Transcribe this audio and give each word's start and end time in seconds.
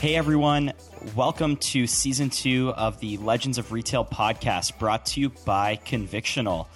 Hey 0.00 0.14
everyone, 0.14 0.74
welcome 1.16 1.56
to 1.56 1.88
season 1.88 2.30
two 2.30 2.72
of 2.76 3.00
the 3.00 3.16
Legends 3.16 3.58
of 3.58 3.72
Retail 3.72 4.04
podcast 4.04 4.78
brought 4.78 5.04
to 5.06 5.20
you 5.20 5.30
by 5.44 5.80
Convictional. 5.84 6.68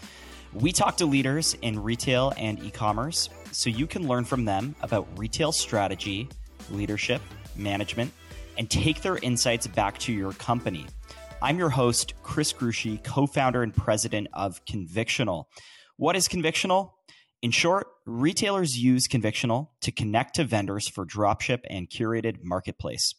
We 0.52 0.72
talk 0.72 0.96
to 0.96 1.06
leaders 1.06 1.54
in 1.62 1.80
retail 1.80 2.32
and 2.36 2.60
e 2.64 2.68
commerce 2.72 3.28
so 3.52 3.70
you 3.70 3.86
can 3.86 4.08
learn 4.08 4.24
from 4.24 4.44
them 4.44 4.74
about 4.82 5.06
retail 5.16 5.52
strategy, 5.52 6.28
leadership, 6.68 7.22
management, 7.54 8.12
and 8.58 8.68
take 8.68 9.02
their 9.02 9.18
insights 9.18 9.68
back 9.68 9.98
to 9.98 10.12
your 10.12 10.32
company. 10.32 10.84
I'm 11.40 11.60
your 11.60 11.70
host, 11.70 12.14
Chris 12.24 12.52
Grouchy, 12.52 12.98
co 13.04 13.28
founder 13.28 13.62
and 13.62 13.72
president 13.72 14.26
of 14.32 14.64
Convictional. 14.64 15.44
What 15.96 16.16
is 16.16 16.26
Convictional? 16.26 16.90
In 17.40 17.52
short, 17.52 17.86
retailers 18.06 18.76
use 18.76 19.08
Convictional 19.08 19.68
to 19.80 19.92
connect 19.92 20.36
to 20.36 20.44
vendors 20.44 20.88
for 20.88 21.06
dropship 21.06 21.60
and 21.70 21.88
curated 21.88 22.42
marketplace. 22.42 23.14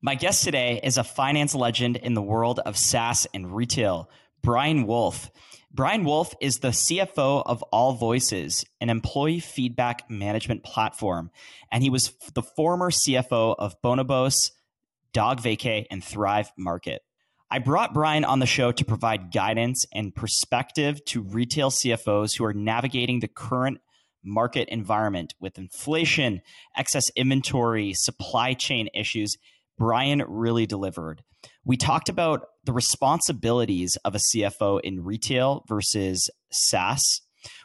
My 0.00 0.14
guest 0.14 0.44
today 0.44 0.80
is 0.82 0.96
a 0.96 1.04
finance 1.04 1.54
legend 1.54 1.96
in 1.96 2.14
the 2.14 2.22
world 2.22 2.60
of 2.60 2.76
SaaS 2.76 3.26
and 3.34 3.54
retail, 3.54 4.08
Bryan 4.42 4.86
Wolff. 4.86 5.30
Bryan 5.72 6.04
Wolff 6.04 6.34
is 6.40 6.58
the 6.58 6.68
CFO 6.68 7.42
of 7.44 7.64
AllVoices, 7.72 8.64
an 8.80 8.90
employee 8.90 9.40
feedback 9.40 10.08
management 10.08 10.62
platform, 10.62 11.30
and 11.70 11.82
he 11.82 11.90
was 11.90 12.12
the 12.34 12.42
former 12.42 12.90
CFO 12.90 13.56
of 13.58 13.80
Bonobos, 13.82 14.52
DogVacay, 15.12 15.86
and 15.90 16.02
Thrive 16.02 16.52
Market. 16.56 17.02
I 17.50 17.58
brought 17.58 17.94
Bryan 17.94 18.24
on 18.24 18.38
the 18.38 18.46
show 18.46 18.72
to 18.72 18.84
provide 18.84 19.32
guidance 19.32 19.84
and 19.92 20.14
perspective 20.14 21.04
to 21.06 21.22
retail 21.22 21.70
CFOs 21.70 22.36
who 22.36 22.44
are 22.44 22.54
navigating 22.54 23.20
the 23.20 23.28
current 23.28 23.78
market 24.24 24.68
environment 24.68 25.34
with 25.40 25.58
inflation, 25.58 26.40
excess 26.76 27.04
inventory, 27.16 27.92
supply 27.94 28.54
chain 28.54 28.88
issues. 28.94 29.36
Bryan 29.78 30.22
really 30.26 30.66
delivered. 30.66 31.22
We 31.64 31.76
talked 31.76 32.08
about 32.08 32.46
the 32.64 32.72
responsibilities 32.72 33.96
of 34.04 34.14
a 34.14 34.18
CFO 34.18 34.80
in 34.82 35.04
retail 35.04 35.64
versus 35.68 36.28
SaaS. 36.50 37.20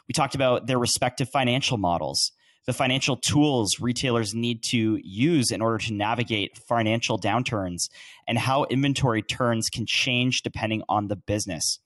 We 0.08 0.12
talked 0.12 0.34
about 0.34 0.66
their 0.66 0.78
respective 0.78 1.28
financial 1.28 1.78
models 1.78 2.30
the 2.66 2.72
financial 2.72 3.16
tools 3.16 3.78
retailers 3.80 4.34
need 4.34 4.62
to 4.70 4.98
use 5.02 5.50
in 5.50 5.60
order 5.60 5.78
to 5.78 5.92
navigate 5.92 6.58
financial 6.66 7.18
downturns 7.18 7.88
and 8.26 8.38
how 8.38 8.64
inventory 8.64 9.22
turns 9.22 9.68
can 9.68 9.84
change 9.86 10.42
depending 10.42 10.82
on 10.88 11.08
the 11.08 11.16
business. 11.16 11.78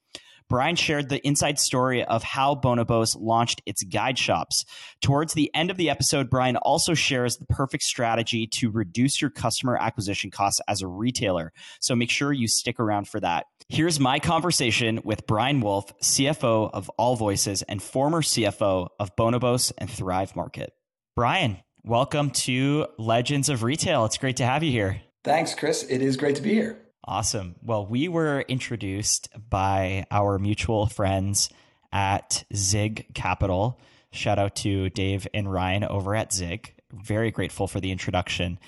Bryan 0.49 0.77
shared 0.77 1.11
the 1.11 1.25
inside 1.27 1.59
story 1.59 2.03
of 2.03 2.23
how 2.23 2.55
Bonobos 2.55 3.15
launched 3.21 3.61
its 3.67 3.83
guide 3.83 4.19
shops. 4.19 4.65
Towards 5.03 5.35
the 5.35 5.51
end 5.55 5.71
of 5.71 5.77
the 5.77 5.91
episode, 5.91 6.31
Bryan 6.31 6.57
also 6.57 6.95
shares 6.95 7.37
the 7.37 7.45
perfect 7.47 7.83
strategy 7.83 8.47
to 8.55 8.71
reduce 8.71 9.21
your 9.21 9.31
customer 9.31 9.77
acquisition 9.77 10.31
costs 10.31 10.61
as 10.67 10.81
a 10.81 10.89
retailer. 10.89 11.53
So 11.81 11.95
make 11.95 12.11
sure 12.11 12.33
you 12.33 12.49
stick 12.49 12.81
around 12.81 13.09
for 13.09 13.21
that. 13.21 13.45
Here's 13.69 14.01
my 14.01 14.19
conversation 14.19 15.01
with 15.05 15.27
Bryan 15.27 15.61
Wolff, 15.61 15.93
CFO 16.01 16.71
of 16.73 16.91
AllVoices 16.99 17.63
and 17.69 17.83
former 17.83 18.23
CFO 18.23 18.89
of 18.99 19.15
Bonobos 19.17 19.73
and 19.77 19.91
Thrive 19.91 20.35
Market. 20.35 20.73
Bryan, 21.15 21.59
welcome 21.85 22.31
to 22.31 22.87
Legends 22.97 23.51
of 23.51 23.63
Retail. 23.63 24.07
It's 24.07 24.17
great 24.17 24.39
to 24.39 24.47
have 24.47 24.63
you 24.63 24.71
here. 24.71 25.03
Thanks, 25.25 25.55
Chris. 25.55 25.83
It 25.83 26.01
is 26.01 26.17
great 26.17 26.37
to 26.37 26.43
be 26.43 26.55
here. 26.55 26.88
Awesome. 27.09 27.55
Well, 27.63 27.87
we 27.87 28.07
were 28.07 28.43
introduced 28.43 29.31
by 29.49 30.05
our 30.11 30.39
mutual 30.39 30.85
friends 30.85 31.49
at 31.91 32.45
Zig 32.55 33.15
Capital. 33.15 33.81
Shout 34.11 34.39
out 34.39 34.57
to 34.57 34.91
Dave 34.91 35.27
and 35.33 35.51
Ryan 35.51 35.85
over 35.85 36.15
at 36.15 36.35
Zig. 36.35 36.75
Very 36.93 37.31
grateful 37.31 37.67
for 37.67 37.81
the 37.81 37.93
introduction. 37.93 38.59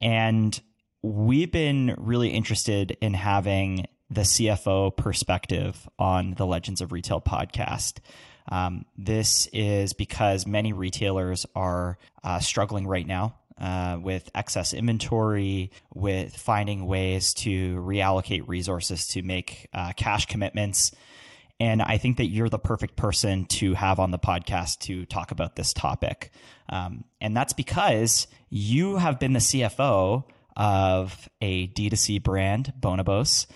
And 0.00 0.58
we've 1.02 1.52
been 1.52 1.94
really 1.98 2.30
interested 2.30 2.96
in 3.02 3.12
having 3.12 3.84
the 4.08 4.22
CFO 4.22 4.96
perspective 4.96 5.86
on 5.98 6.32
the 6.38 6.46
Legends 6.46 6.80
of 6.80 6.92
Retail 6.92 7.20
podcast. 7.20 7.98
Um, 8.50 8.86
this 8.96 9.46
is 9.52 9.92
because 9.92 10.46
many 10.46 10.72
retailers 10.72 11.44
are 11.54 11.98
uh, 12.24 12.38
struggling 12.38 12.86
right 12.86 13.06
now 13.06 13.34
uh, 13.60 13.98
with 14.00 14.30
excess 14.34 14.72
inventory, 14.72 15.70
with 15.94 16.34
finding 16.36 16.86
ways 16.86 17.34
to 17.34 17.76
reallocate 17.76 18.48
resources 18.48 19.06
to 19.08 19.22
make 19.22 19.68
uh, 19.74 19.92
cash 19.96 20.26
commitments. 20.26 20.92
And 21.58 21.82
I 21.82 21.98
think 21.98 22.16
that 22.16 22.26
you're 22.26 22.48
the 22.48 22.58
perfect 22.58 22.96
person 22.96 23.44
to 23.46 23.74
have 23.74 24.00
on 24.00 24.10
the 24.10 24.18
podcast 24.18 24.78
to 24.80 25.04
talk 25.04 25.30
about 25.30 25.56
this 25.56 25.74
topic. 25.74 26.30
Um, 26.70 27.04
and 27.20 27.36
that's 27.36 27.52
because 27.52 28.26
you 28.48 28.96
have 28.96 29.18
been 29.18 29.34
the 29.34 29.40
CFO 29.40 30.24
of 30.56 31.28
a 31.42 31.68
D2C 31.68 32.22
brand, 32.22 32.72
Bonobos 32.80 33.46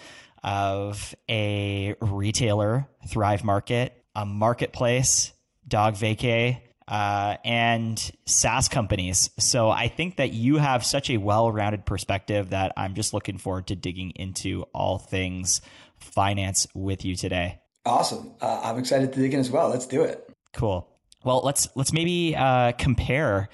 of 0.42 1.15
a 1.28 1.94
retailer, 2.00 2.86
Thrive 3.09 3.42
Market, 3.42 4.04
a 4.15 4.26
marketplace, 4.26 5.32
DogVacay, 5.66 6.60
uh, 6.87 7.37
and 7.45 8.12
SaaS 8.27 8.69
companies. 8.69 9.31
So 9.39 9.71
I 9.71 9.89
think 9.89 10.17
that 10.17 10.33
you 10.33 10.56
have 10.59 10.84
such 10.84 11.11
a 11.11 11.17
well 11.17 11.50
rounded 11.50 11.87
perspective 11.87 12.50
that 12.50 12.72
I'm 12.77 12.95
just 12.95 13.15
looking 13.15 13.39
forward 13.39 13.69
to 13.69 13.77
digging 13.77 14.11
into 14.17 14.65
all 14.75 14.99
things 14.99 15.61
finance 15.99 16.67
with 16.75 17.05
you 17.05 17.17
today. 17.17 17.61
Awesome. 17.87 18.33
Uh, 18.41 18.61
I'm 18.62 18.78
excited 18.78 19.12
to 19.12 19.21
dig 19.21 19.34
in 19.34 19.41
as 19.41 19.50
well. 19.50 19.69
Let's 19.69 19.87
do 19.87 20.03
it. 20.03 20.31
Cool. 20.53 20.89
Well, 21.25 21.41
let's 21.43 21.69
let's 21.75 21.93
maybe 21.93 22.37
uh, 22.37 22.72
compare, 22.72 23.49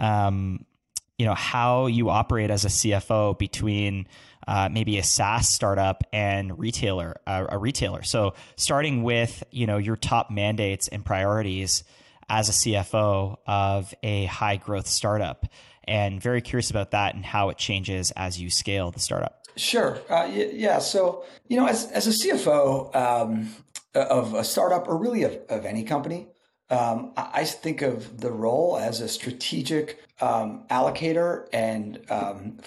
um, 0.00 0.64
you 1.18 1.24
know, 1.24 1.34
how 1.34 1.86
you 1.86 2.10
operate 2.10 2.50
as 2.50 2.64
a 2.64 2.68
CFO 2.68 3.38
between 3.38 4.06
uh, 4.46 4.68
maybe 4.70 4.98
a 4.98 5.02
SaaS 5.02 5.48
startup 5.48 6.04
and 6.12 6.58
retailer, 6.58 7.16
uh, 7.26 7.46
a 7.48 7.58
retailer. 7.58 8.02
So 8.02 8.34
starting 8.56 9.02
with 9.02 9.42
you 9.50 9.66
know 9.66 9.78
your 9.78 9.96
top 9.96 10.30
mandates 10.30 10.88
and 10.88 11.04
priorities 11.04 11.84
as 12.28 12.48
a 12.48 12.52
CFO 12.52 13.36
of 13.46 13.94
a 14.02 14.26
high 14.26 14.56
growth 14.56 14.86
startup, 14.86 15.46
and 15.84 16.20
very 16.20 16.40
curious 16.40 16.70
about 16.70 16.90
that 16.90 17.14
and 17.14 17.24
how 17.24 17.48
it 17.50 17.58
changes 17.58 18.10
as 18.12 18.40
you 18.40 18.50
scale 18.50 18.90
the 18.90 19.00
startup. 19.00 19.42
Sure. 19.56 19.98
Uh, 20.10 20.28
yeah. 20.32 20.78
So 20.78 21.24
you 21.48 21.56
know, 21.56 21.66
as 21.66 21.86
as 21.92 22.06
a 22.06 22.10
CFO 22.10 22.94
um, 22.94 23.48
of 23.96 24.34
a 24.34 24.44
startup 24.44 24.88
or 24.88 24.96
really 24.96 25.22
of, 25.22 25.38
of 25.48 25.64
any 25.64 25.84
company. 25.84 26.28
Um, 26.68 27.12
I 27.16 27.44
think 27.44 27.82
of 27.82 28.20
the 28.20 28.30
role 28.30 28.76
as 28.76 29.00
a 29.00 29.08
strategic 29.08 30.00
um, 30.20 30.64
allocator 30.68 31.46
and 31.52 32.00
um, 32.10 32.58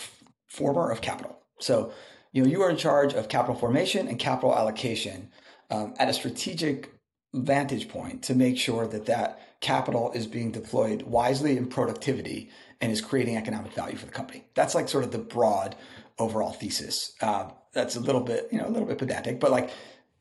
former 0.47 0.90
of 0.90 1.02
capital. 1.02 1.38
So, 1.59 1.91
you 2.31 2.44
know, 2.44 2.50
you 2.50 2.62
are 2.62 2.70
in 2.70 2.78
charge 2.78 3.14
of 3.14 3.28
capital 3.28 3.56
formation 3.56 4.08
and 4.08 4.18
capital 4.18 4.56
allocation 4.56 5.30
um, 5.70 5.94
at 6.00 6.08
a 6.08 6.14
strategic 6.14 6.94
vantage 7.34 7.90
point 7.90 8.23
to 8.23 8.35
make 8.35 8.57
sure 8.57 8.88
that 8.88 9.06
that 9.06 9.40
capital 9.62 10.12
is 10.13 10.25
being 10.25 10.51
deployed 10.51 11.03
wisely 11.03 11.57
in 11.57 11.67
productivity 11.67 12.50
and 12.81 12.91
is 12.91 13.01
creating 13.01 13.38
economic 13.38 13.73
value 13.73 13.97
for 13.97 14.06
the 14.06 14.12
company. 14.12 14.45
That's 14.56 14.73
like 14.73 14.90
sort 14.90 15.03
of 15.03 15.12
the 15.12 15.19
broad 15.19 15.75
overall 16.17 16.51
thesis. 16.51 17.13
Uh, 17.22 17.50
that's 17.73 17.95
a 17.95 18.00
little 18.00 18.22
bit, 18.22 18.47
you 18.51 18.57
know, 18.57 18.67
a 18.67 18.69
little 18.69 18.88
bit 18.88 18.97
pedantic, 18.97 19.40
but 19.40 19.51
like 19.51 19.69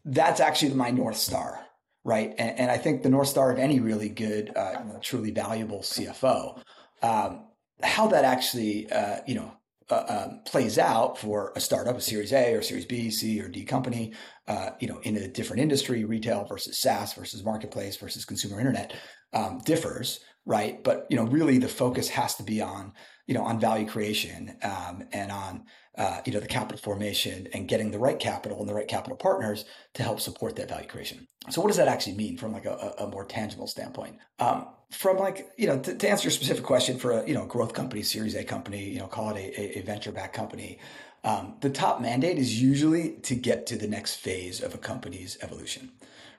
that's 0.04 0.40
actually 0.40 0.74
my 0.74 0.90
north 0.90 1.16
star, 1.16 1.60
right? 2.04 2.34
And, 2.38 2.58
and 2.58 2.70
I 2.70 2.78
think 2.78 3.02
the 3.02 3.10
north 3.10 3.28
star 3.28 3.50
of 3.50 3.58
any 3.58 3.80
really 3.80 4.08
good, 4.08 4.52
uh, 4.54 4.82
truly 5.00 5.30
valuable 5.30 5.80
CFO. 5.80 6.60
Um, 7.02 7.44
how 7.82 8.08
that 8.08 8.24
actually, 8.24 8.90
uh, 8.90 9.18
you 9.26 9.36
know, 9.36 9.52
uh, 9.90 10.04
um, 10.08 10.40
plays 10.44 10.78
out 10.78 11.18
for 11.18 11.52
a 11.56 11.60
startup, 11.60 11.96
a 11.96 12.00
Series 12.00 12.32
A 12.32 12.54
or 12.54 12.62
Series 12.62 12.84
B, 12.84 13.10
C 13.10 13.40
or 13.40 13.48
D 13.48 13.64
company, 13.64 14.12
uh, 14.46 14.70
you 14.80 14.88
know, 14.88 14.98
in 15.02 15.16
a 15.16 15.28
different 15.28 15.62
industry, 15.62 16.04
retail 16.04 16.44
versus 16.44 16.78
SaaS 16.78 17.14
versus 17.14 17.44
marketplace 17.44 17.96
versus 17.96 18.24
consumer 18.24 18.58
internet, 18.58 18.94
um, 19.32 19.58
differs, 19.64 20.20
right? 20.44 20.82
But 20.84 21.06
you 21.10 21.16
know, 21.16 21.24
really, 21.24 21.58
the 21.58 21.68
focus 21.68 22.08
has 22.10 22.34
to 22.36 22.42
be 22.42 22.60
on 22.60 22.92
you 23.26 23.34
know 23.34 23.44
on 23.44 23.60
value 23.60 23.86
creation 23.86 24.56
um, 24.62 25.04
and 25.12 25.30
on 25.32 25.64
uh, 25.98 26.20
you 26.24 26.32
know 26.32 26.40
the 26.40 26.46
capital 26.46 26.78
formation 26.78 27.48
and 27.52 27.68
getting 27.68 27.90
the 27.90 27.98
right 27.98 28.18
capital 28.18 28.60
and 28.60 28.68
the 28.68 28.74
right 28.74 28.88
capital 28.88 29.16
partners 29.16 29.64
to 29.94 30.02
help 30.02 30.20
support 30.20 30.56
that 30.56 30.68
value 30.68 30.88
creation. 30.88 31.26
So, 31.50 31.60
what 31.60 31.68
does 31.68 31.76
that 31.76 31.88
actually 31.88 32.14
mean 32.14 32.38
from 32.38 32.52
like 32.52 32.64
a, 32.64 32.94
a 32.98 33.06
more 33.08 33.24
tangible 33.24 33.66
standpoint? 33.66 34.16
Um, 34.38 34.68
from 34.90 35.18
like 35.18 35.50
you 35.56 35.66
know 35.66 35.78
to, 35.78 35.94
to, 35.94 36.08
answer 36.08 36.24
your 36.24 36.30
specific 36.30 36.64
question 36.64 36.98
for 36.98 37.12
a 37.12 37.26
you 37.26 37.34
know 37.34 37.44
growth 37.44 37.74
company 37.74 38.02
series 38.02 38.34
a 38.34 38.44
company 38.44 38.88
you 38.88 38.98
know 38.98 39.06
call 39.06 39.30
it 39.30 39.54
a, 39.58 39.78
a 39.78 39.82
venture 39.82 40.12
back 40.12 40.32
company 40.32 40.78
um, 41.24 41.56
the 41.60 41.68
top 41.68 42.00
mandate 42.00 42.38
is 42.38 42.62
usually 42.62 43.12
to 43.22 43.34
get 43.34 43.66
to 43.66 43.76
the 43.76 43.88
next 43.88 44.16
phase 44.16 44.62
of 44.62 44.74
a 44.74 44.78
company's 44.78 45.36
evolution 45.42 45.90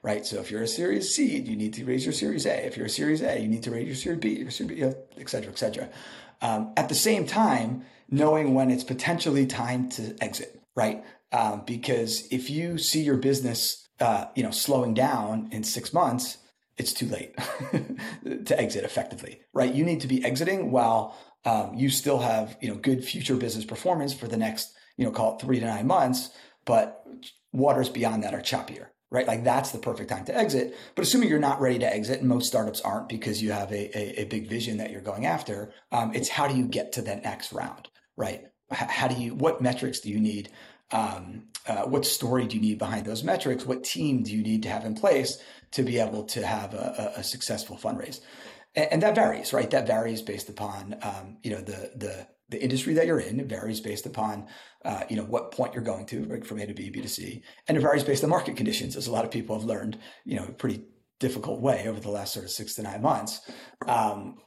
right 0.02 0.26
so 0.26 0.40
if 0.40 0.50
you're 0.50 0.64
a 0.64 0.68
series 0.68 1.14
c 1.14 1.38
you 1.38 1.56
need 1.56 1.74
to 1.74 1.86
raise 1.86 2.06
your 2.06 2.14
series 2.14 2.48
a 2.48 2.66
if 2.66 2.76
you're 2.76 2.88
a 2.88 2.90
series 2.90 3.22
a 3.22 3.40
you 3.40 3.48
need 3.48 3.62
to 3.62 3.72
raise 3.72 3.86
your 3.86 3.96
series 3.96 4.20
b 4.20 4.30
your 4.30 4.52
series 4.52 4.80
b 4.80 4.96
et 5.20 5.30
cetera 5.30 5.52
et 5.52 5.60
cetera 5.60 5.90
um, 6.42 6.74
at 6.76 6.90
the 6.90 6.96
same 6.96 7.28
time 7.28 7.86
knowing 8.12 8.54
when 8.54 8.72
it's 8.72 8.84
potentially 8.84 9.46
time 9.46 9.90
to 9.90 10.16
exit 10.22 10.62
right 10.76 11.04
um, 11.32 11.64
because 11.66 12.28
if 12.32 12.50
you 12.50 12.78
see 12.78 13.02
your 13.02 13.18
business 13.18 13.88
uh, 14.00 14.26
you 14.36 14.44
know 14.44 14.52
slowing 14.52 14.94
down 14.94 15.50
in 15.52 15.64
six 15.64 15.94
months 15.94 16.38
it's 16.80 16.94
too 16.94 17.08
late 17.08 17.36
to 18.46 18.60
exit 18.60 18.84
effectively, 18.86 19.42
right? 19.54 19.76
You 19.76 19.84
need 19.84 20.00
to 20.02 20.08
be 20.08 20.24
exiting 20.24 20.72
while 20.72 21.16
um, 21.46 21.74
you 21.76 21.90
still 21.90 22.20
have 22.20 22.58
you 22.62 22.70
know 22.70 22.76
good 22.76 23.04
future 23.04 23.36
business 23.36 23.66
performance 23.66 24.14
for 24.14 24.28
the 24.28 24.38
next 24.38 24.74
you 24.98 25.06
know 25.06 25.12
call 25.12 25.36
it 25.36 25.42
three 25.42 25.60
to 25.60 25.66
nine 25.66 25.86
months, 25.86 26.30
but 26.66 27.06
waters 27.52 27.90
beyond 27.90 28.24
that 28.24 28.34
are 28.34 28.42
choppier, 28.42 28.88
right? 29.12 29.28
Like 29.28 29.44
that's 29.44 29.72
the 29.72 29.78
perfect 29.78 30.10
time 30.10 30.26
to 30.26 30.36
exit. 30.36 30.76
But 30.96 31.04
assuming 31.04 31.30
you're 31.30 31.40
not 31.40 31.60
ready 31.60 31.80
to 31.80 31.94
exit, 31.94 32.22
and 32.22 32.30
most 32.30 32.48
startups 32.48 32.82
aren't 32.82 33.10
because 33.10 33.44
you 33.44 33.52
have 33.52 33.72
a, 33.72 33.98
a, 33.98 34.22
a 34.22 34.24
big 34.26 34.48
vision 34.48 34.78
that 34.78 34.92
you're 34.92 35.02
going 35.02 35.26
after, 35.26 35.74
um, 35.92 36.14
it's 36.16 36.30
how 36.30 36.48
do 36.48 36.56
you 36.56 36.66
get 36.66 36.94
to 36.94 37.02
that 37.04 37.24
next 37.24 37.52
round, 37.52 37.90
right? 38.20 38.44
How 38.70 39.08
do 39.08 39.16
you, 39.16 39.34
what 39.34 39.62
metrics 39.62 40.02
do 40.02 40.10
you 40.10 40.20
need? 40.20 40.52
Um, 40.92 41.46
uh, 41.66 41.84
what 41.84 42.06
story 42.06 42.46
do 42.46 42.56
you 42.58 42.62
need 42.62 42.78
behind 42.78 43.06
those 43.06 43.24
metrics? 43.24 43.66
What 43.66 43.84
team 43.84 44.24
do 44.24 44.32
you 44.36 44.44
need 44.44 44.64
to 44.64 44.70
have 44.70 44.86
in 44.86 44.94
place 44.94 45.42
to 45.72 45.84
be 45.84 46.00
able 46.00 46.24
to 46.26 46.46
have 46.46 46.74
a, 46.74 47.14
a 47.16 47.24
successful 47.24 47.78
fundraise? 47.78 48.20
And, 48.76 48.94
and, 48.94 49.02
that 49.04 49.16
varies, 49.16 49.54
right? 49.54 49.70
That 49.70 49.88
varies 49.88 50.22
based 50.22 50.50
upon, 50.50 50.98
um, 51.02 51.38
you 51.42 51.52
know, 51.52 51.62
the, 51.62 51.92
the, 51.96 52.28
the 52.50 52.62
industry 52.62 52.94
that 52.96 53.08
you're 53.08 53.20
in. 53.20 53.40
It 53.40 53.48
varies 53.48 53.80
based 53.80 54.06
upon, 54.06 54.48
uh, 54.84 55.04
you 55.10 55.16
know, 55.16 55.24
what 55.24 55.52
point 55.52 55.74
you're 55.74 55.84
going 55.84 56.06
to, 56.08 56.26
right, 56.26 56.46
from 56.46 56.60
A 56.60 56.66
to 56.66 56.74
B, 56.74 56.90
B 56.90 57.02
to 57.02 57.08
C, 57.08 57.44
and 57.68 57.78
it 57.78 57.82
varies 57.82 58.04
based 58.04 58.24
on 58.24 58.30
market 58.30 58.58
conditions, 58.58 58.96
as 58.96 59.08
a 59.08 59.12
lot 59.12 59.26
of 59.26 59.32
people 59.32 59.58
have 59.58 59.66
learned, 59.66 59.98
you 60.26 60.36
know, 60.36 60.46
a 60.46 60.52
pretty 60.52 60.84
difficult 61.20 61.62
way 61.62 61.88
over 61.88 62.00
the 62.00 62.10
last 62.10 62.34
sort 62.34 62.46
of 62.46 62.52
six 62.52 62.76
to 62.76 62.82
nine 62.82 63.02
months. 63.02 63.42
Um, 63.88 64.38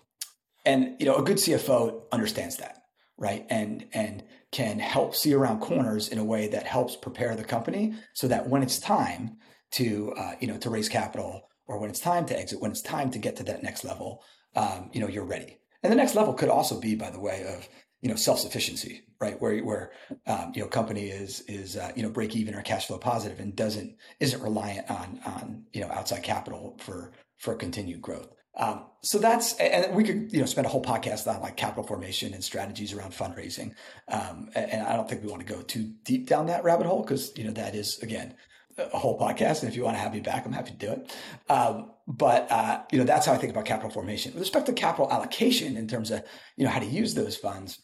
and 0.65 0.97
you 0.99 1.07
know, 1.07 1.17
a 1.17 1.23
good 1.23 1.37
CFO 1.37 2.03
understands 2.13 2.57
that, 2.59 2.82
right? 3.23 3.47
And 3.49 3.87
and 3.93 4.25
can 4.51 4.81
help 4.81 5.15
see 5.15 5.33
around 5.33 5.61
corners 5.61 6.09
in 6.09 6.19
a 6.19 6.25
way 6.25 6.49
that 6.49 6.67
helps 6.67 6.97
prepare 6.97 7.35
the 7.37 7.45
company 7.45 7.95
so 8.13 8.29
that 8.29 8.49
when 8.49 8.63
it's 8.63 8.79
time 8.79 9.39
to 9.73 10.13
uh, 10.19 10.33
you 10.41 10.49
know 10.49 10.59
to 10.59 10.69
raise 10.69 10.89
capital 10.89 11.49
or 11.67 11.79
when 11.79 11.89
it's 11.89 12.01
time 12.01 12.27
to 12.27 12.39
exit, 12.39 12.61
when 12.61 12.73
it's 12.73 12.83
time 12.83 13.11
to 13.13 13.19
get 13.19 13.37
to 13.37 13.45
that 13.45 13.63
next 13.63 13.85
level, 13.85 14.23
um, 14.57 14.91
you 14.93 15.01
know, 15.01 15.07
you're 15.09 15.25
ready. 15.25 15.59
And 15.83 15.93
the 15.93 15.97
next 15.97 16.17
level 16.17 16.35
could 16.35 16.49
also 16.49 16.81
be, 16.81 16.97
by 16.97 17.11
the 17.11 17.21
way, 17.21 17.45
of 17.49 17.69
you 18.03 18.09
know 18.09 18.17
self 18.17 18.41
sufficiency, 18.41 19.03
right? 19.21 19.41
Where 19.41 19.59
where 19.61 19.93
um, 20.27 20.53
you 20.55 20.63
know 20.63 20.69
company 20.69 21.07
is 21.07 21.43
is 21.43 21.77
uh, 21.77 21.93
you 21.95 22.03
know 22.03 22.11
break 22.11 22.35
even 22.35 22.55
or 22.57 22.63
cash 22.63 22.89
flow 22.89 22.99
positive 22.99 23.39
and 23.39 23.55
doesn't 23.55 23.97
isn't 24.19 24.43
reliant 24.43 24.91
on 24.91 25.21
on 25.25 25.65
you 25.73 25.81
know 25.81 25.89
outside 25.93 26.25
capital 26.25 26.77
for 26.81 27.13
for 27.39 27.55
continued 27.55 28.03
growth. 28.03 28.35
Um, 28.57 28.85
so 29.03 29.19
that's 29.19 29.55
and 29.55 29.95
we 29.95 30.05
could 30.05 30.33
you 30.33 30.41
know 30.41 30.47
spend 30.47 30.67
a 30.67 30.71
whole 30.71 30.83
podcast 30.83 31.27
on 31.27 31.41
like 31.41 31.57
capital 31.57 31.85
formation 31.85 32.35
and 32.35 32.45
strategies 32.45 32.93
around 32.93 33.13
fundraising. 33.13 33.75
Um, 34.09 34.51
and 34.55 34.87
I 34.87 34.95
don't 34.95 35.09
think 35.09 35.23
we 35.23 35.31
want 35.31 35.47
to 35.47 35.53
go 35.53 35.63
too 35.63 35.93
deep 36.05 36.29
down 36.29 36.47
that 36.47 36.63
rabbit 36.63 36.87
hole 36.87 37.03
because 37.03 37.37
you 37.37 37.45
know 37.45 37.53
that 37.53 37.75
is 37.75 37.99
again 38.01 38.35
a 38.79 38.99
whole 38.99 39.19
podcast. 39.19 39.61
And 39.61 39.71
if 39.71 39.77
you 39.77 39.85
want 39.85 39.97
to 39.97 40.01
have 40.01 40.13
me 40.13 40.21
back, 40.21 40.47
I'm 40.47 40.53
happy 40.53 40.71
to 40.71 40.77
do 40.77 40.93
it. 40.93 41.17
Um, 41.51 41.91
but 42.07 42.51
uh, 42.51 42.83
you 42.93 42.99
know 42.99 43.05
that's 43.05 43.27
how 43.27 43.33
I 43.33 43.39
think 43.39 43.53
about 43.53 43.65
capital 43.65 43.91
formation. 43.91 44.33
With 44.33 44.41
respect 44.41 44.67
to 44.67 44.73
capital 44.73 45.11
allocation, 45.11 45.77
in 45.77 45.89
terms 45.89 46.11
of 46.11 46.23
you 46.57 46.65
know 46.65 46.71
how 46.71 46.81
to 46.81 46.87
use 46.87 47.15
those 47.15 47.37
funds, 47.37 47.81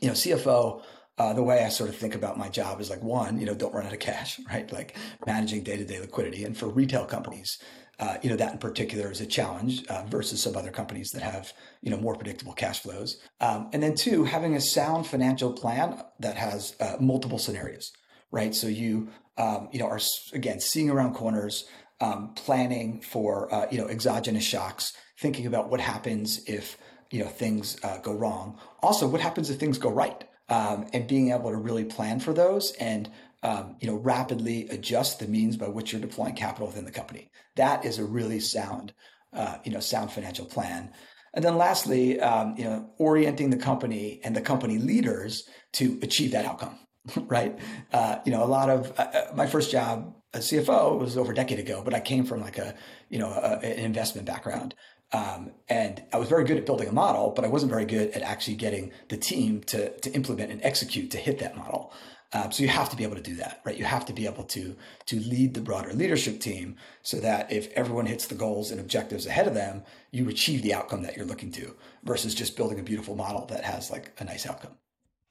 you 0.00 0.08
know 0.08 0.14
CFO. 0.14 0.82
Uh, 1.18 1.34
the 1.34 1.42
way 1.42 1.62
I 1.62 1.68
sort 1.68 1.90
of 1.90 1.96
think 1.96 2.14
about 2.14 2.38
my 2.38 2.48
job 2.48 2.80
is 2.80 2.88
like 2.88 3.02
one, 3.02 3.38
you 3.38 3.44
know, 3.44 3.54
don't 3.54 3.74
run 3.74 3.84
out 3.84 3.92
of 3.92 3.98
cash, 3.98 4.40
right? 4.48 4.72
Like 4.72 4.96
managing 5.26 5.62
day 5.62 5.76
to 5.76 5.84
day 5.84 6.00
liquidity. 6.00 6.44
And 6.44 6.56
for 6.56 6.68
retail 6.68 7.04
companies, 7.04 7.58
uh, 8.02 8.18
you 8.20 8.28
know 8.28 8.34
that 8.34 8.50
in 8.50 8.58
particular 8.58 9.12
is 9.12 9.20
a 9.20 9.26
challenge 9.26 9.86
uh, 9.86 10.02
versus 10.08 10.42
some 10.42 10.56
other 10.56 10.72
companies 10.72 11.10
that 11.10 11.22
have 11.22 11.52
you 11.82 11.90
know 11.90 11.96
more 11.96 12.16
predictable 12.16 12.52
cash 12.52 12.80
flows. 12.80 13.20
Um, 13.40 13.70
and 13.72 13.80
then 13.80 13.94
two, 13.94 14.24
having 14.24 14.56
a 14.56 14.60
sound 14.60 15.06
financial 15.06 15.52
plan 15.52 16.02
that 16.18 16.36
has 16.36 16.74
uh, 16.80 16.96
multiple 16.98 17.38
scenarios, 17.38 17.92
right? 18.32 18.56
So 18.56 18.66
you 18.66 19.08
um, 19.38 19.68
you 19.70 19.78
know 19.78 19.86
are 19.86 20.00
again 20.32 20.58
seeing 20.58 20.90
around 20.90 21.14
corners, 21.14 21.64
um, 22.00 22.34
planning 22.34 23.02
for 23.02 23.54
uh, 23.54 23.66
you 23.70 23.78
know 23.78 23.86
exogenous 23.86 24.42
shocks, 24.42 24.92
thinking 25.20 25.46
about 25.46 25.70
what 25.70 25.80
happens 25.80 26.42
if 26.48 26.76
you 27.12 27.22
know 27.22 27.28
things 27.28 27.78
uh, 27.84 27.98
go 27.98 28.12
wrong. 28.14 28.58
Also, 28.82 29.06
what 29.06 29.20
happens 29.20 29.48
if 29.48 29.60
things 29.60 29.78
go 29.78 29.90
right, 29.90 30.24
um, 30.48 30.88
and 30.92 31.06
being 31.06 31.30
able 31.30 31.50
to 31.52 31.56
really 31.56 31.84
plan 31.84 32.18
for 32.18 32.32
those 32.32 32.72
and 32.80 33.08
um, 33.42 33.76
you 33.80 33.88
know, 33.88 33.96
rapidly 33.96 34.68
adjust 34.68 35.18
the 35.18 35.26
means 35.26 35.56
by 35.56 35.68
which 35.68 35.92
you're 35.92 36.00
deploying 36.00 36.34
capital 36.34 36.68
within 36.68 36.84
the 36.84 36.92
company. 36.92 37.30
That 37.56 37.84
is 37.84 37.98
a 37.98 38.04
really 38.04 38.40
sound, 38.40 38.92
uh, 39.32 39.58
you 39.64 39.72
know, 39.72 39.80
sound 39.80 40.12
financial 40.12 40.46
plan. 40.46 40.92
And 41.34 41.44
then 41.44 41.56
lastly, 41.56 42.20
um, 42.20 42.54
you 42.56 42.64
know, 42.64 42.90
orienting 42.98 43.50
the 43.50 43.56
company 43.56 44.20
and 44.22 44.36
the 44.36 44.40
company 44.40 44.78
leaders 44.78 45.48
to 45.74 45.98
achieve 46.02 46.32
that 46.32 46.44
outcome, 46.44 46.78
right? 47.16 47.58
Uh, 47.92 48.18
you 48.24 48.32
know, 48.32 48.44
a 48.44 48.46
lot 48.46 48.70
of 48.70 48.92
uh, 48.98 49.02
uh 49.02 49.32
my 49.34 49.46
first 49.46 49.70
job 49.70 50.14
as 50.34 50.50
CFO 50.50 50.98
was 50.98 51.16
over 51.16 51.32
a 51.32 51.34
decade 51.34 51.58
ago, 51.58 51.82
but 51.84 51.94
I 51.94 52.00
came 52.00 52.24
from 52.24 52.40
like 52.40 52.58
a, 52.58 52.74
you 53.08 53.18
know, 53.18 53.28
a, 53.28 53.58
an 53.64 53.84
investment 53.84 54.26
background. 54.26 54.74
Um, 55.12 55.52
and 55.68 56.02
I 56.12 56.16
was 56.16 56.28
very 56.28 56.44
good 56.44 56.56
at 56.56 56.64
building 56.64 56.88
a 56.88 56.92
model, 56.92 57.32
but 57.36 57.44
I 57.44 57.48
wasn't 57.48 57.70
very 57.70 57.84
good 57.84 58.12
at 58.12 58.22
actually 58.22 58.56
getting 58.56 58.92
the 59.08 59.18
team 59.18 59.62
to, 59.64 59.90
to 59.98 60.10
implement 60.12 60.50
and 60.50 60.62
execute 60.62 61.10
to 61.10 61.18
hit 61.18 61.38
that 61.40 61.54
model. 61.54 61.92
Um, 62.34 62.50
so 62.50 62.62
you 62.62 62.68
have 62.70 62.88
to 62.90 62.96
be 62.96 63.04
able 63.04 63.16
to 63.16 63.22
do 63.22 63.36
that, 63.36 63.60
right? 63.64 63.76
You 63.76 63.84
have 63.84 64.06
to 64.06 64.12
be 64.12 64.26
able 64.26 64.44
to 64.44 64.74
to 65.06 65.20
lead 65.20 65.54
the 65.54 65.60
broader 65.60 65.92
leadership 65.92 66.40
team 66.40 66.76
so 67.02 67.18
that 67.18 67.52
if 67.52 67.70
everyone 67.72 68.06
hits 68.06 68.26
the 68.26 68.34
goals 68.34 68.70
and 68.70 68.80
objectives 68.80 69.26
ahead 69.26 69.46
of 69.46 69.54
them, 69.54 69.82
you 70.10 70.28
achieve 70.28 70.62
the 70.62 70.72
outcome 70.72 71.02
that 71.02 71.16
you're 71.16 71.26
looking 71.26 71.52
to, 71.52 71.74
versus 72.04 72.34
just 72.34 72.56
building 72.56 72.80
a 72.80 72.82
beautiful 72.82 73.14
model 73.14 73.46
that 73.46 73.64
has 73.64 73.90
like 73.90 74.12
a 74.18 74.24
nice 74.24 74.46
outcome. 74.46 74.72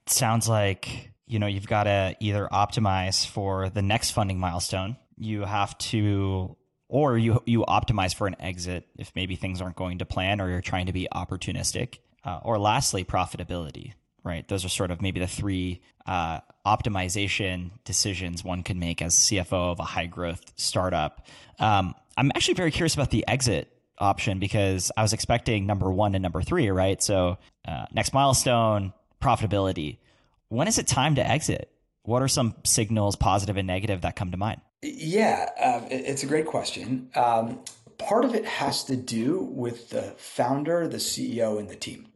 sounds 0.05 0.47
like 0.47 1.11
you 1.25 1.39
know 1.39 1.47
you've 1.47 1.67
got 1.67 1.83
to 1.85 2.15
either 2.19 2.47
optimize 2.51 3.25
for 3.25 3.69
the 3.69 3.81
next 3.81 4.11
funding 4.11 4.39
milestone. 4.39 4.95
You 5.17 5.45
have 5.45 5.77
to 5.79 6.55
or 6.87 7.17
you 7.17 7.41
you 7.47 7.61
optimize 7.61 8.13
for 8.13 8.27
an 8.27 8.35
exit 8.39 8.87
if 8.99 9.11
maybe 9.15 9.35
things 9.35 9.59
aren't 9.59 9.75
going 9.75 9.99
to 9.99 10.05
plan 10.05 10.39
or 10.39 10.49
you're 10.49 10.61
trying 10.61 10.85
to 10.85 10.93
be 10.93 11.07
opportunistic. 11.11 11.97
Uh, 12.23 12.39
or 12.43 12.59
lastly, 12.59 13.03
profitability 13.03 13.93
right? 14.23 14.47
Those 14.47 14.65
are 14.65 14.69
sort 14.69 14.91
of 14.91 15.01
maybe 15.01 15.19
the 15.19 15.27
three 15.27 15.81
uh, 16.05 16.39
optimization 16.65 17.71
decisions 17.83 18.43
one 18.43 18.63
can 18.63 18.79
make 18.79 19.01
as 19.01 19.15
CFO 19.15 19.71
of 19.71 19.79
a 19.79 19.83
high 19.83 20.05
growth 20.05 20.53
startup. 20.55 21.25
Um, 21.59 21.95
I'm 22.17 22.31
actually 22.35 22.55
very 22.55 22.71
curious 22.71 22.93
about 22.93 23.11
the 23.11 23.27
exit 23.27 23.71
option 23.97 24.39
because 24.39 24.91
I 24.97 25.01
was 25.01 25.13
expecting 25.13 25.65
number 25.65 25.91
one 25.91 26.15
and 26.15 26.21
number 26.21 26.41
three, 26.41 26.69
right? 26.69 27.01
So, 27.01 27.37
uh, 27.67 27.85
next 27.93 28.13
milestone, 28.13 28.93
profitability. 29.21 29.99
When 30.49 30.67
is 30.67 30.77
it 30.77 30.87
time 30.87 31.15
to 31.15 31.27
exit? 31.27 31.71
What 32.03 32.21
are 32.21 32.27
some 32.27 32.55
signals, 32.63 33.15
positive 33.15 33.57
and 33.57 33.67
negative, 33.67 34.01
that 34.01 34.15
come 34.15 34.31
to 34.31 34.37
mind? 34.37 34.61
Yeah, 34.81 35.49
uh, 35.59 35.81
it's 35.89 36.23
a 36.23 36.25
great 36.25 36.47
question. 36.47 37.11
Um, 37.13 37.59
part 37.99 38.25
of 38.25 38.33
it 38.33 38.45
has 38.45 38.83
to 38.85 38.95
do 38.95 39.39
with 39.39 39.91
the 39.91 40.15
founder, 40.17 40.87
the 40.87 40.97
CEO, 40.97 41.59
and 41.59 41.69
the 41.69 41.75
team, 41.75 42.07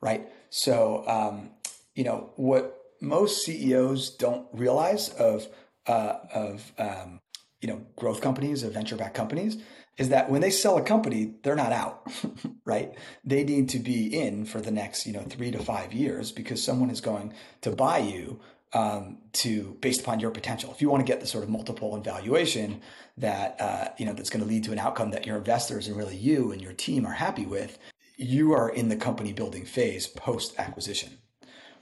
right? 0.00 0.28
So, 0.54 1.02
um, 1.08 1.48
you 1.94 2.04
know, 2.04 2.30
what 2.36 2.78
most 3.00 3.42
CEOs 3.42 4.10
don't 4.10 4.46
realize 4.52 5.08
of 5.08 5.48
uh, 5.86 6.16
of 6.32 6.72
um, 6.78 7.20
you 7.62 7.68
know 7.68 7.80
growth 7.96 8.20
companies, 8.20 8.62
of 8.62 8.74
venture 8.74 8.94
backed 8.94 9.14
companies, 9.14 9.56
is 9.96 10.10
that 10.10 10.30
when 10.30 10.42
they 10.42 10.50
sell 10.50 10.76
a 10.76 10.82
company, 10.82 11.32
they're 11.42 11.56
not 11.56 11.72
out, 11.72 12.06
right? 12.66 12.92
They 13.24 13.44
need 13.44 13.70
to 13.70 13.78
be 13.78 14.14
in 14.14 14.44
for 14.44 14.60
the 14.60 14.70
next 14.70 15.06
you 15.06 15.14
know 15.14 15.22
three 15.22 15.50
to 15.52 15.58
five 15.58 15.94
years 15.94 16.32
because 16.32 16.62
someone 16.62 16.90
is 16.90 17.00
going 17.00 17.32
to 17.62 17.70
buy 17.70 17.98
you 17.98 18.38
um, 18.74 19.16
to 19.32 19.78
based 19.80 20.02
upon 20.02 20.20
your 20.20 20.32
potential. 20.32 20.70
If 20.70 20.82
you 20.82 20.90
want 20.90 21.00
to 21.00 21.10
get 21.10 21.20
the 21.20 21.26
sort 21.26 21.44
of 21.44 21.50
multiple 21.50 21.94
and 21.94 22.04
valuation 22.04 22.82
that 23.16 23.56
uh, 23.58 23.88
you 23.96 24.04
know 24.04 24.12
that's 24.12 24.28
going 24.28 24.44
to 24.44 24.48
lead 24.48 24.64
to 24.64 24.72
an 24.72 24.78
outcome 24.78 25.12
that 25.12 25.24
your 25.26 25.38
investors 25.38 25.88
and 25.88 25.96
really 25.96 26.16
you 26.16 26.52
and 26.52 26.60
your 26.60 26.74
team 26.74 27.06
are 27.06 27.14
happy 27.14 27.46
with, 27.46 27.78
you 28.22 28.52
are 28.52 28.68
in 28.68 28.88
the 28.88 28.96
company 28.96 29.32
building 29.32 29.64
phase 29.64 30.06
post 30.06 30.54
acquisition, 30.58 31.18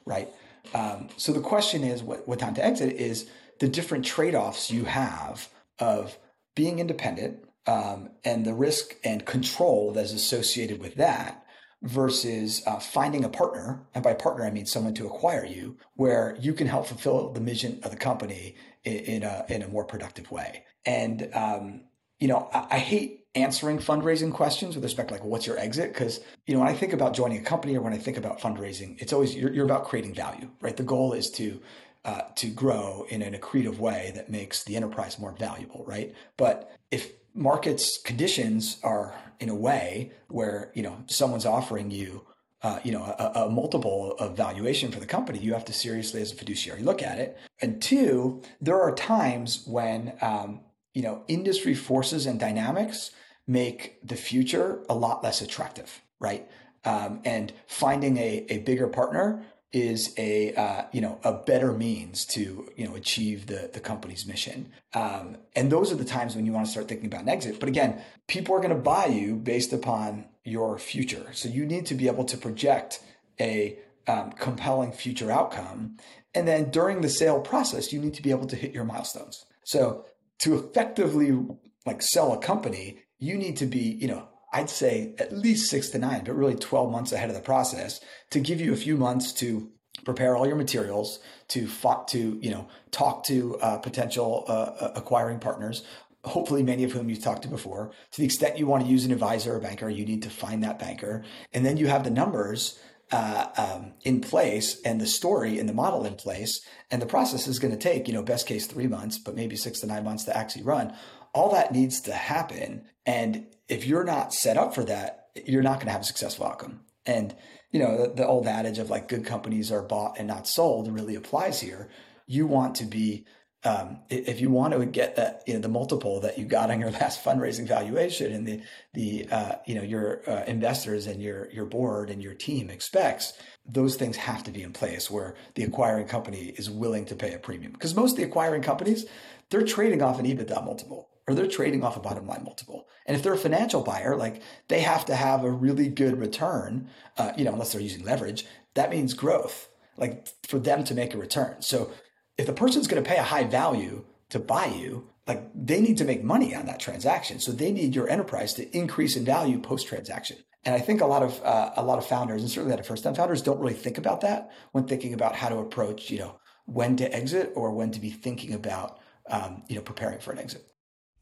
right? 0.04 0.28
Um, 0.74 1.08
so 1.16 1.32
the 1.32 1.40
question 1.40 1.84
is 1.84 2.02
what, 2.02 2.26
what 2.28 2.38
time 2.38 2.54
to 2.54 2.64
exit 2.64 2.96
is 2.96 3.28
the 3.58 3.68
different 3.68 4.04
trade 4.04 4.34
offs 4.34 4.70
you 4.70 4.84
have 4.84 5.48
of 5.78 6.18
being 6.54 6.78
independent 6.78 7.44
um, 7.66 8.10
and 8.24 8.44
the 8.44 8.54
risk 8.54 8.94
and 9.04 9.24
control 9.24 9.92
that 9.92 10.04
is 10.04 10.12
associated 10.12 10.80
with 10.80 10.96
that 10.96 11.44
versus 11.82 12.62
uh, 12.66 12.78
finding 12.78 13.24
a 13.24 13.28
partner. 13.28 13.86
And 13.94 14.04
by 14.04 14.14
partner, 14.14 14.44
I 14.44 14.50
mean 14.50 14.66
someone 14.66 14.94
to 14.94 15.06
acquire 15.06 15.44
you 15.44 15.78
where 15.94 16.36
you 16.40 16.52
can 16.52 16.66
help 16.66 16.86
fulfill 16.86 17.32
the 17.32 17.40
mission 17.40 17.80
of 17.82 17.90
the 17.90 17.96
company 17.96 18.56
in, 18.84 18.98
in 18.98 19.22
a, 19.22 19.44
in 19.48 19.62
a 19.62 19.68
more 19.68 19.84
productive 19.84 20.30
way. 20.30 20.64
And, 20.84 21.30
um, 21.34 21.84
you 22.18 22.28
know, 22.28 22.48
I, 22.52 22.66
I 22.72 22.78
hate 22.78 23.19
answering 23.34 23.78
fundraising 23.78 24.32
questions 24.32 24.74
with 24.74 24.84
respect 24.84 25.08
to 25.08 25.14
like 25.14 25.24
what's 25.24 25.46
your 25.46 25.58
exit? 25.58 25.92
Because 25.92 26.20
you 26.46 26.54
know 26.54 26.60
when 26.60 26.68
i 26.68 26.74
think 26.74 26.92
about 26.92 27.14
joining 27.14 27.38
a 27.38 27.42
company 27.42 27.76
or 27.76 27.80
when 27.80 27.92
i 27.92 27.98
think 27.98 28.16
about 28.16 28.40
fundraising 28.40 29.00
it's 29.00 29.12
always 29.12 29.34
you're, 29.34 29.52
you're 29.52 29.64
about 29.64 29.84
creating 29.84 30.14
value 30.14 30.50
right? 30.60 30.76
The 30.76 30.82
goal 30.82 31.12
is 31.12 31.30
to 31.32 31.60
uh, 32.04 32.22
to 32.36 32.46
grow 32.48 33.04
in 33.10 33.20
an 33.20 33.34
accretive 33.34 33.78
way 33.78 34.10
that 34.14 34.30
makes 34.30 34.64
the 34.64 34.74
enterprise 34.74 35.18
more 35.18 35.32
valuable 35.32 35.84
right? 35.86 36.14
But 36.36 36.72
if 36.90 37.12
markets 37.34 38.00
conditions 38.02 38.78
are 38.82 39.14
in 39.38 39.48
a 39.48 39.54
way 39.54 40.12
where 40.28 40.72
you 40.74 40.82
know 40.82 41.04
someone's 41.06 41.46
offering 41.46 41.90
you 41.90 42.26
uh, 42.62 42.78
you 42.84 42.92
know, 42.92 43.02
a, 43.02 43.44
a, 43.46 43.48
multiple 43.48 44.14
of 44.18 44.36
valuation 44.36 44.92
for 44.92 45.00
the 45.00 45.06
company, 45.06 45.38
you 45.38 45.54
have 45.54 45.64
to 45.64 45.72
seriously, 45.72 46.20
as 46.20 46.30
a 46.30 46.36
fiduciary, 46.36 46.82
look 46.82 47.02
at 47.02 47.18
it. 47.18 47.38
And 47.62 47.80
two, 47.80 48.42
there 48.60 48.78
are 48.78 48.94
times 48.94 49.64
when 49.66 50.12
um, 50.20 50.60
you 50.94 51.02
know 51.02 51.24
industry 51.28 51.74
forces 51.74 52.26
and 52.26 52.38
dynamics 52.38 53.10
make 53.46 53.98
the 54.06 54.16
future 54.16 54.84
a 54.88 54.94
lot 54.94 55.22
less 55.24 55.40
attractive, 55.40 56.00
right? 56.18 56.48
Um, 56.84 57.20
and 57.24 57.52
finding 57.66 58.16
a, 58.16 58.46
a 58.48 58.58
bigger 58.58 58.86
partner 58.86 59.44
is 59.72 60.14
a 60.18 60.52
uh, 60.54 60.82
you 60.92 61.00
know 61.00 61.18
a 61.22 61.32
better 61.32 61.72
means 61.72 62.24
to 62.24 62.68
you 62.76 62.86
know 62.86 62.94
achieve 62.94 63.46
the 63.46 63.70
the 63.72 63.80
company's 63.80 64.26
mission. 64.26 64.72
Um, 64.94 65.36
and 65.54 65.70
those 65.70 65.92
are 65.92 65.96
the 65.96 66.04
times 66.04 66.34
when 66.34 66.46
you 66.46 66.52
want 66.52 66.66
to 66.66 66.72
start 66.72 66.88
thinking 66.88 67.06
about 67.06 67.22
an 67.22 67.28
exit. 67.28 67.60
But 67.60 67.68
again, 67.68 68.02
people 68.26 68.54
are 68.54 68.60
going 68.60 68.70
to 68.70 68.82
buy 68.82 69.06
you 69.06 69.36
based 69.36 69.72
upon 69.72 70.26
your 70.44 70.78
future, 70.78 71.28
so 71.32 71.48
you 71.48 71.66
need 71.66 71.86
to 71.86 71.94
be 71.94 72.08
able 72.08 72.24
to 72.24 72.36
project 72.36 73.00
a 73.38 73.78
um, 74.06 74.32
compelling 74.32 74.92
future 74.92 75.30
outcome. 75.30 75.96
And 76.34 76.46
then 76.46 76.70
during 76.70 77.00
the 77.00 77.08
sale 77.08 77.40
process, 77.40 77.92
you 77.92 78.00
need 78.00 78.14
to 78.14 78.22
be 78.22 78.30
able 78.30 78.46
to 78.46 78.56
hit 78.56 78.72
your 78.72 78.84
milestones. 78.84 79.44
So 79.64 80.04
to 80.40 80.58
effectively 80.58 81.38
like 81.86 82.02
sell 82.02 82.32
a 82.32 82.38
company, 82.38 82.98
you 83.18 83.36
need 83.36 83.56
to 83.58 83.66
be 83.66 83.96
you 84.00 84.08
know 84.08 84.28
I'd 84.52 84.70
say 84.70 85.14
at 85.18 85.32
least 85.32 85.70
six 85.70 85.90
to 85.90 85.98
nine, 85.98 86.24
but 86.24 86.34
really 86.34 86.56
12 86.56 86.90
months 86.90 87.12
ahead 87.12 87.28
of 87.28 87.36
the 87.36 87.42
process 87.42 88.00
to 88.30 88.40
give 88.40 88.60
you 88.60 88.72
a 88.72 88.76
few 88.76 88.96
months 88.96 89.32
to 89.34 89.70
prepare 90.04 90.36
all 90.36 90.46
your 90.46 90.56
materials, 90.56 91.20
to 91.48 91.68
to 92.08 92.38
you 92.40 92.50
know 92.50 92.68
talk 92.90 93.24
to 93.24 93.56
uh, 93.58 93.78
potential 93.78 94.44
uh, 94.48 94.52
uh, 94.52 94.92
acquiring 94.96 95.38
partners. 95.38 95.84
Hopefully, 96.24 96.62
many 96.62 96.84
of 96.84 96.92
whom 96.92 97.08
you've 97.08 97.22
talked 97.22 97.42
to 97.42 97.48
before. 97.48 97.92
To 98.12 98.20
the 98.20 98.26
extent 98.26 98.58
you 98.58 98.66
want 98.66 98.84
to 98.84 98.90
use 98.90 99.04
an 99.04 99.12
advisor 99.12 99.56
or 99.56 99.60
banker, 99.60 99.88
you 99.88 100.04
need 100.04 100.22
to 100.24 100.30
find 100.30 100.62
that 100.64 100.78
banker, 100.78 101.24
and 101.52 101.64
then 101.64 101.76
you 101.76 101.86
have 101.86 102.04
the 102.04 102.10
numbers 102.10 102.78
uh, 103.12 103.46
um, 103.56 103.92
in 104.02 104.20
place 104.20 104.80
and 104.82 105.00
the 105.00 105.06
story 105.06 105.58
and 105.58 105.68
the 105.68 105.74
model 105.74 106.04
in 106.04 106.14
place, 106.14 106.60
and 106.90 107.02
the 107.02 107.06
process 107.06 107.46
is 107.46 107.58
going 107.58 107.72
to 107.72 107.78
take 107.78 108.06
you 108.06 108.14
know 108.14 108.22
best 108.22 108.46
case 108.46 108.66
three 108.66 108.86
months, 108.86 109.18
but 109.18 109.34
maybe 109.34 109.56
six 109.56 109.80
to 109.80 109.86
nine 109.86 110.04
months 110.04 110.24
to 110.24 110.36
actually 110.36 110.62
run. 110.62 110.94
All 111.32 111.50
that 111.52 111.72
needs 111.72 112.00
to 112.02 112.12
happen, 112.12 112.84
and 113.06 113.46
if 113.68 113.86
you're 113.86 114.04
not 114.04 114.34
set 114.34 114.56
up 114.56 114.74
for 114.74 114.84
that, 114.84 115.28
you're 115.46 115.62
not 115.62 115.76
going 115.76 115.86
to 115.86 115.92
have 115.92 116.02
a 116.02 116.04
successful 116.04 116.46
outcome. 116.46 116.80
And 117.06 117.34
you 117.70 117.80
know 117.80 118.06
the, 118.06 118.14
the 118.14 118.26
old 118.26 118.46
adage 118.46 118.78
of 118.78 118.90
like 118.90 119.08
good 119.08 119.24
companies 119.24 119.72
are 119.72 119.82
bought 119.82 120.18
and 120.18 120.28
not 120.28 120.46
sold 120.46 120.92
really 120.92 121.14
applies 121.14 121.60
here. 121.60 121.88
You 122.26 122.46
want 122.46 122.76
to 122.76 122.84
be 122.84 123.26
um, 123.62 123.98
if 124.08 124.40
you 124.40 124.48
want 124.50 124.72
to 124.72 124.86
get 124.86 125.16
that, 125.16 125.42
you 125.46 125.54
know, 125.54 125.60
the 125.60 125.68
multiple 125.68 126.20
that 126.20 126.38
you 126.38 126.44
got 126.44 126.70
on 126.70 126.80
your 126.80 126.90
last 127.00 127.22
fundraising 127.22 127.66
valuation 127.66 128.32
and 128.32 128.46
the, 128.46 128.62
the, 128.94 129.26
uh, 129.30 129.52
you 129.66 129.74
know, 129.74 129.82
your 129.82 130.22
uh, 130.28 130.44
investors 130.46 131.06
and 131.06 131.22
your, 131.22 131.50
your 131.50 131.66
board 131.66 132.10
and 132.10 132.22
your 132.22 132.34
team 132.34 132.70
expects, 132.70 133.34
those 133.66 133.96
things 133.96 134.16
have 134.16 134.42
to 134.44 134.50
be 134.50 134.62
in 134.62 134.72
place 134.72 135.10
where 135.10 135.34
the 135.54 135.62
acquiring 135.62 136.06
company 136.06 136.54
is 136.56 136.70
willing 136.70 137.04
to 137.04 137.14
pay 137.14 137.34
a 137.34 137.38
premium. 137.38 137.72
Because 137.72 137.94
most 137.94 138.12
of 138.12 138.16
the 138.16 138.24
acquiring 138.24 138.62
companies, 138.62 139.04
they're 139.50 139.64
trading 139.64 140.02
off 140.02 140.18
an 140.18 140.26
EBITDA 140.26 140.64
multiple 140.64 141.08
or 141.28 141.34
they're 141.34 141.46
trading 141.46 141.84
off 141.84 141.96
a 141.96 142.00
bottom 142.00 142.26
line 142.26 142.42
multiple. 142.44 142.88
And 143.06 143.16
if 143.16 143.22
they're 143.22 143.34
a 143.34 143.38
financial 143.38 143.82
buyer, 143.82 144.16
like 144.16 144.42
they 144.68 144.80
have 144.80 145.04
to 145.06 145.14
have 145.14 145.44
a 145.44 145.50
really 145.50 145.88
good 145.88 146.18
return, 146.18 146.88
uh, 147.18 147.32
you 147.36 147.44
know, 147.44 147.52
unless 147.52 147.72
they're 147.72 147.82
using 147.82 148.04
leverage, 148.04 148.46
that 148.74 148.90
means 148.90 149.12
growth, 149.12 149.68
like 149.98 150.28
for 150.46 150.58
them 150.58 150.82
to 150.84 150.94
make 150.94 151.14
a 151.14 151.18
return. 151.18 151.60
So 151.60 151.92
if 152.40 152.46
the 152.46 152.54
person's 152.54 152.88
going 152.88 153.02
to 153.02 153.08
pay 153.08 153.18
a 153.18 153.22
high 153.22 153.44
value 153.44 154.02
to 154.30 154.38
buy 154.38 154.64
you, 154.64 155.06
like 155.26 155.42
they 155.54 155.80
need 155.80 155.98
to 155.98 156.04
make 156.04 156.24
money 156.24 156.54
on 156.54 156.64
that 156.66 156.80
transaction. 156.80 157.38
So 157.38 157.52
they 157.52 157.70
need 157.70 157.94
your 157.94 158.08
enterprise 158.08 158.54
to 158.54 158.76
increase 158.76 159.14
in 159.14 159.26
value 159.26 159.60
post 159.60 159.86
transaction. 159.86 160.38
And 160.64 160.74
I 160.74 160.78
think 160.78 161.02
a 161.02 161.06
lot 161.06 161.22
of 161.22 161.42
uh, 161.44 161.72
a 161.76 161.84
lot 161.84 161.98
of 161.98 162.06
founders, 162.06 162.40
and 162.40 162.50
certainly 162.50 162.72
a 162.72 162.76
lot 162.76 162.80
of 162.80 162.86
first 162.86 163.04
time 163.04 163.14
founders, 163.14 163.42
don't 163.42 163.60
really 163.60 163.74
think 163.74 163.98
about 163.98 164.22
that 164.22 164.50
when 164.72 164.86
thinking 164.86 165.12
about 165.12 165.34
how 165.36 165.50
to 165.50 165.58
approach, 165.58 166.10
you 166.10 166.18
know, 166.18 166.40
when 166.64 166.96
to 166.96 167.14
exit 167.14 167.52
or 167.54 167.72
when 167.72 167.90
to 167.92 168.00
be 168.00 168.10
thinking 168.10 168.54
about, 168.54 168.98
um, 169.30 169.62
you 169.68 169.76
know, 169.76 169.82
preparing 169.82 170.18
for 170.18 170.32
an 170.32 170.38
exit. 170.38 170.66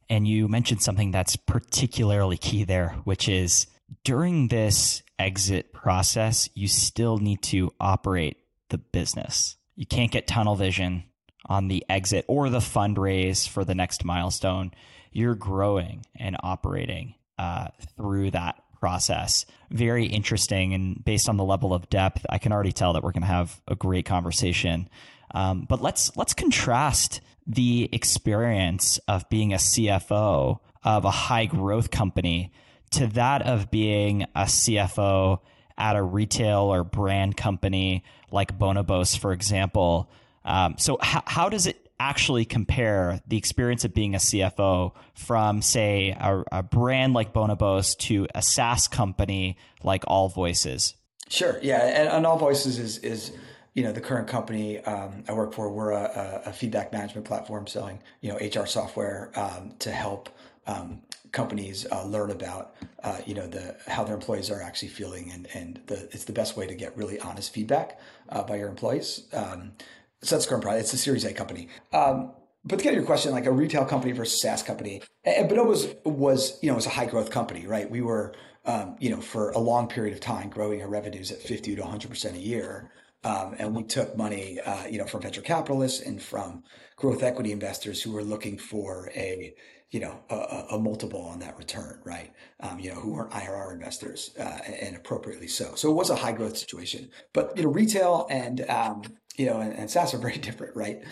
And 0.08 0.26
you 0.26 0.46
mentioned 0.46 0.82
something 0.82 1.10
that's 1.10 1.34
particularly 1.34 2.36
key 2.36 2.62
there, 2.62 2.90
which 3.04 3.28
is 3.28 3.66
during 4.04 4.48
this 4.48 5.02
exit 5.18 5.72
process, 5.72 6.48
you 6.54 6.68
still 6.68 7.18
need 7.18 7.42
to 7.42 7.72
operate 7.80 8.36
the 8.70 8.78
business. 8.78 9.56
You 9.74 9.86
can't 9.86 10.10
get 10.10 10.26
tunnel 10.26 10.56
vision 10.56 11.04
on 11.48 11.68
the 11.68 11.84
exit 11.88 12.24
or 12.28 12.50
the 12.50 12.58
fundraise 12.58 13.48
for 13.48 13.64
the 13.64 13.74
next 13.74 14.04
milestone. 14.04 14.72
You're 15.12 15.34
growing 15.34 16.04
and 16.16 16.36
operating 16.42 17.14
uh, 17.38 17.68
through 17.96 18.32
that 18.32 18.62
process. 18.80 19.46
Very 19.70 20.06
interesting. 20.06 20.74
And 20.74 21.04
based 21.04 21.28
on 21.28 21.36
the 21.36 21.44
level 21.44 21.74
of 21.74 21.88
depth, 21.90 22.24
I 22.28 22.38
can 22.38 22.52
already 22.52 22.72
tell 22.72 22.92
that 22.92 23.02
we're 23.02 23.12
going 23.12 23.22
to 23.22 23.28
have 23.28 23.60
a 23.66 23.74
great 23.74 24.06
conversation. 24.06 24.88
Um, 25.34 25.66
but 25.68 25.82
let's 25.82 26.16
let's 26.16 26.34
contrast 26.34 27.20
the 27.46 27.88
experience 27.92 28.98
of 29.08 29.28
being 29.28 29.52
a 29.52 29.56
CFO 29.56 30.60
of 30.84 31.04
a 31.04 31.10
high 31.10 31.46
growth 31.46 31.90
company 31.90 32.52
to 32.90 33.06
that 33.08 33.42
of 33.42 33.70
being 33.70 34.22
a 34.34 34.44
CFO 34.44 35.40
at 35.76 35.96
a 35.96 36.02
retail 36.02 36.72
or 36.72 36.84
brand 36.84 37.36
company 37.36 38.04
like 38.30 38.58
Bonobos, 38.58 39.16
for 39.18 39.32
example. 39.32 40.10
Um, 40.48 40.76
so, 40.78 40.98
h- 41.02 41.22
how 41.26 41.48
does 41.48 41.66
it 41.66 41.88
actually 42.00 42.44
compare 42.44 43.20
the 43.26 43.36
experience 43.36 43.84
of 43.84 43.92
being 43.92 44.14
a 44.14 44.18
CFO 44.18 44.92
from, 45.14 45.62
say, 45.62 46.16
a, 46.18 46.42
a 46.50 46.62
brand 46.62 47.12
like 47.12 47.32
Bonobos 47.32 47.96
to 47.98 48.26
a 48.34 48.42
SaaS 48.42 48.88
company 48.88 49.58
like 49.82 50.04
AllVoices? 50.06 50.94
Sure. 51.28 51.58
Yeah, 51.62 51.82
and, 51.84 52.08
and 52.08 52.24
AllVoices 52.24 52.78
is 52.78 52.98
is 52.98 53.32
you 53.74 53.82
know 53.82 53.92
the 53.92 54.00
current 54.00 54.26
company 54.26 54.78
um, 54.80 55.24
I 55.28 55.32
work 55.32 55.52
for. 55.52 55.70
We're 55.70 55.92
a, 55.92 56.42
a, 56.46 56.52
feedback 56.52 56.90
management 56.92 57.26
platform 57.26 57.66
selling 57.66 58.00
you 58.22 58.32
know 58.32 58.38
HR 58.38 58.66
software 58.66 59.30
um, 59.36 59.74
to 59.80 59.90
help 59.90 60.30
um, 60.66 61.02
companies 61.32 61.86
uh, 61.92 62.04
learn 62.04 62.30
about 62.30 62.74
uh, 63.04 63.18
you 63.26 63.34
know 63.34 63.46
the 63.46 63.76
how 63.86 64.04
their 64.04 64.14
employees 64.14 64.50
are 64.50 64.62
actually 64.62 64.88
feeling 64.88 65.30
and 65.30 65.46
and 65.54 65.80
the, 65.86 66.04
it's 66.12 66.24
the 66.24 66.32
best 66.32 66.56
way 66.56 66.66
to 66.66 66.74
get 66.74 66.96
really 66.96 67.20
honest 67.20 67.52
feedback 67.52 68.00
uh, 68.30 68.42
by 68.42 68.56
your 68.56 68.68
employees. 68.68 69.24
Um, 69.34 69.72
so 70.22 70.36
that's 70.36 70.46
product. 70.46 70.80
It's 70.80 70.92
a 70.92 70.98
Series 70.98 71.24
A 71.24 71.32
company. 71.32 71.68
Um, 71.92 72.32
but 72.64 72.78
to 72.78 72.82
get 72.82 72.90
to 72.90 72.96
your 72.96 73.04
question, 73.04 73.32
like 73.32 73.46
a 73.46 73.52
retail 73.52 73.84
company 73.84 74.12
versus 74.12 74.40
SaaS 74.40 74.62
company, 74.62 75.00
but 75.24 75.52
it 75.52 75.66
was 75.66 75.94
was 76.04 76.58
you 76.62 76.68
know 76.68 76.74
was 76.76 76.86
a 76.86 76.90
high 76.90 77.06
growth 77.06 77.30
company, 77.30 77.66
right? 77.66 77.88
We 77.88 78.02
were 78.02 78.34
um, 78.64 78.96
you 78.98 79.10
know 79.10 79.20
for 79.20 79.50
a 79.50 79.58
long 79.58 79.88
period 79.88 80.14
of 80.14 80.20
time 80.20 80.50
growing 80.50 80.82
our 80.82 80.88
revenues 80.88 81.30
at 81.30 81.40
fifty 81.40 81.74
to 81.74 81.82
one 81.82 81.90
hundred 81.90 82.10
percent 82.10 82.36
a 82.36 82.40
year. 82.40 82.90
Um, 83.24 83.56
and 83.58 83.74
we 83.74 83.82
took 83.82 84.16
money, 84.16 84.60
uh, 84.60 84.86
you 84.86 84.96
know, 84.96 85.04
from 85.04 85.22
venture 85.22 85.40
capitalists 85.40 86.00
and 86.00 86.22
from 86.22 86.62
growth 86.94 87.24
equity 87.24 87.50
investors 87.50 88.00
who 88.00 88.12
were 88.12 88.22
looking 88.22 88.56
for 88.56 89.10
a, 89.12 89.54
you 89.90 89.98
know, 89.98 90.20
a, 90.30 90.74
a 90.74 90.78
multiple 90.78 91.22
on 91.22 91.40
that 91.40 91.58
return, 91.58 92.00
right? 92.04 92.32
Um, 92.60 92.78
you 92.78 92.90
know, 92.90 93.00
who 93.00 93.14
weren't 93.14 93.32
IRR 93.32 93.72
investors, 93.72 94.30
uh, 94.38 94.58
and 94.80 94.94
appropriately 94.94 95.48
so. 95.48 95.74
So 95.74 95.90
it 95.90 95.94
was 95.94 96.10
a 96.10 96.16
high 96.16 96.30
growth 96.30 96.56
situation. 96.56 97.10
But 97.32 97.56
you 97.56 97.64
know, 97.64 97.70
retail 97.70 98.28
and 98.30 98.60
um, 98.70 99.02
you 99.38 99.46
know, 99.46 99.60
and, 99.60 99.72
and 99.72 99.90
SaaS 99.90 100.14
are 100.14 100.18
very 100.18 100.38
different, 100.38 100.76
right? 100.76 101.02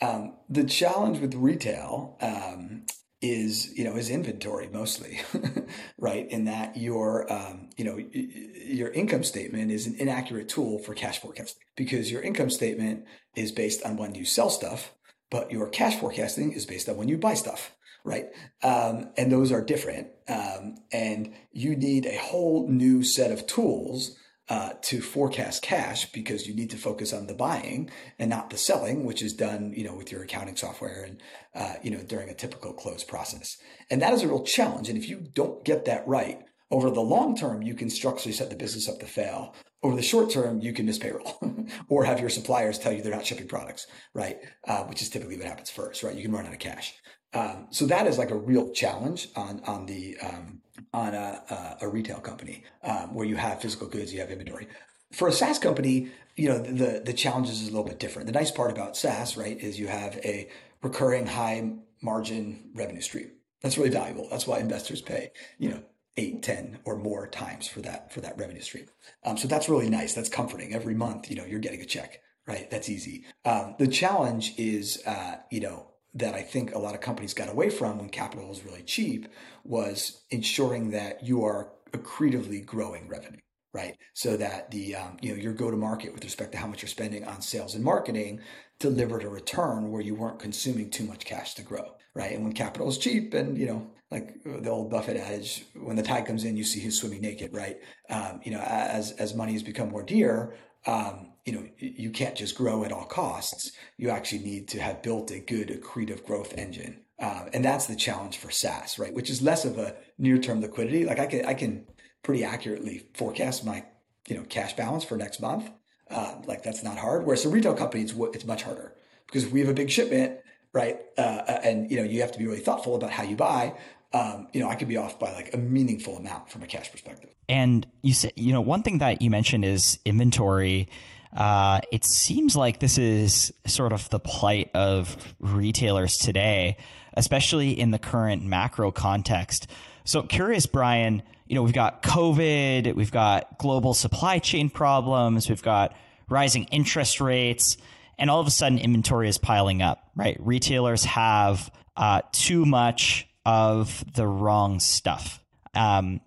Um, 0.00 0.34
the 0.48 0.64
challenge 0.64 1.20
with 1.20 1.34
retail 1.34 2.16
um, 2.20 2.84
is 3.22 3.72
you 3.78 3.84
know 3.84 3.96
is 3.96 4.10
inventory 4.10 4.68
mostly 4.68 5.20
right? 5.98 6.28
In 6.30 6.46
that 6.46 6.76
your 6.76 7.32
um, 7.32 7.70
you 7.76 7.84
know 7.84 7.96
your 7.96 8.90
income 8.90 9.22
statement 9.22 9.70
is 9.70 9.86
an 9.86 9.94
inaccurate 9.98 10.48
tool 10.48 10.78
for 10.78 10.94
cash 10.94 11.20
forecasting 11.20 11.62
because 11.76 12.10
your 12.10 12.22
income 12.22 12.50
statement 12.50 13.04
is 13.36 13.52
based 13.52 13.84
on 13.84 13.96
when 13.96 14.14
you 14.14 14.24
sell 14.24 14.50
stuff 14.50 14.92
but 15.30 15.50
your 15.50 15.68
cash 15.68 15.98
forecasting 15.98 16.52
is 16.52 16.66
based 16.66 16.88
on 16.88 16.96
when 16.96 17.08
you 17.08 17.16
buy 17.16 17.34
stuff 17.34 17.74
right? 18.04 18.26
Um, 18.62 19.10
and 19.16 19.32
those 19.32 19.50
are 19.50 19.64
different. 19.64 20.08
Um, 20.28 20.76
and 20.92 21.32
you 21.52 21.74
need 21.74 22.06
a 22.06 22.18
whole 22.18 22.68
new 22.68 23.02
set 23.02 23.32
of 23.32 23.46
tools 23.46 24.16
uh, 24.48 24.74
to 24.82 25.00
forecast 25.00 25.62
cash 25.62 26.10
because 26.12 26.46
you 26.46 26.54
need 26.54 26.70
to 26.70 26.76
focus 26.76 27.12
on 27.12 27.26
the 27.26 27.34
buying 27.34 27.90
and 28.18 28.28
not 28.28 28.50
the 28.50 28.58
selling, 28.58 29.04
which 29.04 29.22
is 29.22 29.32
done, 29.32 29.72
you 29.74 29.84
know, 29.84 29.94
with 29.94 30.12
your 30.12 30.22
accounting 30.22 30.56
software 30.56 31.04
and, 31.04 31.22
uh, 31.54 31.74
you 31.82 31.90
know, 31.90 32.02
during 32.02 32.28
a 32.28 32.34
typical 32.34 32.72
close 32.72 33.04
process. 33.04 33.56
And 33.90 34.02
that 34.02 34.12
is 34.12 34.22
a 34.22 34.28
real 34.28 34.44
challenge. 34.44 34.88
And 34.88 34.98
if 34.98 35.08
you 35.08 35.20
don't 35.32 35.64
get 35.64 35.86
that 35.86 36.06
right 36.06 36.42
over 36.70 36.90
the 36.90 37.00
long 37.00 37.36
term, 37.36 37.62
you 37.62 37.74
can 37.74 37.88
structurally 37.88 38.34
set 38.34 38.50
the 38.50 38.56
business 38.56 38.88
up 38.88 38.98
to 39.00 39.06
fail. 39.06 39.54
Over 39.82 39.96
the 39.96 40.02
short 40.02 40.30
term, 40.30 40.60
you 40.60 40.72
can 40.72 40.86
miss 40.86 40.98
payroll 40.98 41.38
or 41.88 42.04
have 42.04 42.20
your 42.20 42.30
suppliers 42.30 42.78
tell 42.78 42.92
you 42.92 43.02
they're 43.02 43.12
not 43.14 43.26
shipping 43.26 43.48
products, 43.48 43.86
right? 44.14 44.38
Uh, 44.66 44.84
which 44.84 45.02
is 45.02 45.10
typically 45.10 45.36
what 45.36 45.46
happens 45.46 45.70
first, 45.70 46.02
right? 46.02 46.14
You 46.14 46.22
can 46.22 46.32
run 46.32 46.46
out 46.46 46.52
of 46.52 46.58
cash. 46.58 46.94
Um, 47.34 47.66
so 47.70 47.86
that 47.86 48.06
is 48.06 48.16
like 48.16 48.30
a 48.30 48.36
real 48.36 48.70
challenge 48.70 49.28
on 49.36 49.60
on 49.66 49.86
the 49.86 50.16
um, 50.18 50.60
on 50.92 51.14
a, 51.14 51.76
a, 51.80 51.88
retail 51.88 52.20
company 52.20 52.62
um, 52.84 53.12
where 53.12 53.26
you 53.26 53.34
have 53.34 53.60
physical 53.60 53.88
goods, 53.88 54.14
you 54.14 54.20
have 54.20 54.30
inventory. 54.30 54.68
For 55.12 55.26
a 55.26 55.32
SaaS 55.32 55.58
company, 55.58 56.10
you 56.36 56.48
know 56.48 56.58
the 56.58 57.02
the 57.04 57.12
challenges 57.12 57.60
is 57.60 57.68
a 57.68 57.70
little 57.70 57.86
bit 57.86 57.98
different. 57.98 58.26
The 58.26 58.32
nice 58.32 58.50
part 58.50 58.70
about 58.70 58.96
SaaS, 58.96 59.36
right, 59.36 59.58
is 59.58 59.78
you 59.78 59.88
have 59.88 60.16
a 60.24 60.48
recurring 60.82 61.26
high 61.26 61.72
margin 62.00 62.70
revenue 62.74 63.00
stream. 63.00 63.32
That's 63.62 63.76
really 63.76 63.90
valuable. 63.90 64.28
That's 64.30 64.46
why 64.46 64.58
investors 64.58 65.00
pay, 65.00 65.32
you 65.58 65.70
know, 65.70 65.82
eight, 66.16 66.42
ten, 66.42 66.78
or 66.84 66.96
more 66.96 67.26
times 67.26 67.66
for 67.66 67.80
that 67.80 68.12
for 68.12 68.20
that 68.20 68.38
revenue 68.38 68.60
stream. 68.60 68.86
Um, 69.24 69.36
so 69.36 69.48
that's 69.48 69.68
really 69.68 69.90
nice. 69.90 70.14
That's 70.14 70.28
comforting. 70.28 70.72
Every 70.72 70.94
month, 70.94 71.30
you 71.30 71.36
know, 71.36 71.44
you're 71.44 71.60
getting 71.60 71.80
a 71.80 71.86
check, 71.86 72.20
right? 72.46 72.70
That's 72.70 72.88
easy. 72.88 73.24
Um, 73.44 73.74
the 73.78 73.88
challenge 73.88 74.54
is, 74.56 75.02
uh, 75.06 75.36
you 75.50 75.60
know, 75.60 75.93
that 76.14 76.34
I 76.34 76.42
think 76.42 76.74
a 76.74 76.78
lot 76.78 76.94
of 76.94 77.00
companies 77.00 77.34
got 77.34 77.48
away 77.48 77.70
from 77.70 77.98
when 77.98 78.08
capital 78.08 78.48
was 78.48 78.64
really 78.64 78.82
cheap 78.82 79.28
was 79.64 80.22
ensuring 80.30 80.90
that 80.90 81.24
you 81.24 81.44
are 81.44 81.72
accretively 81.92 82.64
growing 82.64 83.08
revenue 83.08 83.40
right? 83.74 83.96
So 84.14 84.36
that 84.36 84.70
the 84.70 84.94
um, 84.94 85.16
you 85.20 85.30
know 85.30 85.42
your 85.42 85.52
go 85.52 85.70
to 85.70 85.76
market 85.76 86.14
with 86.14 86.24
respect 86.24 86.52
to 86.52 86.58
how 86.58 86.66
much 86.66 86.80
you're 86.80 86.88
spending 86.88 87.24
on 87.24 87.42
sales 87.42 87.74
and 87.74 87.84
marketing 87.84 88.40
delivered 88.78 89.24
a 89.24 89.28
return 89.28 89.90
where 89.90 90.00
you 90.00 90.14
weren't 90.14 90.38
consuming 90.38 90.90
too 90.90 91.04
much 91.04 91.24
cash 91.24 91.54
to 91.54 91.62
grow, 91.62 91.96
right? 92.14 92.32
And 92.32 92.44
when 92.44 92.52
capital 92.52 92.88
is 92.88 92.96
cheap, 92.96 93.34
and 93.34 93.58
you 93.58 93.66
know 93.66 93.90
like 94.10 94.36
the 94.44 94.70
old 94.70 94.90
Buffett 94.90 95.16
adage, 95.16 95.66
when 95.74 95.96
the 95.96 96.02
tide 96.02 96.24
comes 96.24 96.44
in, 96.44 96.56
you 96.56 96.64
see 96.64 96.80
who's 96.80 96.98
swimming 96.98 97.20
naked, 97.20 97.52
right? 97.52 97.76
Um, 98.08 98.40
you 98.44 98.52
know, 98.52 98.60
as 98.60 99.10
as 99.12 99.34
money 99.34 99.52
has 99.52 99.62
become 99.64 99.90
more 99.90 100.04
dear, 100.04 100.54
um, 100.86 101.32
you 101.44 101.52
know, 101.52 101.68
you 101.78 102.10
can't 102.10 102.34
just 102.34 102.56
grow 102.56 102.84
at 102.84 102.92
all 102.92 103.04
costs. 103.04 103.72
You 103.98 104.10
actually 104.10 104.42
need 104.42 104.68
to 104.68 104.80
have 104.80 105.02
built 105.02 105.30
a 105.30 105.40
good 105.40 105.68
accretive 105.68 106.24
growth 106.24 106.54
engine. 106.56 107.00
Um, 107.18 107.48
and 107.52 107.64
that's 107.64 107.86
the 107.86 107.96
challenge 107.96 108.38
for 108.38 108.50
SaaS, 108.50 108.98
right? 108.98 109.14
Which 109.14 109.30
is 109.30 109.42
less 109.42 109.64
of 109.64 109.78
a 109.78 109.94
near-term 110.18 110.60
liquidity. 110.60 111.04
Like 111.04 111.18
I 111.18 111.26
can, 111.26 111.44
I 111.44 111.54
can 111.54 111.86
pretty 112.22 112.44
accurately 112.44 113.06
forecast 113.14 113.64
my, 113.64 113.84
you 114.26 114.36
know, 114.36 114.44
cash 114.44 114.74
balance 114.74 115.04
for 115.04 115.16
next 115.16 115.40
month. 115.40 115.70
Uh, 116.10 116.36
like 116.46 116.62
that's 116.62 116.82
not 116.82 116.98
hard. 116.98 117.24
Whereas 117.24 117.44
a 117.44 117.48
retail 117.48 117.74
company, 117.74 118.02
it's 118.02 118.14
it's 118.34 118.44
much 118.44 118.62
harder 118.62 118.94
because 119.26 119.44
if 119.44 119.52
we 119.52 119.60
have 119.60 119.68
a 119.68 119.74
big 119.74 119.90
shipment, 119.90 120.38
right? 120.72 121.00
Uh, 121.16 121.20
uh, 121.20 121.60
and 121.62 121.90
you 121.90 121.96
know, 121.96 122.02
you 122.02 122.20
have 122.20 122.32
to 122.32 122.38
be 122.38 122.46
really 122.46 122.60
thoughtful 122.60 122.94
about 122.94 123.10
how 123.10 123.22
you 123.22 123.36
buy. 123.36 123.74
Um, 124.12 124.48
you 124.52 124.60
know, 124.60 124.68
I 124.68 124.74
could 124.76 124.88
be 124.88 124.96
off 124.96 125.18
by 125.18 125.32
like 125.32 125.54
a 125.54 125.56
meaningful 125.56 126.16
amount 126.16 126.50
from 126.50 126.62
a 126.62 126.66
cash 126.66 126.90
perspective. 126.90 127.30
And 127.48 127.86
you 128.02 128.14
said, 128.14 128.32
you 128.36 128.52
know, 128.52 128.60
one 128.60 128.82
thing 128.82 128.98
that 128.98 129.22
you 129.22 129.30
mentioned 129.30 129.64
is 129.64 129.98
inventory. 130.04 130.88
Uh, 131.34 131.80
it 131.90 132.04
seems 132.04 132.54
like 132.54 132.78
this 132.78 132.96
is 132.96 133.52
sort 133.66 133.92
of 133.92 134.08
the 134.10 134.20
plight 134.20 134.70
of 134.74 135.34
retailers 135.40 136.16
today, 136.16 136.76
especially 137.14 137.78
in 137.78 137.90
the 137.90 137.98
current 137.98 138.44
macro 138.44 138.92
context. 138.92 139.66
So, 140.04 140.22
curious, 140.22 140.66
Bryan, 140.66 141.22
you 141.46 141.54
know, 141.54 141.62
we've 141.62 141.74
got 141.74 142.02
COVID, 142.02 142.94
we've 142.94 143.10
got 143.10 143.58
global 143.58 143.94
supply 143.94 144.38
chain 144.38 144.70
problems, 144.70 145.48
we've 145.48 145.62
got 145.62 145.96
rising 146.28 146.64
interest 146.64 147.20
rates, 147.20 147.76
and 148.18 148.30
all 148.30 148.40
of 148.40 148.46
a 148.46 148.50
sudden 148.50 148.78
inventory 148.78 149.28
is 149.28 149.38
piling 149.38 149.82
up, 149.82 150.08
right? 150.14 150.36
Retailers 150.38 151.04
have 151.04 151.70
uh, 151.96 152.22
too 152.32 152.64
much 152.64 153.26
of 153.44 154.04
the 154.14 154.26
wrong 154.26 154.80
stuff. 154.80 155.40
Um, 155.74 156.20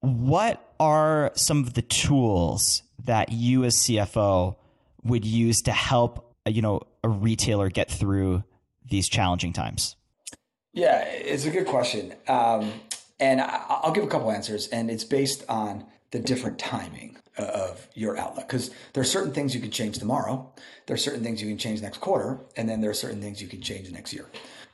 what 0.00 0.62
are 0.78 1.32
some 1.34 1.62
of 1.62 1.74
the 1.74 1.82
tools 1.82 2.82
that 3.04 3.32
you 3.32 3.64
as 3.64 3.76
CFO 3.76 4.56
would 5.04 5.24
use 5.24 5.62
to 5.62 5.72
help, 5.72 6.34
you 6.46 6.62
know, 6.62 6.82
a 7.02 7.08
retailer 7.08 7.70
get 7.70 7.90
through 7.90 8.44
these 8.84 9.08
challenging 9.08 9.52
times? 9.52 9.96
Yeah, 10.72 11.02
it's 11.04 11.46
a 11.46 11.50
good 11.50 11.66
question. 11.66 12.14
Um, 12.28 12.72
and 13.18 13.40
I'll 13.40 13.92
give 13.92 14.04
a 14.04 14.08
couple 14.08 14.30
answers, 14.30 14.68
and 14.68 14.90
it's 14.90 15.04
based 15.04 15.44
on 15.48 15.84
the 16.10 16.18
different 16.18 16.58
timing 16.58 17.16
of 17.36 17.86
your 17.94 18.16
outlook. 18.16 18.48
Because 18.48 18.70
there 18.92 19.00
are 19.00 19.04
certain 19.04 19.32
things 19.32 19.54
you 19.54 19.60
can 19.60 19.70
change 19.70 19.98
tomorrow, 19.98 20.52
there 20.86 20.94
are 20.94 20.98
certain 20.98 21.22
things 21.22 21.42
you 21.42 21.48
can 21.48 21.58
change 21.58 21.82
next 21.82 21.98
quarter, 21.98 22.40
and 22.56 22.68
then 22.68 22.80
there 22.80 22.90
are 22.90 22.94
certain 22.94 23.20
things 23.20 23.40
you 23.42 23.48
can 23.48 23.60
change 23.60 23.90
next 23.90 24.12
year. 24.12 24.26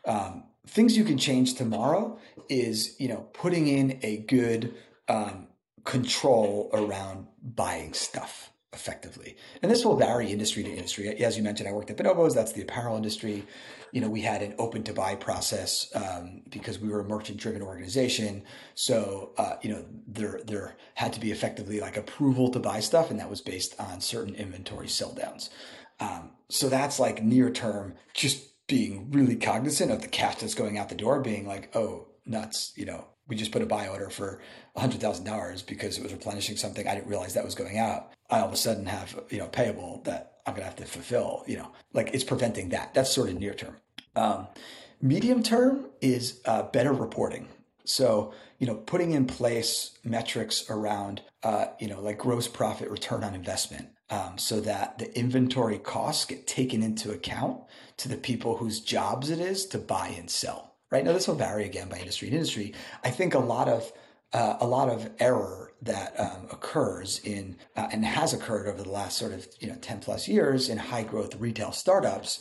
Um, 0.04 0.44
things 0.66 0.96
you 0.96 1.04
can 1.04 1.18
change 1.18 1.54
tomorrow 1.54 2.18
is 2.48 2.94
you 3.00 3.08
know 3.08 3.26
putting 3.32 3.66
in 3.66 3.98
a 4.02 4.18
good 4.18 4.74
um, 5.08 5.45
control 5.86 6.68
around 6.74 7.26
buying 7.42 7.94
stuff 7.94 8.52
effectively. 8.74 9.36
And 9.62 9.70
this 9.72 9.84
will 9.84 9.96
vary 9.96 10.30
industry 10.30 10.62
to 10.62 10.70
industry. 10.70 11.08
As 11.24 11.38
you 11.38 11.42
mentioned, 11.42 11.68
I 11.68 11.72
worked 11.72 11.90
at 11.90 11.96
Bonobos, 11.96 12.34
that's 12.34 12.52
the 12.52 12.60
apparel 12.60 12.96
industry 12.96 13.46
you 13.96 14.02
know, 14.02 14.10
we 14.10 14.20
had 14.20 14.42
an 14.42 14.54
open 14.58 14.82
to 14.84 14.92
buy 14.92 15.14
process 15.14 15.90
um, 15.94 16.42
because 16.50 16.78
we 16.78 16.88
were 16.88 17.00
a 17.00 17.04
merchant 17.04 17.38
driven 17.38 17.62
organization. 17.62 18.42
So, 18.74 19.32
uh, 19.38 19.56
you 19.62 19.70
know, 19.70 19.86
there 20.06 20.40
there 20.44 20.76
had 20.94 21.12
to 21.14 21.20
be 21.20 21.30
effectively 21.30 21.80
like 21.80 21.96
approval 21.96 22.50
to 22.50 22.58
buy 22.58 22.80
stuff, 22.80 23.10
and 23.10 23.18
that 23.20 23.30
was 23.30 23.40
based 23.40 23.74
on 23.80 24.00
certain 24.02 24.34
inventory 24.34 24.88
sell 24.88 25.14
downs. 25.14 25.50
Um, 25.98 26.32
so 26.50 26.68
that's 26.68 27.00
like 27.00 27.22
near 27.22 27.50
term, 27.50 27.94
just 28.12 28.66
being 28.66 29.10
really 29.12 29.36
cognizant 29.36 29.90
of 29.90 30.02
the 30.02 30.08
cash 30.08 30.36
that's 30.36 30.54
going 30.54 30.76
out 30.76 30.88
the 30.88 30.94
door, 30.94 31.20
being 31.20 31.46
like, 31.46 31.74
oh, 31.74 32.08
nuts, 32.26 32.72
you 32.76 32.84
know, 32.84 33.06
we 33.28 33.36
just 33.36 33.52
put 33.52 33.62
a 33.62 33.66
buy 33.66 33.88
order 33.88 34.10
for 34.10 34.40
$100,000 34.76 35.66
because 35.66 35.98
it 35.98 36.02
was 36.02 36.12
replenishing 36.12 36.56
something. 36.56 36.86
I 36.86 36.94
didn't 36.94 37.08
realize 37.08 37.34
that 37.34 37.44
was 37.44 37.54
going 37.54 37.78
out. 37.78 38.12
I 38.30 38.40
all 38.40 38.48
of 38.48 38.52
a 38.52 38.56
sudden 38.56 38.86
have, 38.86 39.18
you 39.30 39.38
know, 39.38 39.46
payable 39.48 40.02
that 40.04 40.38
I'm 40.46 40.54
going 40.54 40.62
to 40.62 40.66
have 40.66 40.76
to 40.76 40.84
fulfill, 40.84 41.44
you 41.46 41.56
know, 41.56 41.72
like 41.92 42.14
it's 42.14 42.24
preventing 42.24 42.70
that. 42.70 42.94
That's 42.94 43.12
sort 43.12 43.28
of 43.28 43.38
near 43.38 43.54
term. 43.54 43.76
Um, 44.14 44.46
medium 45.00 45.42
term 45.42 45.86
is 46.00 46.40
uh, 46.44 46.62
better 46.64 46.92
reporting. 46.92 47.48
So, 47.84 48.32
you 48.58 48.66
know, 48.66 48.74
putting 48.74 49.12
in 49.12 49.26
place 49.26 49.96
metrics 50.04 50.68
around, 50.70 51.22
uh, 51.42 51.66
you 51.78 51.88
know, 51.88 52.00
like 52.00 52.18
gross 52.18 52.48
profit 52.48 52.90
return 52.90 53.22
on 53.22 53.34
investment 53.34 53.88
um, 54.10 54.38
so 54.38 54.60
that 54.60 54.98
the 54.98 55.16
inventory 55.18 55.78
costs 55.78 56.24
get 56.24 56.46
taken 56.46 56.82
into 56.82 57.10
account 57.10 57.62
to 57.98 58.08
the 58.08 58.16
people 58.16 58.56
whose 58.56 58.80
jobs 58.80 59.30
it 59.30 59.40
is 59.40 59.66
to 59.66 59.78
buy 59.78 60.08
and 60.08 60.30
sell. 60.30 60.75
Right 60.90 61.04
now, 61.04 61.12
this 61.12 61.26
will 61.26 61.34
vary 61.34 61.64
again 61.64 61.88
by 61.88 61.98
industry 61.98 62.28
and 62.28 62.36
industry. 62.36 62.74
I 63.02 63.10
think 63.10 63.34
a 63.34 63.38
lot 63.38 63.68
of 63.68 63.92
uh, 64.32 64.56
a 64.60 64.66
lot 64.66 64.88
of 64.88 65.08
error 65.18 65.72
that 65.82 66.18
um, 66.18 66.46
occurs 66.50 67.20
in 67.24 67.56
uh, 67.76 67.88
and 67.92 68.04
has 68.04 68.32
occurred 68.32 68.66
over 68.66 68.82
the 68.82 68.90
last 68.90 69.18
sort 69.18 69.32
of 69.32 69.46
you 69.60 69.68
know 69.68 69.76
10 69.76 70.00
plus 70.00 70.26
years 70.26 70.68
in 70.68 70.78
high 70.78 71.02
growth 71.02 71.34
retail 71.36 71.72
startups 71.72 72.40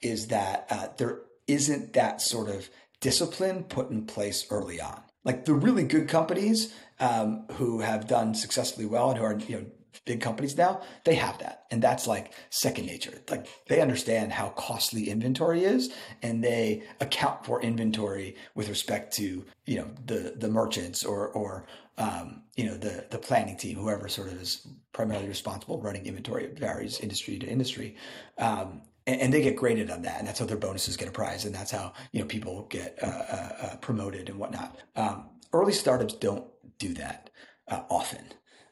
is 0.00 0.28
that 0.28 0.66
uh, 0.70 0.88
there 0.96 1.20
isn't 1.46 1.92
that 1.92 2.20
sort 2.20 2.48
of 2.48 2.68
discipline 3.00 3.64
put 3.64 3.90
in 3.90 4.06
place 4.06 4.46
early 4.50 4.80
on 4.80 5.02
like 5.24 5.44
the 5.44 5.52
really 5.52 5.84
good 5.84 6.08
companies 6.08 6.72
um, 7.00 7.44
who 7.52 7.80
have 7.80 8.06
done 8.06 8.34
successfully 8.34 8.86
well 8.86 9.10
and 9.10 9.18
who 9.18 9.24
are 9.24 9.38
you 9.38 9.56
know 9.56 9.66
big 10.04 10.20
companies 10.20 10.56
now, 10.56 10.82
they 11.04 11.14
have 11.14 11.38
that. 11.38 11.64
And 11.70 11.82
that's 11.82 12.06
like 12.06 12.32
second 12.50 12.86
nature. 12.86 13.18
Like 13.30 13.46
they 13.68 13.80
understand 13.80 14.32
how 14.32 14.50
costly 14.50 15.08
inventory 15.08 15.64
is 15.64 15.92
and 16.22 16.42
they 16.42 16.82
account 17.00 17.44
for 17.44 17.60
inventory 17.60 18.36
with 18.54 18.68
respect 18.68 19.14
to, 19.16 19.44
you 19.64 19.76
know, 19.76 19.90
the 20.04 20.34
the 20.36 20.48
merchants 20.48 21.04
or 21.04 21.28
or 21.28 21.66
um, 21.98 22.42
you 22.56 22.66
know, 22.66 22.76
the 22.76 23.06
the 23.10 23.18
planning 23.18 23.56
team, 23.56 23.78
whoever 23.78 24.08
sort 24.08 24.28
of 24.28 24.40
is 24.40 24.66
primarily 24.92 25.28
responsible 25.28 25.80
running 25.80 26.06
inventory. 26.06 26.46
Varies 26.46 27.00
industry 27.00 27.38
to 27.38 27.46
industry. 27.46 27.96
Um, 28.38 28.82
and, 29.06 29.20
and, 29.20 29.32
they 29.32 29.40
get 29.40 29.56
graded 29.56 29.90
on 29.90 30.02
that, 30.02 30.18
and 30.18 30.26
that's 30.26 30.40
how 30.40 30.46
their 30.46 30.56
bonuses 30.56 30.96
get 30.96 31.08
a 31.08 31.12
prize, 31.12 31.44
and 31.44 31.54
that's 31.54 31.70
how 31.70 31.92
you 32.12 32.20
know 32.20 32.26
people 32.26 32.66
get 32.68 32.98
uh, 33.02 33.06
uh, 33.06 33.52
uh 33.62 33.76
promoted 33.76 34.28
and 34.28 34.38
whatnot. 34.38 34.76
Um, 34.96 35.30
early 35.52 35.72
startups 35.72 36.14
don't 36.14 36.44
do 36.78 36.92
that 36.94 37.30
uh, 37.68 37.82
often. 37.88 38.24